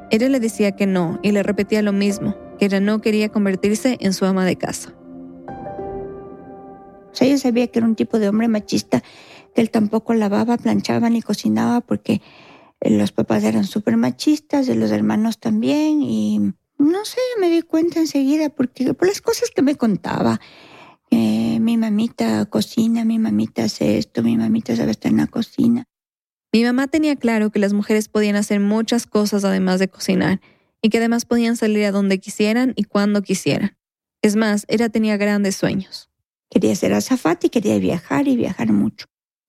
Ella 0.09 0.27
le 0.29 0.39
decía 0.39 0.71
que 0.71 0.87
no 0.87 1.19
y 1.21 1.31
le 1.31 1.43
repetía 1.43 1.83
lo 1.83 1.93
mismo, 1.93 2.35
que 2.57 2.65
ella 2.65 2.79
no 2.79 3.01
quería 3.01 3.29
convertirse 3.29 3.99
en 3.99 4.13
su 4.13 4.25
ama 4.25 4.45
de 4.45 4.55
casa. 4.55 4.95
O 5.47 7.13
sea, 7.13 7.27
ella 7.27 7.37
sabía 7.37 7.67
que 7.67 7.77
era 7.77 7.87
un 7.87 7.93
tipo 7.93 8.17
de 8.17 8.29
hombre 8.29 8.47
machista, 8.47 9.03
que 9.53 9.61
él 9.61 9.69
tampoco 9.69 10.15
lavaba, 10.15 10.57
planchaba 10.57 11.07
ni 11.11 11.21
cocinaba 11.21 11.81
porque 11.81 12.23
los 12.81 13.11
papás 13.11 13.43
eran 13.43 13.65
súper 13.65 13.97
machistas, 13.97 14.65
de 14.65 14.73
los 14.73 14.89
hermanos 14.89 15.37
también, 15.37 16.01
y 16.01 16.39
no 16.79 17.05
sé, 17.05 17.19
me 17.39 17.51
di 17.51 17.61
cuenta 17.61 17.99
enseguida 17.99 18.49
porque 18.49 18.95
por 18.95 19.07
las 19.07 19.21
cosas 19.21 19.51
que 19.51 19.61
me 19.61 19.75
contaba. 19.75 20.41
Mi 21.61 21.77
mamita 21.77 22.45
cocina, 22.45 23.05
mi 23.05 23.19
mamita 23.19 23.63
hace 23.63 23.97
esto, 23.97 24.23
mi 24.23 24.35
mamita 24.35 24.75
sabe 24.75 24.91
estar 24.91 25.11
en 25.11 25.17
la 25.17 25.27
cocina. 25.27 25.85
Mi 26.51 26.63
mamá 26.63 26.87
tenía 26.87 27.15
claro 27.15 27.49
que 27.51 27.59
las 27.59 27.73
mujeres 27.73 28.09
podían 28.09 28.35
hacer 28.35 28.59
muchas 28.59 29.07
cosas 29.07 29.45
además 29.45 29.79
de 29.79 29.87
cocinar 29.87 30.41
y 30.81 30.89
que 30.89 30.97
además 30.97 31.25
podían 31.25 31.55
salir 31.55 31.85
a 31.85 31.91
donde 31.91 32.19
quisieran 32.19 32.73
y 32.75 32.83
cuando 32.83 33.21
quisieran. 33.21 33.77
Es 34.21 34.35
más, 34.35 34.65
ella 34.67 34.89
tenía 34.89 35.17
grandes 35.17 35.55
sueños. 35.55 36.09
Quería 36.49 36.75
ser 36.75 36.93
azafata 36.93 37.47
y 37.47 37.49
quería 37.49 37.77
viajar 37.79 38.27
y 38.27 38.35
viajar 38.35 38.73
mucho. 38.73 39.05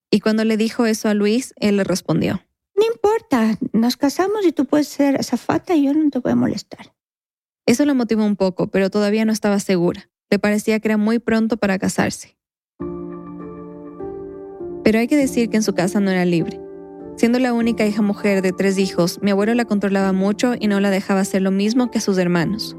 Y 0.09 0.19
cuando 0.21 0.45
le 0.45 0.55
dijo 0.55 0.85
eso 0.85 1.09
a 1.09 1.13
Luis, 1.13 1.53
él 1.57 1.77
le 1.77 1.83
respondió. 1.83 2.41
No 2.75 2.85
importa, 2.85 3.57
nos 3.73 3.97
casamos 3.97 4.45
y 4.45 4.51
tú 4.51 4.65
puedes 4.65 4.87
ser 4.87 5.19
azafata 5.19 5.75
y 5.75 5.85
yo 5.85 5.93
no 5.93 6.09
te 6.09 6.19
voy 6.19 6.31
a 6.31 6.35
molestar. 6.35 6.93
Eso 7.65 7.85
lo 7.85 7.95
motivó 7.95 8.25
un 8.25 8.35
poco, 8.35 8.67
pero 8.67 8.89
todavía 8.89 9.25
no 9.25 9.31
estaba 9.31 9.59
segura. 9.59 10.09
Le 10.33 10.39
parecía 10.39 10.79
que 10.79 10.87
era 10.87 10.97
muy 10.97 11.19
pronto 11.19 11.57
para 11.57 11.77
casarse. 11.77 12.35
Pero 14.83 14.97
hay 14.97 15.05
que 15.07 15.15
decir 15.15 15.47
que 15.47 15.57
en 15.57 15.61
su 15.61 15.75
casa 15.75 15.99
no 15.99 16.09
era 16.09 16.25
libre. 16.25 16.59
Siendo 17.17 17.37
la 17.37 17.53
única 17.53 17.85
hija 17.85 18.01
mujer 18.01 18.41
de 18.41 18.51
tres 18.51 18.79
hijos, 18.79 19.19
mi 19.21 19.29
abuelo 19.29 19.53
la 19.53 19.65
controlaba 19.65 20.11
mucho 20.11 20.55
y 20.59 20.67
no 20.67 20.79
la 20.79 20.89
dejaba 20.89 21.19
hacer 21.19 21.43
lo 21.43 21.51
mismo 21.51 21.91
que 21.91 21.99
a 21.99 22.01
sus 22.01 22.17
hermanos. 22.17 22.75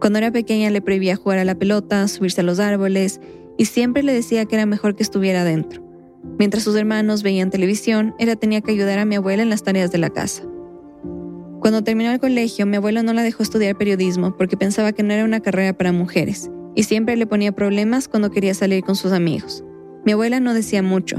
Cuando 0.00 0.20
era 0.20 0.30
pequeña 0.30 0.70
le 0.70 0.80
prohibía 0.80 1.16
jugar 1.16 1.38
a 1.38 1.44
la 1.44 1.54
pelota, 1.54 2.08
subirse 2.08 2.40
a 2.40 2.44
los 2.44 2.60
árboles 2.60 3.20
y 3.58 3.66
siempre 3.66 4.02
le 4.02 4.14
decía 4.14 4.46
que 4.46 4.54
era 4.54 4.64
mejor 4.64 4.96
que 4.96 5.02
estuviera 5.02 5.44
dentro. 5.44 5.86
Mientras 6.38 6.62
sus 6.62 6.76
hermanos 6.76 7.22
veían 7.22 7.50
televisión, 7.50 8.14
ella 8.18 8.36
tenía 8.36 8.62
que 8.62 8.72
ayudar 8.72 9.00
a 9.00 9.04
mi 9.04 9.16
abuela 9.16 9.42
en 9.42 9.50
las 9.50 9.62
tareas 9.62 9.92
de 9.92 9.98
la 9.98 10.08
casa. 10.08 10.44
Cuando 11.60 11.84
terminó 11.84 12.10
el 12.10 12.20
colegio, 12.20 12.64
mi 12.64 12.78
abuelo 12.78 13.02
no 13.02 13.12
la 13.12 13.22
dejó 13.22 13.42
estudiar 13.42 13.76
periodismo 13.76 14.34
porque 14.34 14.56
pensaba 14.56 14.92
que 14.92 15.02
no 15.02 15.12
era 15.12 15.26
una 15.26 15.40
carrera 15.40 15.74
para 15.74 15.92
mujeres 15.92 16.50
y 16.76 16.84
siempre 16.84 17.16
le 17.16 17.26
ponía 17.26 17.50
problemas 17.50 18.06
cuando 18.06 18.30
quería 18.30 18.54
salir 18.54 18.84
con 18.84 18.94
sus 18.94 19.10
amigos. 19.10 19.64
Mi 20.04 20.12
abuela 20.12 20.38
no 20.38 20.54
decía 20.54 20.82
mucho. 20.82 21.16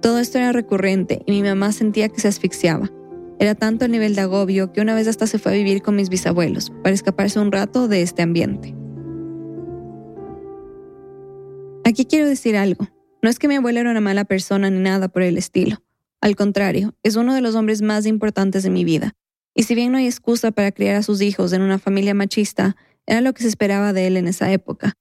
Todo 0.00 0.18
esto 0.18 0.38
era 0.38 0.50
recurrente 0.50 1.22
y 1.26 1.32
mi 1.32 1.42
mamá 1.42 1.70
sentía 1.70 2.08
que 2.08 2.20
se 2.20 2.26
asfixiaba. 2.26 2.90
Era 3.38 3.54
tanto 3.54 3.84
el 3.84 3.92
nivel 3.92 4.14
de 4.14 4.22
agobio 4.22 4.72
que 4.72 4.80
una 4.80 4.94
vez 4.94 5.06
hasta 5.06 5.26
se 5.26 5.38
fue 5.38 5.52
a 5.52 5.56
vivir 5.56 5.82
con 5.82 5.94
mis 5.94 6.08
bisabuelos 6.08 6.72
para 6.82 6.94
escaparse 6.94 7.38
un 7.38 7.52
rato 7.52 7.86
de 7.86 8.02
este 8.02 8.22
ambiente. 8.22 8.74
Aquí 11.84 12.06
quiero 12.06 12.26
decir 12.26 12.56
algo. 12.56 12.88
No 13.22 13.28
es 13.28 13.38
que 13.38 13.48
mi 13.48 13.56
abuela 13.56 13.80
era 13.80 13.90
una 13.90 14.00
mala 14.00 14.24
persona 14.24 14.70
ni 14.70 14.80
nada 14.80 15.08
por 15.08 15.22
el 15.22 15.36
estilo. 15.36 15.82
Al 16.22 16.34
contrario, 16.34 16.94
es 17.02 17.16
uno 17.16 17.34
de 17.34 17.42
los 17.42 17.54
hombres 17.54 17.82
más 17.82 18.06
importantes 18.06 18.62
de 18.62 18.70
mi 18.70 18.84
vida. 18.84 19.14
Y 19.54 19.64
si 19.64 19.74
bien 19.74 19.92
no 19.92 19.98
hay 19.98 20.06
excusa 20.06 20.50
para 20.50 20.72
criar 20.72 20.96
a 20.96 21.02
sus 21.02 21.20
hijos 21.20 21.52
en 21.52 21.60
una 21.60 21.78
familia 21.78 22.14
machista, 22.14 22.76
era 23.06 23.20
lo 23.20 23.32
que 23.34 23.42
se 23.42 23.48
esperaba 23.48 23.92
de 23.92 24.06
él 24.06 24.16
en 24.16 24.28
esa 24.28 24.50
época. 24.52 24.94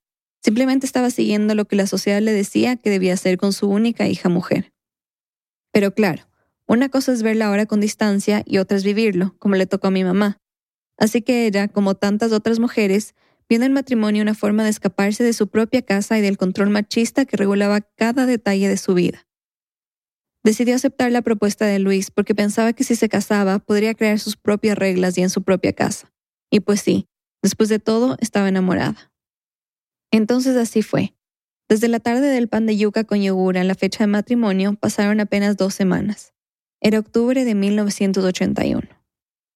Simplemente 0.44 0.86
estaba 0.86 1.10
siguiendo 1.10 1.56
lo 1.56 1.66
que 1.66 1.76
la 1.76 1.88
sociedad 1.88 2.22
le 2.22 2.34
decía 2.34 2.76
que 2.76 2.89
debía 2.89 3.13
hacer 3.13 3.38
con 3.38 3.54
su 3.54 3.70
única 3.70 4.08
hija 4.08 4.30
mujer. 4.30 4.74
Pero 5.72 5.94
claro, 5.94 6.24
una 6.68 6.89
cosa 6.89 7.13
es 7.13 7.24
verla 7.24 7.48
ahora 7.48 7.66
con 7.66 7.80
distancia 7.80 8.44
y 8.46 8.58
otra 8.58 8.77
es 8.77 8.84
vivirlo, 8.84 9.36
como 9.40 9.56
le 9.56 9.65
tocó 9.65 9.88
a 9.88 9.92
mi 9.92 10.04
mamá. 10.04 10.38
Así 10.98 11.21
que 11.21 11.48
ella, 11.48 11.67
como 11.67 11.96
tantas 11.96 12.32
otras 12.32 12.60
mujeres, 12.60 13.15
viendo 13.50 13.65
el 13.65 13.73
matrimonio 13.73 14.21
una 14.21 14.36
forma 14.36 14.63
de 14.63 14.69
escaparse 14.69 15.23
de 15.23 15.34
su 15.34 15.48
propia 15.48 15.82
casa 15.82 16.17
y 16.17 16.21
del 16.21 16.38
control 16.38 16.69
machista 16.69 17.25
que 17.25 17.38
regulaba 17.38 17.82
cada 17.82 18.25
detalle 18.25 18.67
de 18.67 18.77
su 18.77 18.94
vida. 18.94 19.25
Decidió 20.44 20.75
aceptar 20.75 21.12
la 21.12 21.21
propuesta 21.21 21.65
de 21.65 21.80
Luis 21.80 22.12
porque 22.12 22.36
pensaba 22.36 22.73
que 22.73 22.84
si 22.84 22.96
se 22.96 23.08
casaba 23.08 23.60
podría 23.60 23.94
crear 23.94 24.19
sus 24.19 24.36
propias 24.36 24.77
reglas 24.77 25.17
y 25.17 25.21
en 25.21 25.30
su 25.30 25.42
propia 25.42 25.73
casa. 25.73 26.12
Y 26.52 26.60
pues 26.60 26.82
sí, 26.82 27.08
después 27.44 27.69
de 27.69 27.77
todo 27.77 28.17
estaba 28.19 28.50
enamorada. 28.50 29.12
Entonces 30.12 30.58
así 30.58 30.81
fue. 30.81 31.13
Desde 31.69 31.87
la 31.87 32.00
tarde 32.00 32.27
del 32.27 32.48
pan 32.48 32.65
de 32.65 32.77
yuca 32.77 33.04
con 33.04 33.21
yogur 33.21 33.58
a 33.58 33.63
la 33.63 33.75
fecha 33.75 34.04
de 34.04 34.08
matrimonio 34.08 34.75
pasaron 34.75 35.19
apenas 35.19 35.58
dos 35.58 35.75
semanas. 35.75 36.33
Era 36.81 37.00
octubre 37.00 37.46
de 37.46 37.56
1981. 37.56 38.81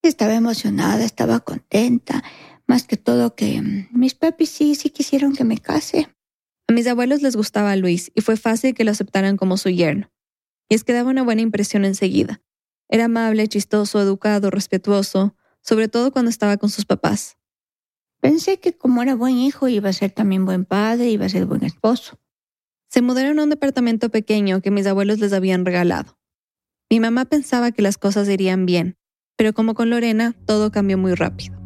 Estaba 0.03 0.35
emocionada, 0.35 1.03
estaba 1.03 1.39
contenta, 1.39 2.23
más 2.67 2.85
que 2.85 2.97
todo 2.97 3.35
que 3.35 3.61
mm, 3.61 3.87
mis 3.91 4.13
papis 4.15 4.49
sí, 4.49 4.75
sí 4.75 4.89
quisieron 4.89 5.33
que 5.33 5.43
me 5.43 5.57
case. 5.57 6.07
A 6.69 6.73
mis 6.73 6.87
abuelos 6.87 7.21
les 7.21 7.35
gustaba 7.35 7.75
Luis 7.75 8.11
y 8.13 8.21
fue 8.21 8.37
fácil 8.37 8.73
que 8.73 8.83
lo 8.83 8.91
aceptaran 8.91 9.37
como 9.37 9.57
su 9.57 9.69
yerno. 9.69 10.09
Y 10.69 10.75
es 10.75 10.83
que 10.83 10.93
daba 10.93 11.09
una 11.09 11.23
buena 11.23 11.41
impresión 11.41 11.85
enseguida. 11.85 12.41
Era 12.89 13.05
amable, 13.05 13.47
chistoso, 13.47 14.01
educado, 14.01 14.49
respetuoso, 14.49 15.35
sobre 15.61 15.87
todo 15.87 16.11
cuando 16.11 16.29
estaba 16.29 16.57
con 16.57 16.69
sus 16.69 16.85
papás. 16.85 17.36
Pensé 18.19 18.59
que 18.59 18.73
como 18.73 19.01
era 19.01 19.15
buen 19.15 19.37
hijo 19.37 19.67
iba 19.67 19.89
a 19.89 19.93
ser 19.93 20.11
también 20.11 20.45
buen 20.45 20.65
padre, 20.65 21.09
iba 21.09 21.25
a 21.25 21.29
ser 21.29 21.45
buen 21.45 21.63
esposo. 21.63 22.19
Se 22.89 23.01
mudaron 23.01 23.39
a 23.39 23.43
un 23.43 23.49
departamento 23.49 24.09
pequeño 24.09 24.61
que 24.61 24.71
mis 24.71 24.87
abuelos 24.87 25.19
les 25.19 25.33
habían 25.33 25.65
regalado. 25.65 26.17
Mi 26.89 26.99
mamá 26.99 27.25
pensaba 27.25 27.71
que 27.71 27.81
las 27.81 27.97
cosas 27.97 28.29
irían 28.29 28.65
bien, 28.65 28.95
pero 29.35 29.53
como 29.53 29.73
con 29.73 29.89
Lorena, 29.89 30.33
todo 30.45 30.71
cambió 30.71 30.97
muy 30.97 31.13
rápido. 31.13 31.57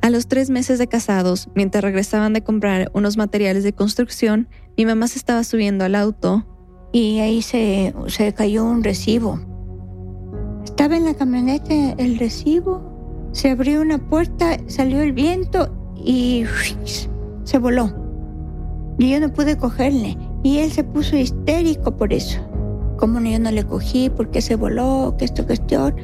A 0.00 0.10
los 0.10 0.26
tres 0.26 0.50
meses 0.50 0.78
de 0.78 0.88
casados, 0.88 1.48
mientras 1.54 1.84
regresaban 1.84 2.32
de 2.32 2.42
comprar 2.42 2.90
unos 2.94 3.16
materiales 3.16 3.62
de 3.62 3.72
construcción, 3.72 4.48
mi 4.76 4.84
mamá 4.84 5.08
se 5.08 5.18
estaba 5.18 5.44
subiendo 5.44 5.84
al 5.84 5.94
auto 5.94 6.46
y 6.92 7.20
ahí 7.20 7.40
se, 7.42 7.94
se 8.08 8.34
cayó 8.34 8.64
un 8.64 8.84
recibo. 8.84 9.40
Estaba 10.64 10.96
en 10.96 11.04
la 11.04 11.14
camioneta 11.14 11.92
el 11.98 12.18
recibo 12.18 12.93
se 13.34 13.50
abrió 13.50 13.82
una 13.82 13.98
puerta, 13.98 14.56
salió 14.68 15.02
el 15.02 15.12
viento 15.12 15.68
y 15.96 16.44
se 17.42 17.58
voló. 17.58 17.92
Y 18.96 19.10
yo 19.10 19.18
no 19.18 19.32
pude 19.32 19.58
cogerle. 19.58 20.16
Y 20.44 20.58
él 20.58 20.70
se 20.70 20.84
puso 20.84 21.16
histérico 21.16 21.96
por 21.96 22.12
eso. 22.12 22.40
¿Cómo 22.96 23.20
yo 23.20 23.38
no 23.40 23.50
le 23.50 23.64
cogí? 23.64 24.08
¿Por 24.08 24.30
qué 24.30 24.40
se 24.40 24.54
voló? 24.54 25.16
¿Qué 25.18 25.24
esto 25.24 25.44
cuestión? 25.46 25.96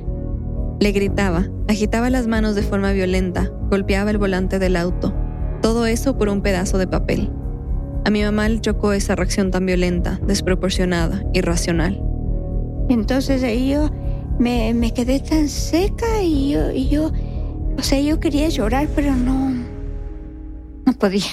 Le 0.81 0.91
gritaba, 0.91 1.47
agitaba 1.69 2.11
las 2.11 2.27
manos 2.27 2.57
de 2.57 2.63
forma 2.63 2.91
violenta, 2.91 3.49
golpeaba 3.71 4.11
el 4.11 4.19
volante 4.19 4.59
del 4.59 4.75
auto. 4.75 5.15
Todo 5.63 5.87
eso 5.87 6.19
por 6.19 6.29
un 6.31 6.41
pedazo 6.41 6.79
de 6.79 6.89
papel. 6.89 7.31
A 8.05 8.11
mi 8.11 8.25
mamá 8.25 8.49
le 8.49 8.61
chocó 8.61 8.93
esa 8.93 9.15
reacción 9.15 9.53
tan 9.53 9.67
violenta, 9.67 10.19
desproporcionada, 10.27 11.23
irracional. 11.33 12.03
Entonces 12.89 13.45
ahí 13.45 13.71
yo 13.71 13.89
me, 14.41 14.73
me 14.73 14.93
quedé 14.95 15.21
tan 15.21 15.49
seca 15.49 16.23
y 16.23 16.53
yo, 16.53 16.71
y 16.73 16.89
yo, 16.89 17.13
o 17.77 17.83
sea, 17.83 18.01
yo 18.01 18.19
quería 18.19 18.49
llorar, 18.49 18.89
pero 18.95 19.15
no, 19.15 19.51
no 20.87 20.93
podía. 20.95 21.31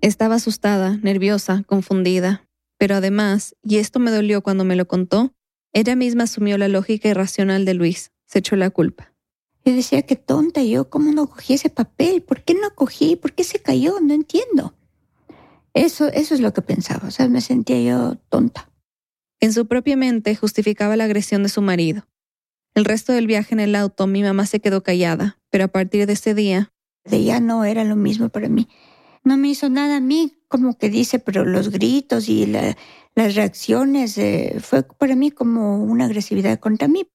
Estaba 0.00 0.36
asustada, 0.36 0.98
nerviosa, 1.02 1.64
confundida. 1.66 2.42
Pero 2.78 2.94
además, 2.96 3.56
y 3.62 3.76
esto 3.76 3.98
me 3.98 4.10
dolió 4.10 4.42
cuando 4.42 4.64
me 4.64 4.76
lo 4.76 4.86
contó, 4.86 5.34
ella 5.72 5.96
misma 5.96 6.24
asumió 6.24 6.58
la 6.58 6.68
lógica 6.68 7.08
irracional 7.08 7.64
de 7.64 7.74
Luis, 7.74 8.12
se 8.26 8.40
echó 8.40 8.56
la 8.56 8.70
culpa. 8.70 9.12
Yo 9.64 9.74
decía, 9.74 10.02
qué 10.02 10.16
tonta 10.16 10.62
yo, 10.62 10.88
¿cómo 10.88 11.12
no 11.12 11.26
cogí 11.26 11.54
ese 11.54 11.70
papel? 11.70 12.22
¿Por 12.22 12.42
qué 12.42 12.54
no 12.54 12.74
cogí? 12.74 13.16
¿Por 13.16 13.32
qué 13.32 13.44
se 13.44 13.60
cayó? 13.60 14.00
No 14.00 14.14
entiendo. 14.14 14.74
Eso, 15.74 16.08
eso 16.08 16.34
es 16.34 16.40
lo 16.40 16.54
que 16.54 16.62
pensaba, 16.62 17.08
o 17.08 17.10
sea, 17.10 17.28
me 17.28 17.40
sentía 17.40 17.80
yo 17.82 18.16
tonta. 18.30 18.70
En 19.40 19.52
su 19.52 19.66
propia 19.66 19.96
mente 19.96 20.34
justificaba 20.34 20.96
la 20.96 21.04
agresión 21.04 21.42
de 21.42 21.48
su 21.48 21.60
marido. 21.62 22.06
El 22.74 22.84
resto 22.84 23.12
del 23.12 23.26
viaje 23.26 23.54
en 23.54 23.60
el 23.60 23.74
auto 23.74 24.06
mi 24.06 24.22
mamá 24.22 24.46
se 24.46 24.60
quedó 24.60 24.82
callada, 24.82 25.38
pero 25.50 25.64
a 25.64 25.68
partir 25.68 26.06
de 26.06 26.14
ese 26.14 26.34
día... 26.34 26.72
De 27.04 27.22
ya 27.22 27.40
no 27.40 27.64
era 27.64 27.84
lo 27.84 27.96
mismo 27.96 28.28
para 28.28 28.48
mí. 28.48 28.68
No 29.24 29.36
me 29.36 29.48
hizo 29.48 29.68
nada 29.68 29.96
a 29.96 30.00
mí, 30.00 30.34
como 30.48 30.76
que 30.76 30.88
dice, 30.88 31.18
pero 31.18 31.44
los 31.44 31.70
gritos 31.70 32.28
y 32.28 32.46
las 32.46 33.34
reacciones 33.34 34.18
eh, 34.18 34.56
fue 34.60 34.82
para 34.82 35.16
mí 35.16 35.30
como 35.30 35.82
una 35.82 36.06
agresividad 36.06 36.58
contra 36.58 36.88
mí. 36.88 37.06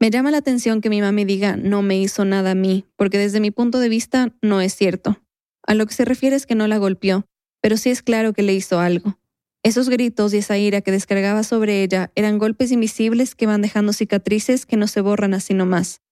Me 0.00 0.10
llama 0.10 0.30
la 0.30 0.38
atención 0.38 0.80
que 0.80 0.90
mi 0.90 1.00
mami 1.00 1.24
diga 1.24 1.56
no 1.56 1.82
me 1.82 1.98
hizo 1.98 2.24
nada 2.24 2.50
a 2.50 2.54
mí, 2.54 2.84
porque 2.96 3.18
desde 3.18 3.40
mi 3.40 3.50
punto 3.50 3.78
de 3.78 3.88
vista 3.88 4.34
no 4.42 4.60
es 4.60 4.74
cierto. 4.74 5.20
A 5.66 5.74
lo 5.74 5.86
que 5.86 5.94
se 5.94 6.04
refiere 6.04 6.36
es 6.36 6.46
que 6.46 6.54
no 6.54 6.66
la 6.66 6.78
golpeó, 6.78 7.24
pero 7.60 7.76
sí 7.76 7.90
es 7.90 8.02
claro 8.02 8.32
que 8.32 8.42
le 8.42 8.54
hizo 8.54 8.80
algo. 8.80 9.18
Esos 9.64 9.88
gritos 9.88 10.34
y 10.34 10.36
esa 10.36 10.58
ira 10.58 10.82
que 10.82 10.92
descargaba 10.92 11.42
sobre 11.42 11.82
ella 11.82 12.12
eran 12.16 12.36
golpes 12.36 12.70
invisibles 12.70 13.34
que 13.34 13.46
van 13.46 13.62
dejando 13.62 13.94
cicatrices 13.94 14.66
que 14.66 14.76
no 14.76 14.86
se 14.86 15.00
borran 15.00 15.32
así 15.32 15.54
nomás. 15.54 16.02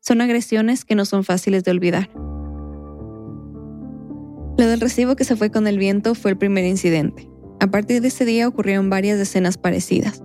Son 0.00 0.20
agresiones 0.20 0.84
que 0.84 0.94
no 0.94 1.04
son 1.04 1.24
fáciles 1.24 1.64
de 1.64 1.72
olvidar. 1.72 2.10
Lo 4.56 4.68
del 4.68 4.80
recibo 4.80 5.16
que 5.16 5.24
se 5.24 5.34
fue 5.34 5.50
con 5.50 5.66
el 5.66 5.78
viento 5.78 6.14
fue 6.14 6.30
el 6.30 6.38
primer 6.38 6.64
incidente. 6.64 7.28
A 7.58 7.66
partir 7.66 8.02
de 8.02 8.08
ese 8.08 8.24
día 8.24 8.46
ocurrieron 8.46 8.88
varias 8.88 9.18
escenas 9.18 9.58
parecidas. 9.58 10.22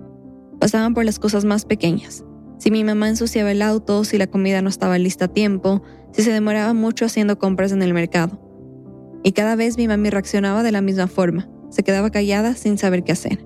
Pasaban 0.60 0.94
por 0.94 1.04
las 1.04 1.18
cosas 1.18 1.44
más 1.44 1.64
pequeñas. 1.64 2.24
Si 2.58 2.70
mi 2.70 2.84
mamá 2.84 3.08
ensuciaba 3.08 3.50
el 3.50 3.62
auto, 3.62 4.04
si 4.04 4.18
la 4.18 4.28
comida 4.28 4.62
no 4.62 4.68
estaba 4.68 4.98
lista 4.98 5.24
a 5.24 5.32
tiempo, 5.32 5.82
si 6.12 6.22
se 6.22 6.30
demoraba 6.30 6.74
mucho 6.74 7.06
haciendo 7.06 7.40
compras 7.40 7.72
en 7.72 7.82
el 7.82 7.92
mercado. 7.92 8.40
Y 9.24 9.32
cada 9.32 9.56
vez 9.56 9.76
mi 9.78 9.88
mami 9.88 10.10
reaccionaba 10.10 10.62
de 10.62 10.70
la 10.70 10.80
misma 10.80 11.08
forma 11.08 11.50
se 11.70 11.82
quedaba 11.82 12.10
callada 12.10 12.54
sin 12.54 12.78
saber 12.78 13.04
qué 13.04 13.12
hacer. 13.12 13.44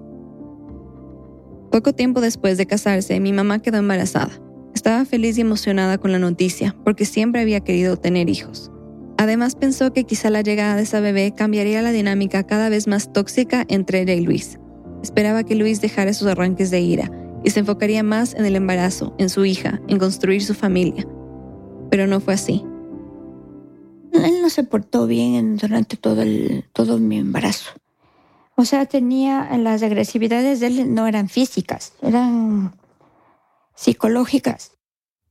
Poco 1.71 1.95
tiempo 1.95 2.21
después 2.21 2.59
de 2.59 2.67
casarse, 2.67 3.19
mi 3.19 3.33
mamá 3.33 3.61
quedó 3.61 3.79
embarazada. 3.79 4.31
Estaba 4.75 5.05
feliz 5.05 5.39
y 5.39 5.41
emocionada 5.41 5.99
con 5.99 6.13
la 6.13 6.19
noticia, 6.19 6.77
porque 6.85 7.05
siempre 7.05 7.41
había 7.41 7.61
querido 7.61 7.97
tener 7.97 8.29
hijos. 8.29 8.71
Además 9.17 9.55
pensó 9.55 9.93
que 9.93 10.05
quizá 10.05 10.31
la 10.31 10.43
llegada 10.43 10.77
de 10.77 10.83
esa 10.83 11.01
bebé 11.01 11.33
cambiaría 11.35 11.81
la 11.81 11.93
dinámica 11.93 12.43
cada 12.43 12.69
vez 12.69 12.89
más 12.89 13.13
tóxica 13.13 13.65
entre 13.69 14.03
ella 14.03 14.15
y 14.15 14.21
Luis. 14.21 14.59
Esperaba 15.03 15.45
que 15.45 15.55
Luis 15.55 15.81
dejara 15.81 16.13
sus 16.13 16.29
arranques 16.29 16.71
de 16.71 16.81
ira 16.81 17.11
y 17.45 17.51
se 17.51 17.61
enfocaría 17.61 18.03
más 18.03 18.35
en 18.35 18.45
el 18.45 18.57
embarazo, 18.57 19.15
en 19.19 19.29
su 19.29 19.45
hija, 19.45 19.81
en 19.89 19.99
construir 19.99 20.43
su 20.43 20.55
familia. 20.55 21.07
Pero 21.91 22.07
no 22.07 22.21
fue 22.21 22.35
así. 22.35 22.65
Él 24.13 24.43
no 24.43 24.51
se 24.51 24.65
portó 24.65 25.07
bien 25.07 25.57
durante 25.57 25.97
todo, 25.97 26.23
el, 26.23 26.65
todo 26.73 26.99
mi 26.99 27.19
embarazo. 27.19 27.71
O 28.57 28.65
sea, 28.65 28.87
tenía 28.87 29.57
las 29.57 29.83
agresividades 29.83 30.61
de 30.61 30.67
él 30.67 30.95
no 30.95 31.07
eran 31.07 31.29
físicas, 31.29 31.95
eran 32.03 32.75
psicológicas. 33.75 34.73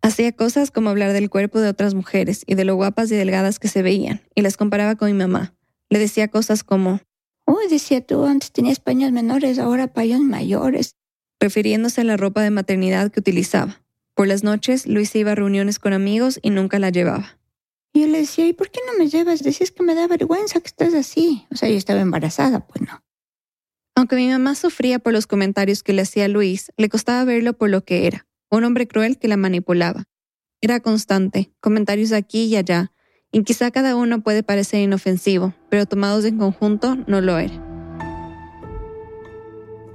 Hacía 0.02 0.32
cosas 0.32 0.72
como 0.72 0.90
hablar 0.90 1.14
del 1.14 1.30
cuerpo 1.30 1.60
de 1.60 1.70
otras 1.70 1.94
mujeres 1.94 2.44
y 2.48 2.56
de 2.56 2.66
lo 2.66 2.76
guapas 2.76 3.12
y 3.12 3.16
delgadas 3.16 3.60
que 3.60 3.68
se 3.68 3.84
veían, 3.84 4.22
y 4.34 4.42
las 4.42 4.58
comparaba 4.58 4.96
con 4.96 5.12
mi 5.12 5.18
mamá. 5.18 5.54
Le 5.90 6.00
decía 6.00 6.30
cosas 6.30 6.64
como, 6.64 7.00
Uy, 7.46 7.68
decía 7.70 8.02
tú, 8.02 8.26
antes 8.26 8.52
tenías 8.52 8.80
paños 8.80 9.12
menores, 9.12 9.60
ahora 9.60 9.88
paños 9.88 10.22
mayores. 10.22 10.96
Refiriéndose 11.40 12.02
a 12.02 12.04
la 12.04 12.18
ropa 12.18 12.42
de 12.42 12.52
maternidad 12.52 13.12
que 13.12 13.20
utilizaba. 13.20 13.82
Por 14.16 14.28
las 14.28 14.44
noches, 14.44 14.88
Luis 14.88 15.16
iba 15.16 15.32
a 15.32 15.36
reuniones 15.36 15.80
con 15.80 15.94
amigos 15.94 16.40
y 16.42 16.50
nunca 16.50 16.80
la 16.80 16.90
llevaba. 16.90 17.40
Y 17.94 18.02
yo 18.02 18.08
le 18.08 18.20
decía, 18.20 18.48
¿y 18.48 18.54
por 18.54 18.72
qué 18.72 18.80
no 18.88 18.98
me 18.98 19.10
llevas? 19.10 19.44
Decías 19.44 19.72
que 19.72 19.84
me 19.84 19.96
da 19.96 20.08
vergüenza 20.08 20.60
que 20.62 20.68
estás 20.68 20.94
así. 20.94 21.46
O 21.52 21.56
sea, 21.56 21.70
yo 21.70 21.76
estaba 21.76 22.00
embarazada, 22.00 22.66
pues 22.66 22.88
no. 22.88 23.04
Aunque 24.02 24.16
mi 24.16 24.30
mamá 24.30 24.56
sufría 24.56 24.98
por 24.98 25.14
los 25.14 25.28
comentarios 25.28 25.84
que 25.84 25.94
le 25.94 26.02
hacía 26.02 26.28
Luis, 26.28 26.72
le 26.76 26.90
costaba 26.90 27.24
verlo 27.24 27.54
por 27.54 27.70
lo 27.70 27.84
que 27.84 28.08
era, 28.08 28.26
un 28.50 28.64
hombre 28.64 28.88
cruel 28.88 29.20
que 29.20 29.28
la 29.28 29.38
manipulaba. 29.38 30.06
Era 30.60 30.80
constante, 30.80 31.52
comentarios 31.60 32.12
aquí 32.12 32.46
y 32.46 32.56
allá, 32.56 32.92
y 33.32 33.44
quizá 33.44 33.70
cada 33.70 33.96
uno 33.96 34.24
puede 34.24 34.42
parecer 34.42 34.82
inofensivo, 34.82 35.54
pero 35.70 35.86
tomados 35.86 36.26
en 36.26 36.40
conjunto 36.40 36.96
no 37.06 37.22
lo 37.22 37.38
era. 37.38 37.54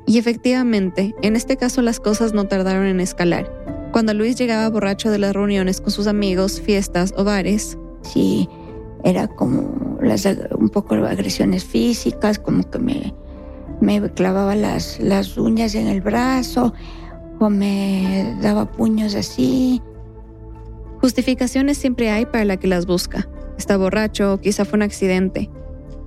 Y 0.07 0.19
efectivamente, 0.19 1.13
en 1.23 1.35
este 1.35 1.57
caso 1.57 1.83
las 1.83 1.99
cosas 1.99 2.33
no 2.33 2.47
tardaron 2.47 2.87
en 2.87 3.01
escalar. 3.01 3.51
Cuando 3.91 4.15
Luis 4.15 4.37
llegaba 4.37 4.71
borracho 4.71 5.11
de 5.11 5.19
las 5.19 5.35
reuniones 5.35 5.81
con 5.81 5.91
sus 5.91 6.07
amigos, 6.07 6.61
fiestas 6.61 7.13
o 7.17 7.25
bares, 7.25 7.77
sí, 8.03 8.49
era 9.03 9.27
como 9.27 9.99
las, 10.01 10.25
un 10.57 10.69
poco 10.69 10.95
agresiones 10.95 11.65
físicas, 11.65 12.39
como 12.39 12.71
que 12.71 12.79
me 12.79 13.13
me 13.81 14.11
clavaba 14.11 14.55
las, 14.55 14.99
las 15.01 15.37
uñas 15.37 15.75
en 15.75 15.87
el 15.87 16.01
brazo 16.01 16.73
o 17.39 17.51
me 17.51 18.37
daba 18.41 18.71
puños 18.71 19.15
así. 19.15 19.83
Justificaciones 21.01 21.79
siempre 21.79 22.11
hay 22.11 22.27
para 22.27 22.45
la 22.45 22.57
que 22.57 22.67
las 22.67 22.87
busca. 22.87 23.29
Está 23.59 23.77
borracho, 23.77 24.41
quizá 24.41 24.65
fue 24.65 24.79
un 24.79 24.83
accidente. 24.83 25.51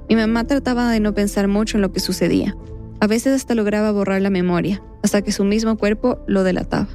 Mi 0.09 0.15
mamá 0.15 0.45
trataba 0.45 0.91
de 0.91 0.99
no 0.99 1.13
pensar 1.13 1.47
mucho 1.47 1.77
en 1.77 1.81
lo 1.81 1.91
que 1.91 1.99
sucedía. 1.99 2.55
A 2.99 3.07
veces 3.07 3.33
hasta 3.35 3.55
lograba 3.55 3.91
borrar 3.91 4.21
la 4.21 4.29
memoria, 4.29 4.81
hasta 5.03 5.21
que 5.21 5.31
su 5.31 5.45
mismo 5.45 5.77
cuerpo 5.77 6.19
lo 6.27 6.43
delataba. 6.43 6.89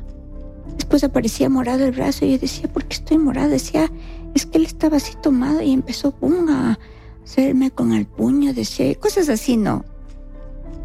Después 0.77 1.05
aparecía 1.05 1.49
morado 1.49 1.85
el 1.85 1.93
brazo 1.93 2.25
y 2.25 2.33
yo 2.33 2.39
decía, 2.39 2.68
¿por 2.72 2.85
qué 2.85 2.95
estoy 2.95 3.18
morado? 3.18 3.49
Decía, 3.49 3.91
es 4.35 4.47
que 4.47 4.59
él 4.59 4.66
estaba 4.66 4.97
así 4.97 5.14
tomado 5.22 5.62
y 5.62 5.72
empezó 5.72 6.11
pum, 6.11 6.49
a 6.49 6.79
hacerme 7.22 7.70
con 7.70 7.93
el 7.93 8.07
puño, 8.07 8.53
decía, 8.53 8.95
cosas 8.97 9.29
así, 9.29 9.57
¿no? 9.57 9.85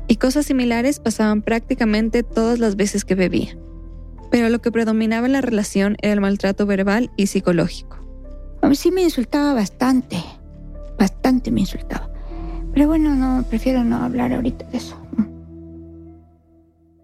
Y 0.09 0.15
cosas 0.15 0.47
similares 0.47 0.99
pasaban 0.99 1.43
prácticamente 1.43 2.23
todas 2.23 2.57
las 2.57 2.75
veces 2.75 3.05
que 3.05 3.13
bebía. 3.13 3.55
Pero 4.31 4.49
lo 4.49 4.59
que 4.59 4.71
predominaba 4.71 5.27
en 5.27 5.33
la 5.33 5.41
relación 5.41 5.97
era 6.01 6.13
el 6.13 6.19
maltrato 6.19 6.65
verbal 6.65 7.11
y 7.15 7.27
psicológico. 7.27 7.97
A 8.63 8.67
mí 8.67 8.75
sí 8.75 8.91
me 8.91 9.03
insultaba 9.03 9.53
bastante, 9.53 10.17
bastante 10.97 11.51
me 11.51 11.61
insultaba. 11.61 12.11
Pero 12.73 12.87
bueno, 12.87 13.15
no, 13.15 13.43
prefiero 13.47 13.83
no 13.83 13.97
hablar 13.97 14.33
ahorita 14.33 14.65
de 14.65 14.77
eso. 14.77 14.99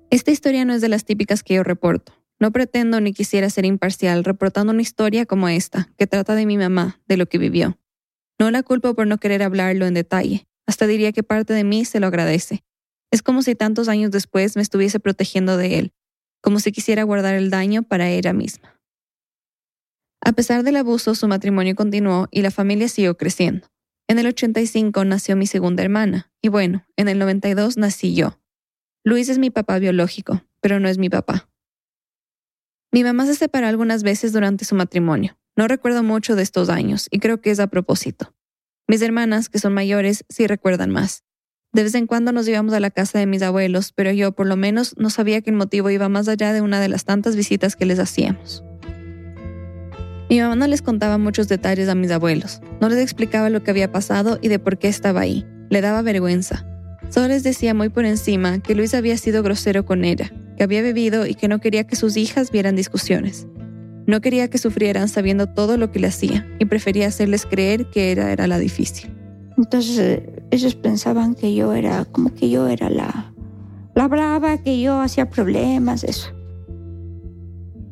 Esta 0.10 0.32
historia 0.32 0.66
no 0.66 0.74
es 0.74 0.82
de 0.82 0.90
las 0.90 1.06
típicas 1.06 1.44
que 1.44 1.54
yo 1.54 1.64
reporto. 1.64 2.14
No 2.40 2.52
pretendo 2.52 3.00
ni 3.02 3.14
quisiera 3.14 3.50
ser 3.52 3.66
imparcial 3.66 4.24
reportando 4.24 4.74
una 4.74 4.82
historia 4.82 5.28
como 5.28 5.48
esta, 5.48 5.90
que 5.98 6.08
trata 6.08 6.34
de 6.34 6.48
mi 6.48 6.58
mamá, 6.58 7.00
de 7.08 7.18
lo 7.18 7.28
que 7.28 7.38
vivió. 7.38 7.78
No 8.40 8.50
la 8.50 8.64
culpo 8.64 8.96
por 8.96 9.06
no 9.06 9.20
querer 9.20 9.44
hablarlo 9.44 9.86
en 9.86 9.94
detalle. 9.94 10.48
Hasta 10.66 10.88
diría 10.88 11.12
que 11.12 11.22
parte 11.22 11.54
de 11.54 11.64
mí 11.64 11.86
se 11.86 12.00
lo 12.00 12.08
agradece. 12.08 12.64
Es 13.16 13.22
como 13.22 13.44
si 13.44 13.56
tantos 13.56 13.88
años 13.88 14.12
después 14.12 14.58
me 14.58 14.62
estuviese 14.62 15.00
protegiendo 15.00 15.56
de 15.56 15.80
él, 15.80 15.94
como 16.42 16.60
si 16.60 16.74
quisiera 16.74 17.04
guardar 17.04 17.34
el 17.36 17.50
daño 17.50 17.82
para 17.82 18.10
ella 18.10 18.34
misma. 18.34 18.78
A 20.20 20.34
pesar 20.34 20.64
del 20.64 20.76
abuso, 20.76 21.16
su 21.16 21.26
matrimonio 21.30 21.76
continuó 21.76 22.28
y 22.30 22.42
la 22.42 22.52
familia 22.52 22.90
siguió 22.90 23.16
creciendo. 23.16 23.70
En 24.10 24.20
el 24.20 24.28
85 24.28 25.06
nació 25.06 25.38
mi 25.38 25.48
segunda 25.48 25.82
hermana, 25.82 26.30
y 26.42 26.50
bueno, 26.50 26.86
en 26.98 27.08
el 27.08 27.18
92 27.18 27.78
nací 27.78 28.16
yo. 28.16 28.38
Luis 29.06 29.30
es 29.30 29.38
mi 29.38 29.50
papá 29.50 29.80
biológico, 29.80 30.44
pero 30.60 30.82
no 30.82 30.90
es 30.90 30.98
mi 30.98 31.10
papá. 31.10 31.50
Mi 32.92 33.06
mamá 33.06 33.28
se 33.28 33.36
separó 33.36 33.68
algunas 33.68 34.04
veces 34.04 34.34
durante 34.34 34.66
su 34.66 34.76
matrimonio. 34.76 35.40
No 35.56 35.70
recuerdo 35.70 36.04
mucho 36.04 36.36
de 36.36 36.44
estos 36.44 36.68
años, 36.68 37.08
y 37.12 37.20
creo 37.20 37.40
que 37.40 37.52
es 37.52 37.62
a 37.62 37.68
propósito. 37.68 38.36
Mis 38.90 39.02
hermanas, 39.02 39.48
que 39.48 39.60
son 39.60 39.74
mayores, 39.74 40.26
sí 40.28 40.48
recuerdan 40.48 40.92
más. 40.92 41.25
De 41.76 41.84
vez 41.84 41.94
en 41.96 42.08
cuando 42.08 42.32
nos 42.32 42.48
íbamos 42.48 42.74
a 42.74 42.80
la 42.80 42.90
casa 42.90 43.20
de 43.20 43.26
mis 43.26 43.42
abuelos, 43.42 43.92
pero 43.94 44.10
yo 44.14 44.32
por 44.32 44.48
lo 44.48 44.56
menos 44.56 44.96
no 44.98 45.10
sabía 45.10 45.42
que 45.42 45.50
el 45.50 45.58
motivo 45.58 45.90
iba 45.90 46.08
más 46.08 46.30
allá 46.30 46.54
de 46.54 46.62
una 46.62 46.80
de 46.80 46.88
las 46.88 47.04
tantas 47.04 47.36
visitas 47.36 47.76
que 47.76 47.86
les 47.86 48.00
hacíamos. 48.00 48.64
Mi 50.30 50.40
mamá 50.40 50.56
no 50.56 50.68
les 50.68 50.82
contaba 50.82 51.18
muchos 51.18 51.50
detalles 51.50 51.90
a 51.90 51.96
mis 51.96 52.12
abuelos, 52.12 52.62
no 52.80 52.88
les 52.88 53.00
explicaba 53.00 53.50
lo 53.50 53.62
que 53.62 53.72
había 53.72 53.92
pasado 53.92 54.40
y 54.42 54.48
de 54.48 54.58
por 54.58 54.78
qué 54.78 54.88
estaba 54.88 55.20
ahí. 55.20 55.46
Le 55.70 55.82
daba 55.82 56.02
vergüenza. 56.02 56.66
Solo 57.10 57.28
les 57.28 57.44
decía 57.44 57.74
muy 57.74 57.90
por 57.90 58.06
encima 58.06 58.60
que 58.60 58.74
Luis 58.74 58.94
había 58.94 59.18
sido 59.18 59.44
grosero 59.44 59.86
con 59.86 60.06
ella, 60.06 60.32
que 60.56 60.64
había 60.64 60.82
bebido 60.82 61.28
y 61.28 61.36
que 61.36 61.50
no 61.50 61.60
quería 61.60 61.86
que 61.86 61.98
sus 61.98 62.16
hijas 62.16 62.52
vieran 62.52 62.78
discusiones. 62.78 63.48
No 64.08 64.22
quería 64.22 64.50
que 64.50 64.60
sufrieran 64.60 65.10
sabiendo 65.10 65.48
todo 65.48 65.76
lo 65.76 65.92
que 65.92 66.00
le 66.00 66.08
hacía 66.08 66.48
y 66.58 66.64
prefería 66.64 67.08
hacerles 67.08 67.46
creer 67.46 67.90
que 67.90 68.14
era, 68.14 68.32
era 68.32 68.48
la 68.48 68.60
difícil. 68.60 69.12
Entonces 69.58 70.22
ellos 70.56 70.76
pensaban 70.76 71.36
que 71.36 71.54
yo 71.54 71.74
era 71.74 72.06
como 72.06 72.34
que 72.34 72.50
yo 72.50 72.68
era 72.68 72.90
la, 72.90 73.34
la 73.94 74.08
brava, 74.08 74.58
que 74.58 74.80
yo 74.80 75.00
hacía 75.00 75.30
problemas, 75.30 76.04
eso. 76.04 76.30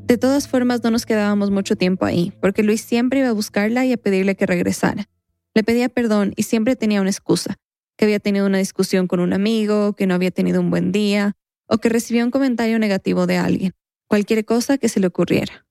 De 0.05 0.17
todas 0.17 0.47
formas, 0.47 0.83
no 0.83 0.91
nos 0.91 1.05
quedábamos 1.05 1.51
mucho 1.51 1.75
tiempo 1.75 2.05
ahí, 2.05 2.33
porque 2.41 2.63
Luis 2.63 2.81
siempre 2.81 3.19
iba 3.19 3.29
a 3.29 3.33
buscarla 3.33 3.85
y 3.85 3.93
a 3.93 3.97
pedirle 3.97 4.35
que 4.35 4.45
regresara. 4.45 5.05
Le 5.53 5.63
pedía 5.63 5.89
perdón 5.89 6.33
y 6.35 6.43
siempre 6.43 6.75
tenía 6.75 7.01
una 7.01 7.09
excusa, 7.09 7.55
que 7.97 8.05
había 8.05 8.19
tenido 8.19 8.45
una 8.45 8.57
discusión 8.57 9.07
con 9.07 9.19
un 9.19 9.33
amigo, 9.33 9.93
que 9.93 10.07
no 10.07 10.13
había 10.13 10.31
tenido 10.31 10.59
un 10.59 10.69
buen 10.69 10.91
día, 10.91 11.33
o 11.67 11.77
que 11.77 11.89
recibió 11.89 12.23
un 12.23 12.31
comentario 12.31 12.79
negativo 12.79 13.27
de 13.27 13.37
alguien, 13.37 13.73
cualquier 14.07 14.45
cosa 14.45 14.77
que 14.77 14.89
se 14.89 14.99
le 14.99 15.07
ocurriera. 15.07 15.65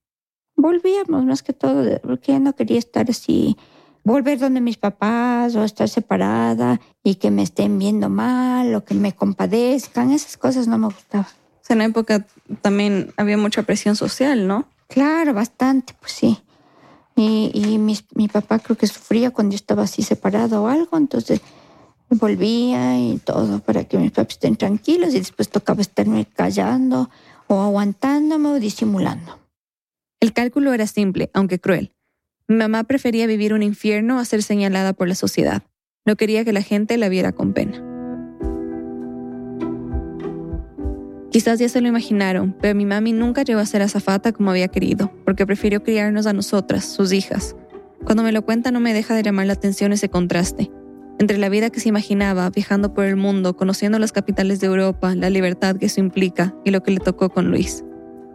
Volvíamos 0.55 1.25
más 1.25 1.43
que 1.43 1.53
todo, 1.53 1.99
porque 2.01 2.39
no 2.39 2.55
quería 2.55 2.79
estar 2.79 3.09
así, 3.09 3.55
volver 4.03 4.39
donde 4.39 4.61
mis 4.61 4.77
papás 4.77 5.55
o 5.55 5.63
estar 5.63 5.87
separada 5.89 6.79
y 7.03 7.15
que 7.15 7.31
me 7.31 7.43
estén 7.43 7.77
viendo 7.79 8.09
mal 8.09 8.75
o 8.75 8.83
que 8.83 8.93
me 8.93 9.13
compadezcan, 9.13 10.11
esas 10.11 10.37
cosas 10.37 10.67
no 10.67 10.77
me 10.77 10.87
gustaban 10.87 11.27
en 11.73 11.79
la 11.79 11.85
época 11.85 12.25
también 12.61 13.13
había 13.17 13.37
mucha 13.37 13.63
presión 13.63 13.95
social, 13.95 14.47
¿no? 14.47 14.65
Claro, 14.87 15.33
bastante, 15.33 15.93
pues 15.99 16.13
sí. 16.13 16.39
Y, 17.15 17.51
y 17.53 17.77
mi, 17.77 18.27
papá 18.27 18.59
creo 18.59 18.77
que 18.77 18.87
sufría 18.87 19.31
cuando 19.31 19.51
yo 19.51 19.57
estaba 19.57 19.83
así 19.83 20.01
separado 20.01 20.63
o 20.63 20.67
algo, 20.67 20.97
entonces 20.97 21.41
volvía 22.09 22.99
y 22.99 23.17
todo 23.19 23.59
para 23.59 23.83
que 23.85 23.97
mis 23.97 24.11
papás 24.11 24.33
estén 24.33 24.55
tranquilos 24.55 25.13
y 25.13 25.19
después 25.19 25.49
tocaba 25.49 25.81
estarme 25.81 26.25
callando 26.25 27.09
o 27.47 27.61
aguantándome 27.61 28.49
o 28.49 28.59
disimulando. 28.59 29.39
El 30.19 30.33
cálculo 30.33 30.73
era 30.73 30.87
simple, 30.87 31.29
aunque 31.33 31.59
cruel. 31.59 31.91
Mamá 32.49 32.83
prefería 32.83 33.25
vivir 33.25 33.53
un 33.53 33.63
infierno 33.63 34.19
a 34.19 34.25
ser 34.25 34.43
señalada 34.43 34.91
por 34.91 35.07
la 35.07 35.15
sociedad. 35.15 35.63
No 36.05 36.17
quería 36.17 36.43
que 36.43 36.51
la 36.51 36.61
gente 36.61 36.97
la 36.97 37.07
viera 37.07 37.31
con 37.31 37.53
pena. 37.53 37.81
Quizás 41.31 41.57
ya 41.57 41.69
se 41.69 41.79
lo 41.79 41.87
imaginaron, 41.87 42.55
pero 42.59 42.75
mi 42.75 42.85
mami 42.85 43.13
nunca 43.13 43.43
llegó 43.43 43.61
a 43.61 43.65
ser 43.65 43.81
azafata 43.81 44.33
como 44.33 44.51
había 44.51 44.67
querido, 44.67 45.11
porque 45.23 45.47
prefirió 45.47 45.83
criarnos 45.83 46.27
a 46.27 46.33
nosotras, 46.33 46.83
sus 46.83 47.13
hijas. 47.13 47.55
Cuando 48.03 48.23
me 48.23 48.33
lo 48.33 48.43
cuenta 48.43 48.71
no 48.71 48.81
me 48.81 48.93
deja 48.93 49.15
de 49.15 49.23
llamar 49.23 49.47
la 49.47 49.53
atención 49.53 49.93
ese 49.93 50.09
contraste. 50.09 50.69
Entre 51.19 51.37
la 51.37 51.47
vida 51.47 51.69
que 51.69 51.79
se 51.79 51.89
imaginaba, 51.89 52.49
viajando 52.49 52.93
por 52.93 53.05
el 53.05 53.15
mundo, 53.15 53.55
conociendo 53.55 53.99
las 53.99 54.11
capitales 54.11 54.59
de 54.59 54.67
Europa, 54.67 55.15
la 55.15 55.29
libertad 55.29 55.77
que 55.77 55.85
eso 55.85 56.01
implica 56.01 56.53
y 56.65 56.71
lo 56.71 56.83
que 56.83 56.91
le 56.91 56.99
tocó 56.99 57.29
con 57.29 57.49
Luis. 57.49 57.85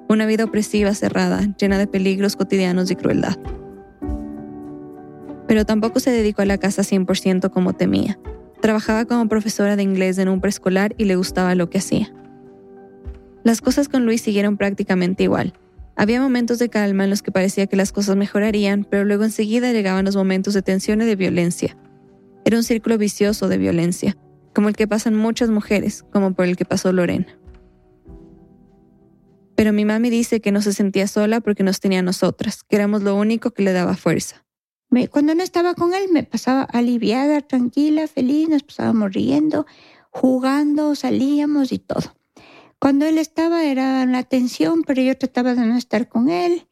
Una 0.09 0.25
vida 0.25 0.45
opresiva, 0.45 0.95
cerrada, 0.95 1.55
llena 1.59 1.77
de 1.77 1.87
peligros 1.87 2.37
cotidianos 2.37 2.91
y 2.91 2.97
crueldad. 2.97 3.37
Pero 5.49 5.65
tampoco 5.65 5.99
se 5.99 6.13
dedicó 6.13 6.43
a 6.43 6.47
la 6.47 6.59
casa 6.59 6.83
100% 6.83 7.51
como 7.51 7.73
temía. 7.73 8.21
Trabajaba 8.61 9.05
como 9.07 9.29
profesora 9.29 9.75
de 9.75 9.83
inglés 9.83 10.19
en 10.19 10.29
un 10.29 10.41
preescolar 10.41 10.95
y 10.97 11.07
le 11.07 11.17
gustaba 11.17 11.57
lo 11.57 11.69
que 11.69 11.79
hacía. 11.79 12.13
Las 13.43 13.61
cosas 13.61 13.89
con 13.89 14.05
Luis 14.05 14.21
siguieron 14.21 14.57
prácticamente 14.57 15.25
igual. 15.25 15.55
Había 15.97 16.21
momentos 16.21 16.61
de 16.61 16.69
calma 16.69 17.05
en 17.05 17.11
los 17.11 17.23
que 17.23 17.33
parecía 17.33 17.67
que 17.67 17.77
las 17.77 17.91
cosas 17.91 18.15
mejorarían, 18.15 18.87
pero 18.89 19.05
luego 19.05 19.25
enseguida 19.25 19.73
llegaban 19.73 20.05
los 20.05 20.15
momentos 20.15 20.55
de 20.55 20.63
tensión 20.63 21.03
y 21.03 21.07
de 21.07 21.17
violencia. 21.17 21.77
Era 22.45 22.57
un 22.57 22.63
círculo 22.63 22.99
vicioso 22.99 23.49
de 23.49 23.59
violencia, 23.59 24.17
como 24.55 24.69
el 24.69 24.77
que 24.77 24.87
pasan 24.87 25.17
muchas 25.17 25.51
mujeres, 25.51 26.05
como 26.13 26.35
por 26.35 26.45
el 26.45 26.57
que 26.57 26.65
pasó 26.65 26.93
Lorena. 26.93 27.27
Pero 29.57 29.73
mi 29.73 29.85
mami 29.85 30.09
dice 30.09 30.41
que 30.41 30.53
no 30.53 30.63
se 30.63 30.73
sentía 30.73 31.09
sola 31.09 31.41
porque 31.41 31.65
nos 31.65 31.81
tenía 31.81 31.99
a 31.99 32.03
nosotras, 32.03 32.63
que 32.63 32.77
éramos 32.77 33.03
lo 33.03 33.17
único 33.17 33.51
que 33.51 33.65
le 33.65 33.73
daba 33.73 33.97
fuerza. 33.97 34.45
Cuando 35.11 35.35
no 35.35 35.43
estaba 35.43 35.75
con 35.75 35.93
él 35.95 36.09
me 36.11 36.23
pasaba 36.23 36.63
aliviada, 36.63 37.43
tranquila, 37.43 38.07
feliz, 38.07 38.49
nos 38.49 38.63
pasábamos 38.63 39.13
riendo, 39.13 39.67
jugando, 40.11 40.95
salíamos 40.95 41.73
y 41.73 41.79
todo. 41.79 42.15
Cuando 42.81 43.05
él 43.07 43.19
estaba 43.19 43.65
era 43.65 44.07
la 44.07 44.23
tensión, 44.23 44.85
pero 44.85 45.03
yo 45.03 45.17
trataba 45.19 45.55
de 45.55 45.67
no 45.67 45.77
estar 45.77 46.09
con 46.09 46.31
él. 46.31 46.69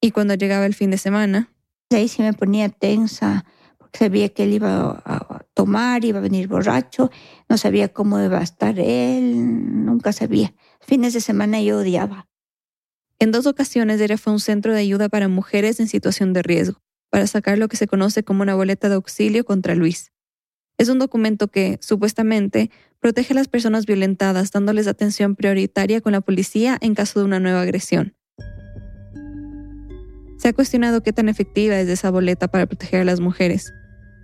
Y 0.00 0.10
cuando 0.10 0.34
llegaba 0.34 0.66
el 0.66 0.74
fin 0.74 0.90
de 0.90 0.98
semana. 0.98 1.50
Ahí 1.90 2.08
sí 2.08 2.22
me 2.22 2.32
ponía 2.32 2.68
tensa, 2.70 3.44
porque 3.78 3.98
sabía 3.98 4.30
que 4.30 4.44
él 4.44 4.54
iba 4.54 5.02
a 5.04 5.44
tomar, 5.54 6.04
iba 6.04 6.18
a 6.18 6.22
venir 6.22 6.48
borracho, 6.48 7.10
no 7.48 7.58
sabía 7.58 7.92
cómo 7.92 8.18
iba 8.18 8.38
a 8.38 8.42
estar 8.42 8.78
él, 8.78 9.84
nunca 9.84 10.12
sabía. 10.12 10.54
Fines 10.80 11.12
de 11.12 11.20
semana 11.20 11.60
yo 11.60 11.78
odiaba. 11.78 12.28
En 13.18 13.30
dos 13.30 13.46
ocasiones 13.46 14.00
era 14.00 14.18
fue 14.18 14.32
un 14.32 14.40
centro 14.40 14.72
de 14.72 14.80
ayuda 14.80 15.08
para 15.08 15.28
mujeres 15.28 15.78
en 15.78 15.86
situación 15.86 16.32
de 16.32 16.42
riesgo, 16.42 16.81
para 17.12 17.26
sacar 17.26 17.58
lo 17.58 17.68
que 17.68 17.76
se 17.76 17.86
conoce 17.86 18.22
como 18.22 18.42
una 18.42 18.54
boleta 18.54 18.88
de 18.88 18.94
auxilio 18.94 19.44
contra 19.44 19.74
Luis. 19.74 20.12
Es 20.78 20.88
un 20.88 20.98
documento 20.98 21.48
que, 21.48 21.78
supuestamente, 21.82 22.70
protege 23.00 23.34
a 23.34 23.36
las 23.36 23.48
personas 23.48 23.84
violentadas 23.84 24.50
dándoles 24.50 24.86
atención 24.86 25.36
prioritaria 25.36 26.00
con 26.00 26.12
la 26.12 26.22
policía 26.22 26.78
en 26.80 26.94
caso 26.94 27.20
de 27.20 27.26
una 27.26 27.38
nueva 27.38 27.60
agresión. 27.60 28.14
Se 30.38 30.48
ha 30.48 30.52
cuestionado 30.54 31.02
qué 31.02 31.12
tan 31.12 31.28
efectiva 31.28 31.78
es 31.78 31.88
esa 31.90 32.10
boleta 32.10 32.48
para 32.48 32.64
proteger 32.64 33.02
a 33.02 33.04
las 33.04 33.20
mujeres, 33.20 33.74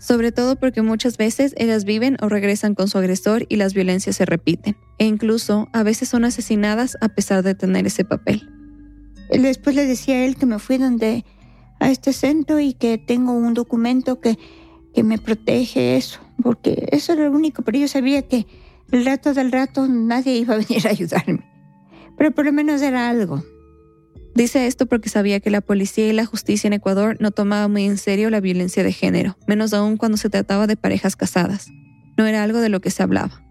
sobre 0.00 0.32
todo 0.32 0.56
porque 0.56 0.80
muchas 0.80 1.18
veces 1.18 1.52
ellas 1.58 1.84
viven 1.84 2.16
o 2.22 2.30
regresan 2.30 2.74
con 2.74 2.88
su 2.88 2.96
agresor 2.96 3.44
y 3.50 3.56
las 3.56 3.74
violencias 3.74 4.16
se 4.16 4.24
repiten, 4.24 4.78
e 4.98 5.04
incluso 5.04 5.68
a 5.74 5.82
veces 5.82 6.08
son 6.08 6.24
asesinadas 6.24 6.96
a 7.02 7.10
pesar 7.10 7.42
de 7.42 7.54
tener 7.54 7.86
ese 7.86 8.06
papel. 8.06 8.48
Después 9.30 9.76
le 9.76 9.84
decía 9.84 10.14
a 10.14 10.24
él 10.24 10.36
que 10.36 10.46
me 10.46 10.58
fui 10.58 10.78
donde 10.78 11.26
a 11.80 11.90
este 11.90 12.12
centro 12.12 12.60
y 12.60 12.74
que 12.74 12.98
tengo 12.98 13.32
un 13.32 13.54
documento 13.54 14.20
que, 14.20 14.38
que 14.94 15.02
me 15.02 15.18
protege 15.18 15.96
eso, 15.96 16.20
porque 16.42 16.88
eso 16.92 17.12
era 17.12 17.24
lo 17.24 17.32
único, 17.32 17.62
pero 17.62 17.78
yo 17.78 17.88
sabía 17.88 18.22
que 18.22 18.46
el 18.90 19.04
rato 19.04 19.34
del 19.34 19.52
rato 19.52 19.86
nadie 19.86 20.36
iba 20.36 20.54
a 20.54 20.58
venir 20.58 20.86
a 20.86 20.90
ayudarme, 20.90 21.44
pero 22.16 22.32
por 22.32 22.44
lo 22.44 22.52
menos 22.52 22.82
era 22.82 23.08
algo. 23.08 23.42
Dice 24.34 24.68
esto 24.68 24.86
porque 24.86 25.08
sabía 25.08 25.40
que 25.40 25.50
la 25.50 25.60
policía 25.60 26.06
y 26.06 26.12
la 26.12 26.24
justicia 26.24 26.68
en 26.68 26.74
Ecuador 26.74 27.16
no 27.18 27.32
tomaban 27.32 27.72
muy 27.72 27.86
en 27.86 27.98
serio 27.98 28.30
la 28.30 28.40
violencia 28.40 28.84
de 28.84 28.92
género, 28.92 29.36
menos 29.48 29.74
aún 29.74 29.96
cuando 29.96 30.16
se 30.16 30.30
trataba 30.30 30.68
de 30.68 30.76
parejas 30.76 31.16
casadas. 31.16 31.68
No 32.16 32.24
era 32.24 32.44
algo 32.44 32.60
de 32.60 32.68
lo 32.68 32.80
que 32.80 32.90
se 32.90 33.02
hablaba. 33.02 33.42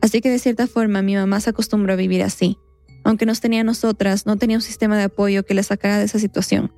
Así 0.00 0.20
que 0.20 0.30
de 0.30 0.38
cierta 0.38 0.66
forma 0.66 1.02
mi 1.02 1.14
mamá 1.14 1.40
se 1.40 1.50
acostumbró 1.50 1.92
a 1.92 1.96
vivir 1.96 2.22
así. 2.22 2.56
Aunque 3.04 3.26
nos 3.26 3.40
tenía 3.40 3.60
a 3.60 3.64
nosotras, 3.64 4.26
no 4.26 4.36
tenía 4.36 4.56
un 4.56 4.62
sistema 4.62 4.96
de 4.96 5.04
apoyo 5.04 5.44
que 5.44 5.54
la 5.54 5.62
sacara 5.62 5.98
de 5.98 6.04
esa 6.04 6.18
situación. 6.18 6.72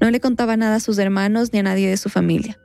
No 0.00 0.10
le 0.10 0.20
contaba 0.20 0.56
nada 0.56 0.76
a 0.76 0.80
sus 0.80 0.98
hermanos 0.98 1.52
ni 1.52 1.58
a 1.58 1.62
nadie 1.62 1.88
de 1.88 1.96
su 1.96 2.08
familia. 2.08 2.58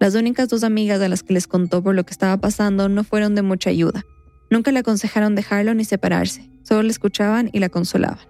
Las 0.00 0.16
únicas 0.16 0.48
dos 0.48 0.64
amigas 0.64 1.00
a 1.00 1.08
las 1.08 1.22
que 1.22 1.32
les 1.32 1.46
contó 1.46 1.82
por 1.82 1.94
lo 1.94 2.04
que 2.04 2.10
estaba 2.10 2.36
pasando 2.36 2.88
no 2.88 3.04
fueron 3.04 3.34
de 3.34 3.42
mucha 3.42 3.70
ayuda. 3.70 4.04
Nunca 4.50 4.72
le 4.72 4.80
aconsejaron 4.80 5.34
dejarlo 5.34 5.74
ni 5.74 5.84
separarse, 5.84 6.50
solo 6.62 6.82
le 6.82 6.90
escuchaban 6.90 7.50
y 7.52 7.60
la 7.60 7.68
consolaban. 7.68 8.26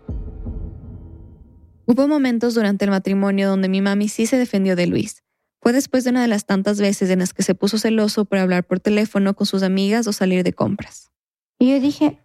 Hubo 1.86 2.06
momentos 2.06 2.54
durante 2.54 2.84
el 2.84 2.90
matrimonio 2.90 3.48
donde 3.48 3.68
mi 3.68 3.80
mami 3.80 4.08
sí 4.08 4.26
se 4.26 4.36
defendió 4.36 4.76
de 4.76 4.86
Luis. 4.86 5.22
Fue 5.60 5.72
después 5.72 6.04
de 6.04 6.10
una 6.10 6.22
de 6.22 6.28
las 6.28 6.44
tantas 6.44 6.80
veces 6.80 7.08
en 7.10 7.20
las 7.20 7.32
que 7.32 7.42
se 7.42 7.54
puso 7.54 7.78
celoso 7.78 8.24
por 8.24 8.38
hablar 8.38 8.64
por 8.64 8.78
teléfono 8.78 9.34
con 9.34 9.46
sus 9.46 9.62
amigas 9.62 10.06
o 10.06 10.12
salir 10.12 10.44
de 10.44 10.52
compras. 10.52 11.10
Y 11.58 11.70
yo 11.70 11.80
dije, 11.80 12.18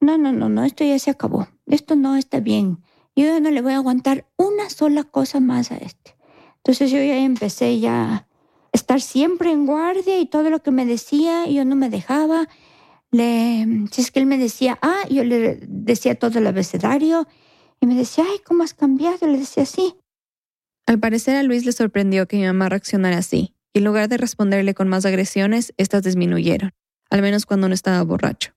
no, 0.00 0.16
no, 0.16 0.32
no, 0.32 0.48
no, 0.48 0.64
esto 0.64 0.84
ya 0.84 0.98
se 0.98 1.10
acabó. 1.10 1.48
Esto 1.66 1.96
no 1.96 2.16
está 2.16 2.40
bien. 2.40 2.78
Yo 3.18 3.40
no 3.40 3.50
le 3.50 3.62
voy 3.62 3.72
a 3.72 3.78
aguantar 3.78 4.28
una 4.36 4.70
sola 4.70 5.02
cosa 5.02 5.40
más 5.40 5.72
a 5.72 5.76
este. 5.76 6.14
Entonces 6.58 6.92
yo 6.92 6.98
ya 6.98 7.16
empecé 7.18 7.80
ya 7.80 8.14
a 8.14 8.26
estar 8.72 9.00
siempre 9.00 9.50
en 9.50 9.66
guardia 9.66 10.20
y 10.20 10.26
todo 10.26 10.50
lo 10.50 10.62
que 10.62 10.70
me 10.70 10.86
decía, 10.86 11.44
yo 11.48 11.64
no 11.64 11.74
me 11.74 11.90
dejaba. 11.90 12.48
Le, 13.10 13.66
si 13.90 14.02
es 14.02 14.12
que 14.12 14.20
él 14.20 14.26
me 14.26 14.38
decía, 14.38 14.78
ah, 14.82 15.00
yo 15.10 15.24
le 15.24 15.58
decía 15.66 16.16
todo 16.16 16.38
el 16.38 16.46
abecedario 16.46 17.26
y 17.80 17.86
me 17.86 17.96
decía, 17.96 18.22
ay, 18.24 18.38
¿cómo 18.46 18.62
has 18.62 18.72
cambiado? 18.72 19.26
Le 19.26 19.38
decía, 19.38 19.66
sí. 19.66 19.96
Al 20.86 21.00
parecer 21.00 21.34
a 21.34 21.42
Luis 21.42 21.66
le 21.66 21.72
sorprendió 21.72 22.28
que 22.28 22.36
mi 22.36 22.44
mamá 22.44 22.68
reaccionara 22.68 23.18
así, 23.18 23.52
y 23.72 23.78
en 23.78 23.84
lugar 23.84 24.08
de 24.08 24.18
responderle 24.18 24.74
con 24.74 24.86
más 24.86 25.04
agresiones, 25.06 25.74
estas 25.76 26.04
disminuyeron, 26.04 26.70
al 27.10 27.22
menos 27.22 27.46
cuando 27.46 27.66
no 27.66 27.74
estaba 27.74 28.00
borracho. 28.04 28.52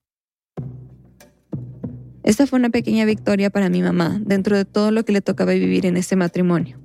Esta 2.24 2.46
fue 2.46 2.60
una 2.60 2.70
pequeña 2.70 3.06
victoria 3.06 3.50
para 3.50 3.70
mi 3.70 3.82
mamá 3.82 4.22
dentro 4.24 4.56
de 4.56 4.66
todo 4.66 4.92
lo 4.92 5.04
que 5.04 5.12
le 5.12 5.22
tocaba 5.22 5.54
vivir 5.54 5.86
en 5.86 5.98
ese 5.98 6.16
matrimonio. 6.16 6.78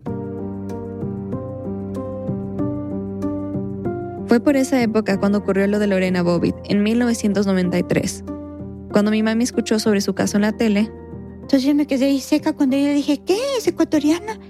Fue 4.27 4.41
por 4.41 4.57
esa 4.57 4.83
época 4.83 5.19
cuando 5.19 5.39
ocurrió 5.39 5.67
lo 5.67 5.79
de 5.79 5.87
Lorena 5.87 6.23
Bobbitt, 6.23 6.57
en 6.69 6.83
1993. 6.83 8.25
Cuando 8.91 9.11
mi 9.11 9.23
mami 9.23 9.45
escuchó 9.45 9.79
sobre 9.79 10.01
su 10.01 10.15
caso 10.15 10.39
en 10.39 10.43
la 10.43 10.53
tele, 10.53 10.91
entonces 11.35 11.63
yo 11.63 11.75
me 11.75 11.87
quedé 11.87 12.07
ahí 12.07 12.21
seca 12.21 12.53
cuando 12.53 12.77
yo 12.77 12.93
dije, 12.93 13.19
¿qué? 13.25 13.37
¿Es 13.57 13.67
ecuatoriana? 13.69 14.41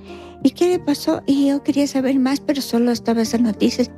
¿Y 0.43 0.53
qué 0.53 0.69
le 0.69 0.79
pasó? 0.79 1.23
Y 1.27 1.49
yo 1.49 1.63
quería 1.63 1.87
saber 1.87 2.19
más, 2.19 2.41
pero 2.41 2.63
solo 2.63 2.91
estaba 2.93 3.23
esas 3.23 3.41
noticias. 3.41 3.91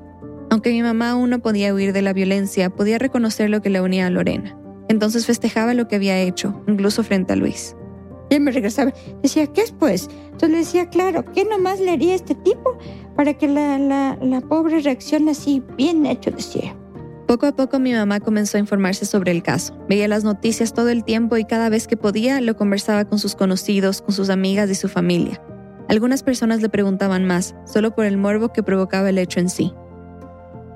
Aunque 0.51 0.71
mi 0.71 0.83
mamá 0.83 1.11
aún 1.11 1.31
no 1.31 1.39
podía 1.41 1.73
huir 1.75 1.93
de 1.93 2.03
la 2.03 2.13
violencia, 2.13 2.71
podía 2.71 2.99
reconocer 2.99 3.51
lo 3.51 3.61
que 3.61 3.71
le 3.71 3.81
unía 3.81 4.07
a 4.07 4.11
Lorena. 4.11 4.59
Entonces 4.89 5.27
festejaba 5.27 5.75
lo 5.75 5.89
que 5.89 5.97
había 5.97 6.19
hecho, 6.19 6.63
incluso 6.67 7.03
frente 7.03 7.33
a 7.33 7.37
Luis. 7.37 7.77
Y 8.31 8.41
me 8.41 8.51
regresaba, 8.51 8.93
decía, 9.23 9.47
¿qué 9.47 9.63
es 9.63 9.73
pues? 9.73 10.09
Entonces 10.25 10.51
le 10.51 10.59
decía, 10.59 10.87
claro, 10.91 11.25
¿qué 11.33 11.45
nomás 11.45 11.81
le 11.81 11.91
haría 11.91 12.15
este 12.15 12.35
tipo 12.35 12.79
para 13.17 13.35
que 13.35 13.49
la, 13.49 13.79
la, 13.79 14.19
la 14.21 14.41
pobre 14.41 14.81
reaccione 14.81 15.31
así? 15.31 15.63
Bien 15.77 16.05
hecho, 16.05 16.31
decía. 16.31 16.77
Poco 17.27 17.47
a 17.47 17.53
poco 17.53 17.79
mi 17.79 17.93
mamá 17.93 18.21
comenzó 18.21 18.57
a 18.57 18.61
informarse 18.61 19.05
sobre 19.05 19.33
el 19.33 19.43
caso. 19.43 19.77
Veía 19.89 20.09
las 20.09 20.25
noticias 20.25 20.73
todo 20.73 20.89
el 20.89 21.05
tiempo 21.05 21.37
y 21.37 21.45
cada 21.45 21.69
vez 21.69 21.87
que 21.87 21.97
podía 21.97 22.41
lo 22.41 22.57
conversaba 22.57 23.05
con 23.05 23.19
sus 23.19 23.35
conocidos, 23.35 24.01
con 24.01 24.15
sus 24.15 24.31
amigas 24.31 24.71
y 24.71 24.75
su 24.75 24.89
familia. 24.89 25.43
Algunas 25.89 26.23
personas 26.23 26.63
le 26.63 26.69
preguntaban 26.69 27.27
más, 27.27 27.55
solo 27.67 27.95
por 27.95 28.05
el 28.05 28.17
morbo 28.17 28.53
que 28.53 28.63
provocaba 28.63 29.11
el 29.11 29.19
hecho 29.19 29.41
en 29.41 29.51
sí. 29.51 29.75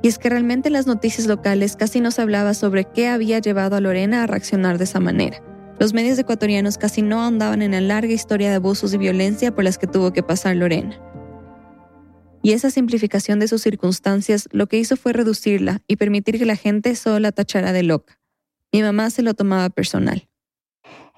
Y 0.03 0.09
es 0.09 0.19
que 0.19 0.29
realmente 0.29 0.69
en 0.69 0.73
las 0.73 0.87
noticias 0.87 1.27
locales 1.27 1.77
casi 1.77 2.01
no 2.01 2.11
se 2.11 2.23
hablaba 2.23 2.55
sobre 2.55 2.85
qué 2.85 3.09
había 3.09 3.39
llevado 3.39 3.77
a 3.77 3.81
Lorena 3.81 4.25
a 4.25 4.27
reaccionar 4.27 4.79
de 4.79 4.85
esa 4.85 5.01
manera. 5.01 5.43
Los 5.79 5.95
medios 5.95 6.19
ecuatorianos 6.19 6.77
casi 6.77 7.03
no 7.03 7.23
ahondaban 7.23 7.63
en 7.63 7.73
la 7.73 7.81
larga 7.81 8.13
historia 8.13 8.51
de 8.51 8.57
abusos 8.57 8.93
y 8.93 8.99
violencia 8.99 9.55
por 9.55 9.65
las 9.65 9.79
que 9.79 9.87
tuvo 9.87 10.13
que 10.13 10.23
pasar 10.23 10.57
Lorena 10.57 11.01
y 12.43 12.53
esa 12.53 12.71
simplificación 12.71 13.39
de 13.39 13.49
sus 13.49 13.63
circunstancias 13.63 14.49
lo 14.51 14.67
que 14.67 14.79
hizo 14.79 14.97
fue 14.97 15.13
reducirla 15.13 15.81
y 15.87 15.97
permitir 15.97 16.39
que 16.39 16.45
la 16.45 16.57
gente 16.57 16.95
solo 16.97 17.21
la 17.21 17.33
tachara 17.33 17.73
de 17.73 17.85
loca. 17.85 18.19
Mi 18.73 18.83
mamá 18.83 19.11
se 19.11 19.23
lo 19.23 19.35
tomaba 19.35 19.71
personal. 19.71 20.29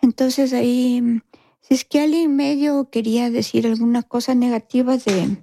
Entonces 0.02 0.52
ahí, 0.52 1.22
si 1.62 1.74
es 1.74 1.84
que 1.84 2.00
alguien 2.00 2.36
medio 2.36 2.90
quería 2.90 3.30
decir 3.30 3.66
alguna 3.66 4.02
cosa 4.02 4.34
negativa 4.34 4.98
de, 4.98 5.38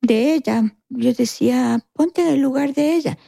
de 0.00 0.34
ella, 0.34 0.74
yo 0.90 1.12
decía, 1.14 1.86
ponte 1.94 2.22
en 2.22 2.28
el 2.28 2.40
lugar 2.40 2.74
de 2.74 2.94
ella, 2.94 3.18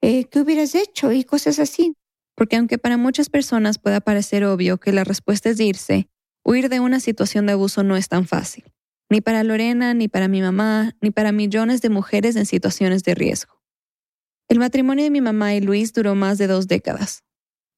eh, 0.00 0.24
¿qué 0.24 0.40
hubieras 0.40 0.74
hecho? 0.74 1.12
Y 1.12 1.24
cosas 1.24 1.58
así. 1.58 1.94
Porque 2.34 2.56
aunque 2.56 2.78
para 2.78 2.96
muchas 2.96 3.28
personas 3.28 3.78
pueda 3.78 4.00
parecer 4.00 4.44
obvio 4.44 4.78
que 4.78 4.92
la 4.92 5.04
respuesta 5.04 5.50
es 5.50 5.60
irse, 5.60 6.08
huir 6.44 6.68
de 6.68 6.80
una 6.80 7.00
situación 7.00 7.46
de 7.46 7.52
abuso 7.52 7.82
no 7.82 7.96
es 7.96 8.08
tan 8.08 8.26
fácil 8.26 8.64
ni 9.10 9.20
para 9.20 9.42
Lorena, 9.42 9.92
ni 9.92 10.08
para 10.08 10.28
mi 10.28 10.40
mamá, 10.40 10.96
ni 11.02 11.10
para 11.10 11.32
millones 11.32 11.82
de 11.82 11.90
mujeres 11.90 12.36
en 12.36 12.46
situaciones 12.46 13.02
de 13.02 13.14
riesgo. 13.14 13.60
El 14.48 14.60
matrimonio 14.60 15.04
de 15.04 15.10
mi 15.10 15.20
mamá 15.20 15.54
y 15.54 15.60
Luis 15.60 15.92
duró 15.92 16.14
más 16.14 16.38
de 16.38 16.46
dos 16.46 16.68
décadas. 16.68 17.24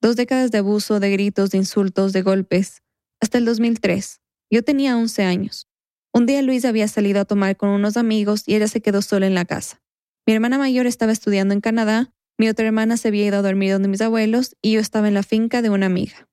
Dos 0.01 0.15
décadas 0.15 0.51
de 0.51 0.59
abuso, 0.59 1.01
de 1.01 1.11
gritos, 1.11 1.51
de 1.51 1.59
insultos, 1.59 2.13
de 2.13 2.23
golpes. 2.23 2.83
Hasta 3.21 3.39
el 3.39 3.47
2003. 3.47 4.21
Yo 4.51 4.63
tenía 4.63 4.97
11 4.97 5.25
años. 5.25 5.69
Un 6.15 6.27
día 6.27 6.43
Luis 6.43 6.67
había 6.67 6.89
salido 6.89 7.21
a 7.21 7.25
tomar 7.25 7.57
con 7.57 7.71
unos 7.71 7.97
amigos 7.97 8.43
y 8.47 8.55
ella 8.55 8.69
se 8.69 8.83
quedó 8.83 9.01
sola 9.01 9.27
en 9.27 9.35
la 9.35 9.47
casa. 9.47 9.81
Mi 10.27 10.35
hermana 10.35 10.59
mayor 10.59 10.87
estaba 10.87 11.11
estudiando 11.11 11.55
en 11.55 11.63
Canadá, 11.63 12.13
mi 12.39 12.51
otra 12.51 12.67
hermana 12.67 12.99
se 12.99 13.09
había 13.09 13.27
ido 13.27 13.39
a 13.39 13.43
dormir 13.43 13.73
donde 13.73 13.89
mis 13.89 14.03
abuelos 14.03 14.55
y 14.61 14.73
yo 14.73 14.81
estaba 14.81 15.09
en 15.09 15.15
la 15.15 15.23
finca 15.23 15.63
de 15.63 15.71
una 15.71 15.87
amiga. 15.87 16.29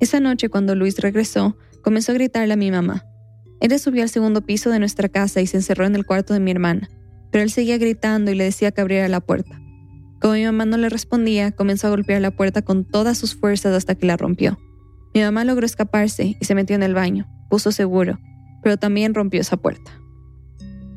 Esa 0.00 0.18
noche, 0.18 0.48
cuando 0.48 0.74
Luis 0.74 0.98
regresó, 0.98 1.56
comenzó 1.82 2.10
a 2.10 2.16
gritarle 2.16 2.54
a 2.54 2.56
mi 2.56 2.72
mamá. 2.72 3.06
Ella 3.60 3.78
subió 3.78 4.02
al 4.02 4.08
segundo 4.08 4.40
piso 4.40 4.70
de 4.70 4.80
nuestra 4.80 5.08
casa 5.08 5.40
y 5.40 5.46
se 5.46 5.58
encerró 5.58 5.86
en 5.86 5.94
el 5.94 6.04
cuarto 6.04 6.34
de 6.34 6.40
mi 6.40 6.50
hermana, 6.50 6.88
pero 7.30 7.44
él 7.44 7.50
seguía 7.50 7.78
gritando 7.78 8.32
y 8.32 8.34
le 8.34 8.42
decía 8.42 8.72
que 8.72 8.80
abriera 8.80 9.06
la 9.06 9.20
puerta. 9.20 9.60
Como 10.20 10.34
mi 10.34 10.44
mamá 10.44 10.64
no 10.64 10.78
le 10.78 10.88
respondía, 10.88 11.52
comenzó 11.52 11.86
a 11.86 11.90
golpear 11.90 12.20
la 12.20 12.32
puerta 12.32 12.62
con 12.62 12.84
todas 12.84 13.18
sus 13.18 13.36
fuerzas 13.36 13.72
hasta 13.72 13.94
que 13.94 14.06
la 14.06 14.16
rompió. 14.16 14.58
Mi 15.14 15.20
mamá 15.20 15.44
logró 15.44 15.64
escaparse 15.64 16.36
y 16.40 16.44
se 16.44 16.56
metió 16.56 16.74
en 16.74 16.82
el 16.82 16.94
baño, 16.94 17.28
puso 17.48 17.70
seguro, 17.70 18.18
pero 18.62 18.76
también 18.76 19.14
rompió 19.14 19.40
esa 19.40 19.56
puerta. 19.56 19.92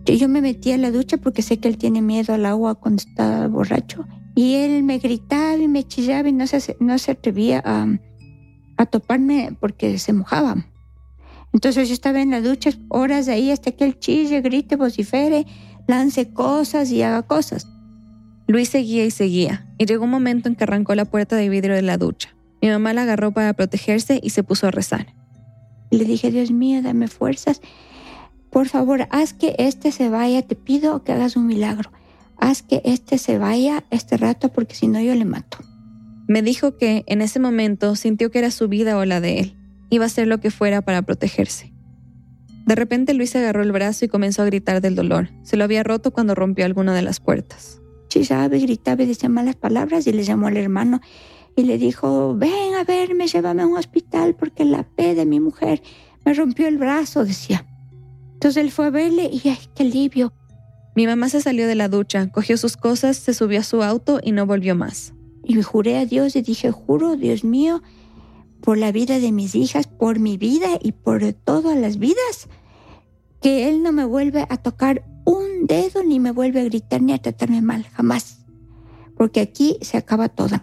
Yo 0.06 0.30
me 0.30 0.42
metí 0.42 0.72
a 0.72 0.78
la 0.78 0.92
ducha 0.92 1.18
porque 1.18 1.42
sé 1.42 1.58
que 1.58 1.68
él 1.68 1.78
tiene 1.78 2.02
miedo 2.02 2.34
al 2.34 2.46
agua 2.46 2.76
cuando 2.76 3.02
está 3.02 3.48
borracho. 3.48 4.06
Y 4.36 4.56
él 4.56 4.84
me 4.84 5.00
gritaba 5.00 5.58
y 5.58 5.68
me 5.68 5.84
chillaba 5.84 6.30
y 6.30 6.34
no 6.34 6.46
se, 6.46 6.78
no 6.80 6.98
se 7.00 7.12
atrevía 7.12 7.62
a, 7.66 7.88
a 8.78 8.86
toparme 8.86 9.58
porque 9.60 9.98
se 9.98 10.14
mojaba. 10.14 10.68
Entonces 11.54 11.88
yo 11.88 11.94
estaba 11.94 12.22
en 12.22 12.32
la 12.32 12.42
ducha 12.42 12.72
horas 12.90 13.26
de 13.26 13.34
ahí 13.34 13.52
hasta 13.52 13.72
que 13.72 13.86
él 13.86 13.98
chille, 13.98 14.42
grite, 14.42 14.76
vocifere, 14.76 15.46
lance 15.88 16.32
cosas 16.32 16.92
y 16.92 17.02
haga 17.02 17.24
cosas. 17.24 17.68
Luis 18.48 18.70
seguía 18.70 19.06
y 19.06 19.12
seguía, 19.12 19.74
y 19.80 19.86
llegó 19.86 20.04
un 20.04 20.12
momento 20.12 20.50
en 20.50 20.56
que 20.56 20.66
arrancó 20.66 20.94
la 20.94 21.06
puerta 21.06 21.36
de 21.36 21.50
vidrio 21.50 21.74
de 21.74 21.82
la 21.82 21.98
ducha. 21.98 22.36
Mi 22.62 22.70
mamá 22.70 22.94
la 22.94 23.04
agarró 23.04 23.32
para 23.32 23.54
protegerse 23.54 24.20
y 24.22 24.32
se 24.32 24.44
puso 24.44 24.68
a 24.68 24.72
rezar. 24.72 25.16
Le 25.96 26.06
dije, 26.06 26.32
Dios 26.32 26.52
mío, 26.52 26.82
dame 26.82 27.08
fuerzas. 27.08 27.62
Por 28.50 28.68
favor, 28.68 29.08
haz 29.10 29.34
que 29.34 29.56
este 29.58 29.92
se 29.92 30.10
vaya. 30.10 30.42
Te 30.42 30.56
pido 30.56 31.04
que 31.04 31.12
hagas 31.12 31.36
un 31.36 31.48
milagro. 31.48 31.92
Haz 32.38 32.62
que 32.62 32.82
este 32.86 33.18
se 33.18 33.38
vaya 33.38 33.84
este 33.92 34.18
rato 34.18 34.50
porque 34.50 34.76
si 34.76 34.88
no 34.88 35.02
yo 35.02 35.16
le 35.16 35.26
mato. 35.26 35.58
Me 36.28 36.42
dijo 36.42 36.78
que 36.78 37.04
en 37.08 37.22
ese 37.22 37.40
momento 37.40 37.96
sintió 37.96 38.32
que 38.32 38.40
era 38.40 38.52
su 38.52 38.68
vida 38.68 38.98
o 38.98 39.06
la 39.06 39.22
de 39.22 39.40
él 39.40 39.58
Iba 39.90 40.06
a 40.06 40.08
hacer 40.08 40.28
lo 40.28 40.40
que 40.40 40.52
fuera 40.52 40.82
para 40.82 41.04
protegerse. 41.04 41.72
De 42.66 42.76
repente 42.76 43.14
Luis 43.14 43.36
agarró 43.36 43.62
el 43.62 43.72
brazo 43.72 44.06
y 44.06 44.08
comenzó 44.08 44.42
a 44.42 44.46
gritar 44.46 44.82
del 44.82 44.96
dolor. 44.96 45.30
Se 45.44 45.56
lo 45.56 45.64
había 45.64 45.84
roto 45.84 46.12
cuando 46.12 46.34
rompió 46.34 46.66
alguna 46.66 46.96
de 46.96 47.04
las 47.04 47.20
puertas. 47.20 47.80
Chillaba 48.10 48.56
y 48.56 48.62
gritaba 48.62 49.04
y 49.04 49.06
decía 49.06 49.30
malas 49.30 49.56
palabras 49.56 50.08
y 50.08 50.12
le 50.12 50.24
llamó 50.24 50.48
al 50.48 50.58
hermano 50.58 51.02
y 51.56 51.64
le 51.64 51.78
dijo, 51.78 52.36
ven 52.36 52.76
a 52.76 52.84
verme, 52.84 53.28
llévame 53.28 53.64
a 53.64 53.68
un 53.68 53.78
hospital 53.78 54.36
porque 54.36 54.66
la 54.66 54.84
P 54.84 55.16
de 55.16 55.26
mi 55.26 55.40
mujer 55.40 55.82
me 56.26 56.34
rompió 56.34 56.68
el 56.68 56.78
brazo, 56.78 57.24
decía. 57.24 57.66
Entonces 58.34 58.64
él 58.64 58.72
fue 58.72 58.88
a 58.88 58.90
verle 58.90 59.30
y 59.32 59.48
¡ay, 59.48 59.58
qué 59.74 59.84
alivio! 59.84 60.34
Mi 60.96 61.08
mamá 61.08 61.30
se 61.30 61.42
salió 61.42 61.68
de 61.68 61.76
la 61.76 61.90
ducha, 61.90 62.30
cogió 62.32 62.58
sus 62.58 62.78
cosas, 62.78 63.18
se 63.18 63.34
subió 63.34 63.60
a 63.60 63.64
su 63.64 63.84
auto 63.84 64.20
y 64.24 64.32
no 64.32 64.46
volvió 64.46 64.76
más. 64.76 65.14
Y 65.44 65.56
me 65.56 65.64
juré 65.64 65.98
a 65.98 66.06
Dios 66.06 66.36
y 66.36 66.42
dije, 66.42 66.72
juro, 66.72 67.16
Dios 67.16 67.44
mío, 67.44 67.82
por 68.62 68.78
la 68.78 68.92
vida 68.92 69.20
de 69.20 69.32
mis 69.32 69.56
hijas, 69.56 69.88
por 69.88 70.20
mi 70.20 70.38
vida 70.38 70.80
y 70.82 70.94
por 70.94 71.34
todas 71.34 71.78
las 71.78 72.00
vidas, 72.00 72.50
que 73.42 73.70
Él 73.70 73.84
no 73.84 73.92
me 73.92 74.06
vuelve 74.06 74.46
a 74.50 74.58
tocar 74.58 75.06
un 75.26 75.68
dedo 75.68 76.04
ni 76.04 76.20
me 76.20 76.32
vuelve 76.32 76.62
a 76.62 76.64
gritar 76.64 77.02
ni 77.02 77.14
a 77.14 77.22
tratarme 77.22 77.62
mal, 77.62 77.84
jamás, 77.84 78.46
porque 79.18 79.42
aquí 79.42 79.78
se 79.82 79.98
acaba 79.98 80.30
todo. 80.30 80.62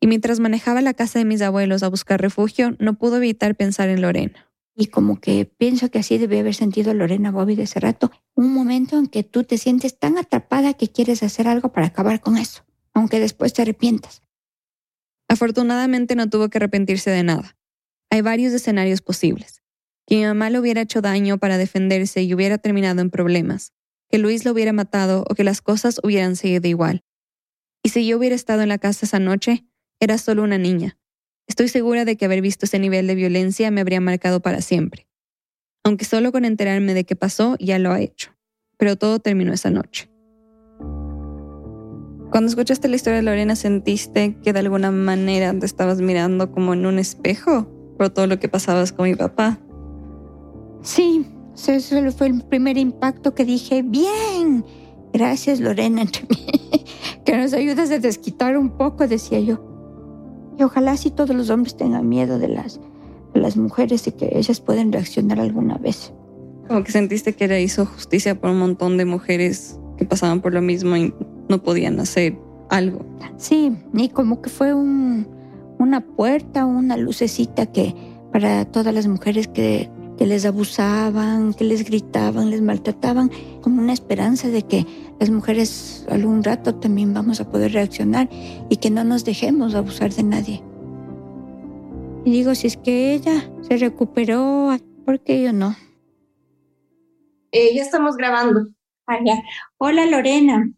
Y 0.00 0.06
mientras 0.06 0.40
manejaba 0.40 0.82
la 0.82 0.94
casa 0.94 1.18
de 1.18 1.24
mis 1.24 1.42
abuelos 1.42 1.82
a 1.82 1.88
buscar 1.88 2.20
refugio, 2.20 2.76
no 2.78 2.94
pudo 2.94 3.16
evitar 3.16 3.54
pensar 3.54 3.88
en 3.88 4.02
Lorena. 4.02 4.46
Y 4.74 4.88
como 4.88 5.20
que 5.20 5.46
pienso 5.46 5.90
que 5.90 6.00
así 6.00 6.18
debe 6.18 6.40
haber 6.40 6.54
sentido 6.54 6.92
Lorena 6.92 7.30
Bobby 7.30 7.54
de 7.54 7.62
ese 7.62 7.80
rato, 7.80 8.10
un 8.34 8.52
momento 8.52 8.98
en 8.98 9.06
que 9.06 9.22
tú 9.22 9.44
te 9.44 9.56
sientes 9.56 9.98
tan 9.98 10.18
atrapada 10.18 10.74
que 10.74 10.88
quieres 10.88 11.22
hacer 11.22 11.48
algo 11.48 11.72
para 11.72 11.86
acabar 11.86 12.20
con 12.20 12.36
eso, 12.36 12.62
aunque 12.92 13.18
después 13.18 13.54
te 13.54 13.62
arrepientas. 13.62 14.22
Afortunadamente 15.28 16.14
no 16.14 16.28
tuvo 16.28 16.50
que 16.50 16.58
arrepentirse 16.58 17.10
de 17.10 17.22
nada. 17.22 17.56
Hay 18.10 18.20
varios 18.20 18.52
escenarios 18.52 19.00
posibles. 19.00 19.62
Que 20.06 20.16
mi 20.16 20.24
mamá 20.24 20.50
le 20.50 20.60
hubiera 20.60 20.82
hecho 20.82 21.00
daño 21.00 21.38
para 21.38 21.58
defenderse 21.58 22.22
y 22.22 22.32
hubiera 22.32 22.58
terminado 22.58 23.00
en 23.00 23.10
problemas. 23.10 23.72
Que 24.08 24.18
Luis 24.18 24.44
lo 24.44 24.52
hubiera 24.52 24.72
matado 24.72 25.24
o 25.28 25.34
que 25.34 25.42
las 25.42 25.62
cosas 25.62 26.00
hubieran 26.04 26.36
seguido 26.36 26.68
igual. 26.68 27.02
Y 27.82 27.88
si 27.88 28.06
yo 28.06 28.18
hubiera 28.18 28.36
estado 28.36 28.62
en 28.62 28.68
la 28.68 28.78
casa 28.78 29.06
esa 29.06 29.18
noche, 29.18 29.64
era 30.00 30.18
solo 30.18 30.42
una 30.42 30.58
niña. 30.58 30.98
Estoy 31.46 31.68
segura 31.68 32.04
de 32.04 32.16
que 32.16 32.24
haber 32.24 32.40
visto 32.40 32.66
ese 32.66 32.78
nivel 32.78 33.06
de 33.06 33.14
violencia 33.14 33.70
me 33.70 33.80
habría 33.80 34.00
marcado 34.00 34.40
para 34.40 34.60
siempre. 34.60 35.06
Aunque 35.84 36.04
solo 36.04 36.32
con 36.32 36.44
enterarme 36.44 36.94
de 36.94 37.04
qué 37.04 37.14
pasó 37.14 37.56
ya 37.60 37.78
lo 37.78 37.92
ha 37.92 38.00
hecho. 38.00 38.32
Pero 38.76 38.96
todo 38.96 39.20
terminó 39.20 39.52
esa 39.52 39.70
noche. 39.70 40.10
Cuando 42.30 42.48
escuchaste 42.48 42.88
la 42.88 42.96
historia 42.96 43.18
de 43.18 43.22
Lorena, 43.22 43.54
¿sentiste 43.54 44.36
que 44.42 44.52
de 44.52 44.58
alguna 44.58 44.90
manera 44.90 45.56
te 45.58 45.64
estabas 45.64 46.00
mirando 46.00 46.50
como 46.50 46.74
en 46.74 46.84
un 46.84 46.98
espejo 46.98 47.68
por 47.96 48.10
todo 48.10 48.26
lo 48.26 48.38
que 48.40 48.48
pasabas 48.48 48.92
con 48.92 49.08
mi 49.08 49.14
papá? 49.14 49.60
Sí, 50.82 51.24
ese 51.54 52.10
fue 52.10 52.26
el 52.26 52.42
primer 52.42 52.76
impacto 52.76 53.34
que 53.34 53.44
dije, 53.44 53.82
bien, 53.82 54.64
gracias 55.12 55.60
Lorena, 55.60 56.04
que 57.24 57.36
nos 57.36 57.52
ayudas 57.54 57.90
a 57.90 57.98
desquitar 57.98 58.58
un 58.58 58.76
poco, 58.76 59.06
decía 59.06 59.40
yo. 59.40 59.75
Y 60.58 60.62
ojalá 60.62 60.96
si 60.96 61.10
todos 61.10 61.34
los 61.36 61.50
hombres 61.50 61.76
tengan 61.76 62.08
miedo 62.08 62.38
de 62.38 62.48
las, 62.48 62.80
de 63.34 63.40
las 63.40 63.56
mujeres 63.56 64.06
y 64.06 64.12
que 64.12 64.30
ellas 64.32 64.60
pueden 64.60 64.92
reaccionar 64.92 65.40
alguna 65.40 65.76
vez. 65.76 66.12
Como 66.68 66.82
que 66.82 66.92
sentiste 66.92 67.34
que 67.34 67.44
era 67.44 67.60
hizo 67.60 67.86
justicia 67.86 68.40
por 68.40 68.50
un 68.50 68.58
montón 68.58 68.96
de 68.96 69.04
mujeres 69.04 69.78
que 69.96 70.04
pasaban 70.04 70.40
por 70.40 70.52
lo 70.52 70.62
mismo 70.62 70.96
y 70.96 71.14
no 71.48 71.62
podían 71.62 72.00
hacer 72.00 72.38
algo. 72.70 73.04
Sí, 73.36 73.76
y 73.94 74.08
como 74.08 74.42
que 74.42 74.50
fue 74.50 74.74
un, 74.74 75.28
una 75.78 76.00
puerta, 76.00 76.64
una 76.64 76.96
lucecita 76.96 77.66
que 77.66 77.94
para 78.32 78.64
todas 78.64 78.92
las 78.92 79.06
mujeres 79.06 79.48
que, 79.48 79.90
que 80.16 80.26
les 80.26 80.44
abusaban, 80.46 81.54
que 81.54 81.64
les 81.64 81.84
gritaban, 81.84 82.50
les 82.50 82.62
maltrataban, 82.62 83.30
como 83.60 83.82
una 83.82 83.92
esperanza 83.92 84.48
de 84.48 84.62
que 84.62 84.86
las 85.20 85.30
mujeres 85.30 86.06
algún 86.10 86.42
rato 86.42 86.74
también 86.74 87.14
vamos 87.14 87.40
a 87.40 87.50
poder 87.50 87.72
reaccionar 87.72 88.28
y 88.68 88.76
que 88.76 88.90
no 88.90 89.04
nos 89.04 89.24
dejemos 89.24 89.74
abusar 89.74 90.12
de 90.12 90.22
nadie. 90.22 90.62
Y 92.24 92.30
digo, 92.30 92.54
si 92.54 92.66
es 92.66 92.76
que 92.76 93.14
ella 93.14 93.50
se 93.62 93.76
recuperó, 93.76 94.76
¿por 95.04 95.20
qué 95.20 95.42
yo 95.42 95.52
no? 95.52 95.76
Eh, 97.52 97.74
ya 97.74 97.82
estamos 97.82 98.16
grabando. 98.16 98.68
Hola 99.78 100.06
Lorena. 100.06 100.70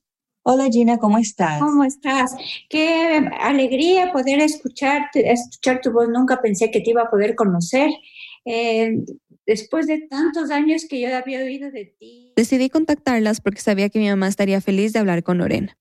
Hola 0.43 0.68
Gina, 0.70 0.99
¿cómo 0.99 1.18
estás? 1.18 1.61
¿Cómo 1.61 1.84
estás? 1.84 2.34
Qué 2.70 3.28
alegría 3.41 4.12
poder 4.12 4.41
escucharte, 4.41 5.30
escuchar 5.30 5.80
tu 5.82 5.93
voz. 5.93 6.09
Nunca 6.09 6.41
pensé 6.41 6.70
que 6.70 6.80
te 6.80 6.91
iba 6.91 7.03
a 7.03 7.11
poder 7.11 7.34
conocer. 7.34 7.91
Eh, 8.45 9.05
después 9.49 9.86
de 9.86 10.07
tantos 10.09 10.51
años 10.51 10.84
que 10.88 11.01
yo 11.01 11.16
había 11.16 11.40
oído 11.40 11.70
de 11.70 11.86
ti. 11.86 12.34
Decidí 12.36 12.68
contactarlas 12.68 13.40
porque 13.40 13.62
sabía 13.62 13.88
que 13.88 13.99
mi 13.99 14.09
mamá 14.09 14.28
estaría 14.28 14.61
feliz 14.61 14.92
de 14.92 14.99
hablar 14.99 15.22
con 15.22 15.38
Lorena. 15.38 15.76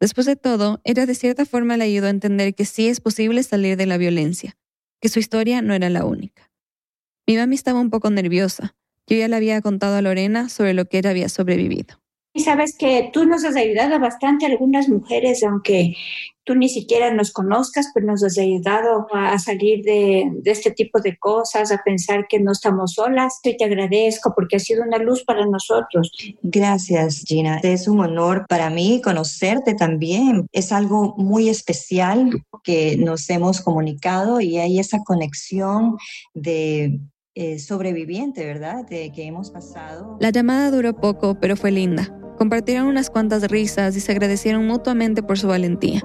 Después 0.00 0.26
de 0.26 0.34
todo, 0.34 0.80
ella 0.82 1.06
de 1.06 1.14
cierta 1.14 1.46
forma 1.46 1.76
le 1.76 1.84
ayudó 1.84 2.08
a 2.08 2.10
entender 2.10 2.54
que 2.56 2.64
sí 2.64 2.88
es 2.88 3.00
posible 3.00 3.44
salir 3.44 3.76
de 3.76 3.86
la 3.86 3.96
violencia, 3.96 4.56
que 5.00 5.08
su 5.08 5.20
historia 5.20 5.62
no 5.62 5.72
era 5.72 5.88
la 5.88 6.04
única. 6.04 6.50
Mi 7.28 7.36
mami 7.36 7.54
estaba 7.54 7.78
un 7.78 7.90
poco 7.90 8.10
nerviosa. 8.10 8.74
Yo 9.06 9.16
ya 9.16 9.28
le 9.28 9.36
había 9.36 9.60
contado 9.62 9.94
a 9.94 10.02
Lorena 10.02 10.48
sobre 10.48 10.74
lo 10.74 10.86
que 10.86 10.98
ella 10.98 11.10
había 11.10 11.28
sobrevivido. 11.28 12.01
Y 12.34 12.40
sabes 12.40 12.76
que 12.78 13.10
tú 13.12 13.26
nos 13.26 13.44
has 13.44 13.56
ayudado 13.56 14.00
bastante 14.00 14.46
a 14.46 14.48
algunas 14.48 14.88
mujeres, 14.88 15.42
aunque 15.42 15.94
tú 16.44 16.54
ni 16.54 16.68
siquiera 16.68 17.12
nos 17.12 17.30
conozcas, 17.30 17.90
pero 17.94 18.06
nos 18.06 18.24
has 18.24 18.38
ayudado 18.38 19.06
a 19.12 19.38
salir 19.38 19.84
de, 19.84 20.30
de, 20.42 20.50
este 20.50 20.70
tipo 20.70 21.00
de 21.00 21.16
cosas, 21.18 21.70
a 21.70 21.82
pensar 21.84 22.26
que 22.28 22.40
no 22.40 22.52
estamos 22.52 22.94
solas. 22.94 23.38
Y 23.44 23.56
te 23.56 23.64
agradezco 23.64 24.32
porque 24.34 24.56
ha 24.56 24.60
sido 24.60 24.82
una 24.82 24.98
luz 24.98 25.24
para 25.24 25.46
nosotros. 25.46 26.10
Gracias, 26.42 27.24
Gina. 27.26 27.60
Es 27.62 27.86
un 27.86 28.00
honor 28.00 28.46
para 28.48 28.70
mí 28.70 29.00
conocerte 29.04 29.74
también. 29.74 30.46
Es 30.52 30.72
algo 30.72 31.14
muy 31.16 31.48
especial 31.48 32.30
que 32.64 32.96
nos 32.96 33.28
hemos 33.30 33.60
comunicado 33.60 34.40
y 34.40 34.58
hay 34.58 34.78
esa 34.78 35.00
conexión 35.04 35.96
de 36.34 36.98
eh, 37.34 37.58
sobreviviente, 37.58 38.44
¿verdad? 38.44 38.86
De 38.86 39.12
que 39.12 39.24
hemos 39.24 39.50
pasado. 39.50 40.16
La 40.20 40.30
llamada 40.30 40.70
duró 40.70 40.94
poco, 40.94 41.38
pero 41.40 41.56
fue 41.56 41.70
linda. 41.70 42.18
Compartieron 42.38 42.86
unas 42.86 43.10
cuantas 43.10 43.48
risas 43.48 43.96
y 43.96 44.00
se 44.00 44.12
agradecieron 44.12 44.66
mutuamente 44.66 45.22
por 45.22 45.38
su 45.38 45.48
valentía. 45.48 46.02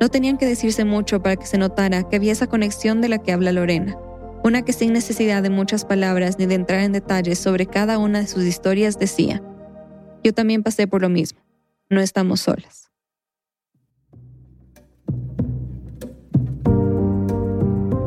No 0.00 0.08
tenían 0.08 0.38
que 0.38 0.46
decirse 0.46 0.84
mucho 0.84 1.22
para 1.22 1.36
que 1.36 1.46
se 1.46 1.58
notara 1.58 2.02
que 2.04 2.16
había 2.16 2.32
esa 2.32 2.46
conexión 2.46 3.00
de 3.00 3.08
la 3.08 3.18
que 3.18 3.32
habla 3.32 3.52
Lorena, 3.52 3.96
una 4.44 4.62
que 4.62 4.72
sin 4.72 4.92
necesidad 4.92 5.42
de 5.42 5.50
muchas 5.50 5.84
palabras 5.84 6.38
ni 6.38 6.46
de 6.46 6.54
entrar 6.54 6.80
en 6.80 6.92
detalles 6.92 7.38
sobre 7.38 7.66
cada 7.66 7.98
una 7.98 8.20
de 8.20 8.26
sus 8.26 8.44
historias 8.44 8.98
decía, 8.98 9.42
yo 10.22 10.32
también 10.32 10.62
pasé 10.62 10.86
por 10.86 11.02
lo 11.02 11.08
mismo, 11.08 11.40
no 11.90 12.00
estamos 12.00 12.40
solas. 12.40 12.90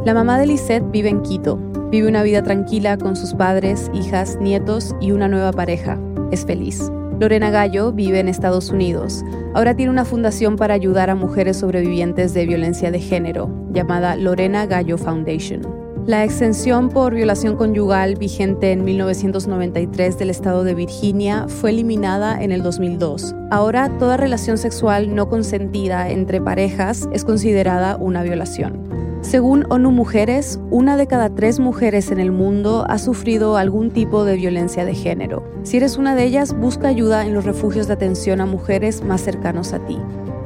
La 0.06 0.14
mamá 0.14 0.40
de 0.40 0.48
Lisette 0.48 0.90
vive 0.92 1.10
en 1.10 1.22
Quito, 1.22 1.58
vive 1.92 2.08
una 2.08 2.24
vida 2.24 2.42
tranquila 2.42 2.98
con 2.98 3.16
sus 3.16 3.34
padres, 3.34 3.92
hijas, 3.94 4.38
nietos 4.40 4.96
y 5.00 5.12
una 5.12 5.28
nueva 5.28 5.52
pareja, 5.52 6.00
es 6.32 6.46
feliz. 6.46 6.92
Lorena 7.22 7.52
Gallo 7.52 7.92
vive 7.92 8.20
en 8.20 8.28
Estados 8.28 8.72
Unidos. 8.72 9.24
Ahora 9.54 9.76
tiene 9.76 9.92
una 9.92 10.06
fundación 10.06 10.56
para 10.56 10.74
ayudar 10.74 11.12
a 11.12 11.16
mujeres 11.16 11.58
sobrevivientes 11.58 12.34
de 12.34 12.48
violencia 12.48 12.90
de 12.90 13.00
género, 13.00 13.48
llamada 13.72 14.16
Lorena 14.16 14.66
Gallo 14.66 14.98
Foundation. 14.98 15.62
La 16.08 16.24
exención 16.24 16.90
por 16.90 17.14
violación 17.14 17.58
conyugal 17.58 18.16
vigente 18.16 18.72
en 18.72 18.84
1993 18.84 20.18
del 20.18 20.32
estado 20.32 20.64
de 20.64 20.74
Virginia 20.74 21.46
fue 21.48 21.70
eliminada 21.70 22.42
en 22.42 22.52
el 22.52 22.64
2002. 22.64 23.36
Ahora 23.52 23.96
toda 24.00 24.18
relación 24.18 24.58
sexual 24.58 25.14
no 25.14 25.30
consentida 25.30 26.10
entre 26.10 26.42
parejas 26.42 27.08
es 27.14 27.24
considerada 27.24 27.98
una 27.98 28.24
violación. 28.24 28.91
Según 29.22 29.68
ONU 29.70 29.92
Mujeres, 29.92 30.60
una 30.72 30.98
de 30.98 31.06
cada 31.06 31.30
tres 31.30 31.60
mujeres 31.60 32.12
en 32.12 32.20
el 32.20 32.32
mundo 32.32 32.86
ha 32.90 32.98
sufrido 32.98 33.56
algún 33.56 33.92
tipo 33.92 34.26
de 34.26 34.36
violencia 34.36 34.84
de 34.84 34.96
género. 34.96 35.44
Si 35.62 35.78
eres 35.78 35.98
una 35.98 36.16
de 36.16 36.24
ellas, 36.24 36.58
busca 36.58 36.88
ayuda 36.88 37.26
en 37.26 37.36
los 37.36 37.46
refugios 37.46 37.88
de 37.88 37.94
atención 37.94 38.42
a 38.42 38.48
mujeres 38.48 39.04
más 39.04 39.22
cercanos 39.22 39.74
a 39.74 39.86
ti. 39.86 40.00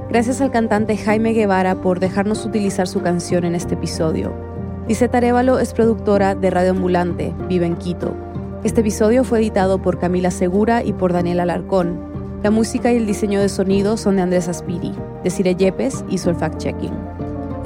Gracias 0.10 0.42
al 0.42 0.52
cantante 0.52 0.98
Jaime 0.98 1.32
Guevara 1.32 1.82
por 1.82 2.02
dejarnos 2.02 2.46
utilizar 2.46 2.88
su 2.88 3.02
canción 3.02 3.46
en 3.46 3.56
este 3.56 3.76
episodio. 3.76 4.34
Liseta 4.90 5.18
Arevalo 5.18 5.58
es 5.58 5.74
productora 5.74 6.36
de 6.36 6.50
Radio 6.50 6.72
Ambulante, 6.72 7.34
vive 7.48 7.66
en 7.66 7.78
Quito. 7.78 8.14
Este 8.66 8.82
episodio 8.82 9.24
fue 9.24 9.40
editado 9.40 9.82
por 9.82 10.00
Camila 10.00 10.32
Segura 10.32 10.84
y 10.84 10.92
por 10.92 11.14
Daniel 11.14 11.40
Alarcón. 11.40 11.98
La 12.44 12.52
música 12.52 12.92
y 12.92 12.98
el 12.98 13.08
diseño 13.08 13.40
de 13.40 13.50
sonido 13.50 13.96
son 13.96 14.18
de 14.18 14.24
Andrés 14.24 14.50
Aspiri. 14.50 14.94
Desire 15.24 15.56
Yepes 15.56 16.04
hizo 16.10 16.30
el 16.30 16.36
fact-checking. 16.36 17.15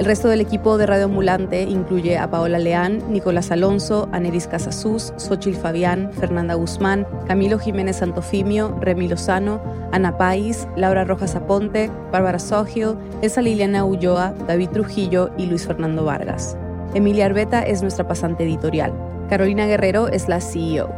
El 0.00 0.06
resto 0.06 0.28
del 0.28 0.40
equipo 0.40 0.78
de 0.78 0.86
Radio 0.86 1.04
Ambulante 1.04 1.60
incluye 1.60 2.16
a 2.16 2.30
Paola 2.30 2.58
Leán, 2.58 3.12
Nicolás 3.12 3.50
Alonso, 3.50 4.08
Aneris 4.12 4.46
Casasús, 4.46 5.12
Xochil 5.18 5.54
Fabián, 5.54 6.10
Fernanda 6.14 6.54
Guzmán, 6.54 7.06
Camilo 7.28 7.58
Jiménez 7.58 7.96
Santofimio, 7.96 8.74
Remy 8.80 9.08
Lozano, 9.08 9.60
Ana 9.92 10.16
País, 10.16 10.66
Laura 10.74 11.04
Rojas 11.04 11.36
Aponte, 11.36 11.90
Bárbara 12.10 12.38
Sogil, 12.38 12.96
Elsa 13.20 13.42
Liliana 13.42 13.84
Ulloa, 13.84 14.32
David 14.48 14.70
Trujillo 14.70 15.32
y 15.36 15.44
Luis 15.44 15.66
Fernando 15.66 16.02
Vargas. 16.02 16.56
Emilia 16.94 17.26
Arbeta 17.26 17.60
es 17.60 17.82
nuestra 17.82 18.08
pasante 18.08 18.44
editorial. 18.44 18.94
Carolina 19.28 19.66
Guerrero 19.66 20.08
es 20.08 20.28
la 20.28 20.40
CEO. 20.40 20.88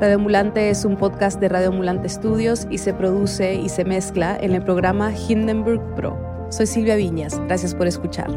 Radio 0.00 0.14
Ambulante 0.14 0.70
es 0.70 0.86
un 0.86 0.96
podcast 0.96 1.38
de 1.40 1.50
Radio 1.50 1.68
Ambulante 1.68 2.08
Studios 2.08 2.66
y 2.70 2.78
se 2.78 2.94
produce 2.94 3.56
y 3.56 3.68
se 3.68 3.84
mezcla 3.84 4.34
en 4.40 4.54
el 4.54 4.62
programa 4.62 5.12
Hindenburg 5.12 5.94
Pro. 5.94 6.29
Soy 6.50 6.66
Silvia 6.66 6.96
Viñas, 6.96 7.38
gracias 7.46 7.74
por 7.76 7.86
escuchar. 7.86 8.28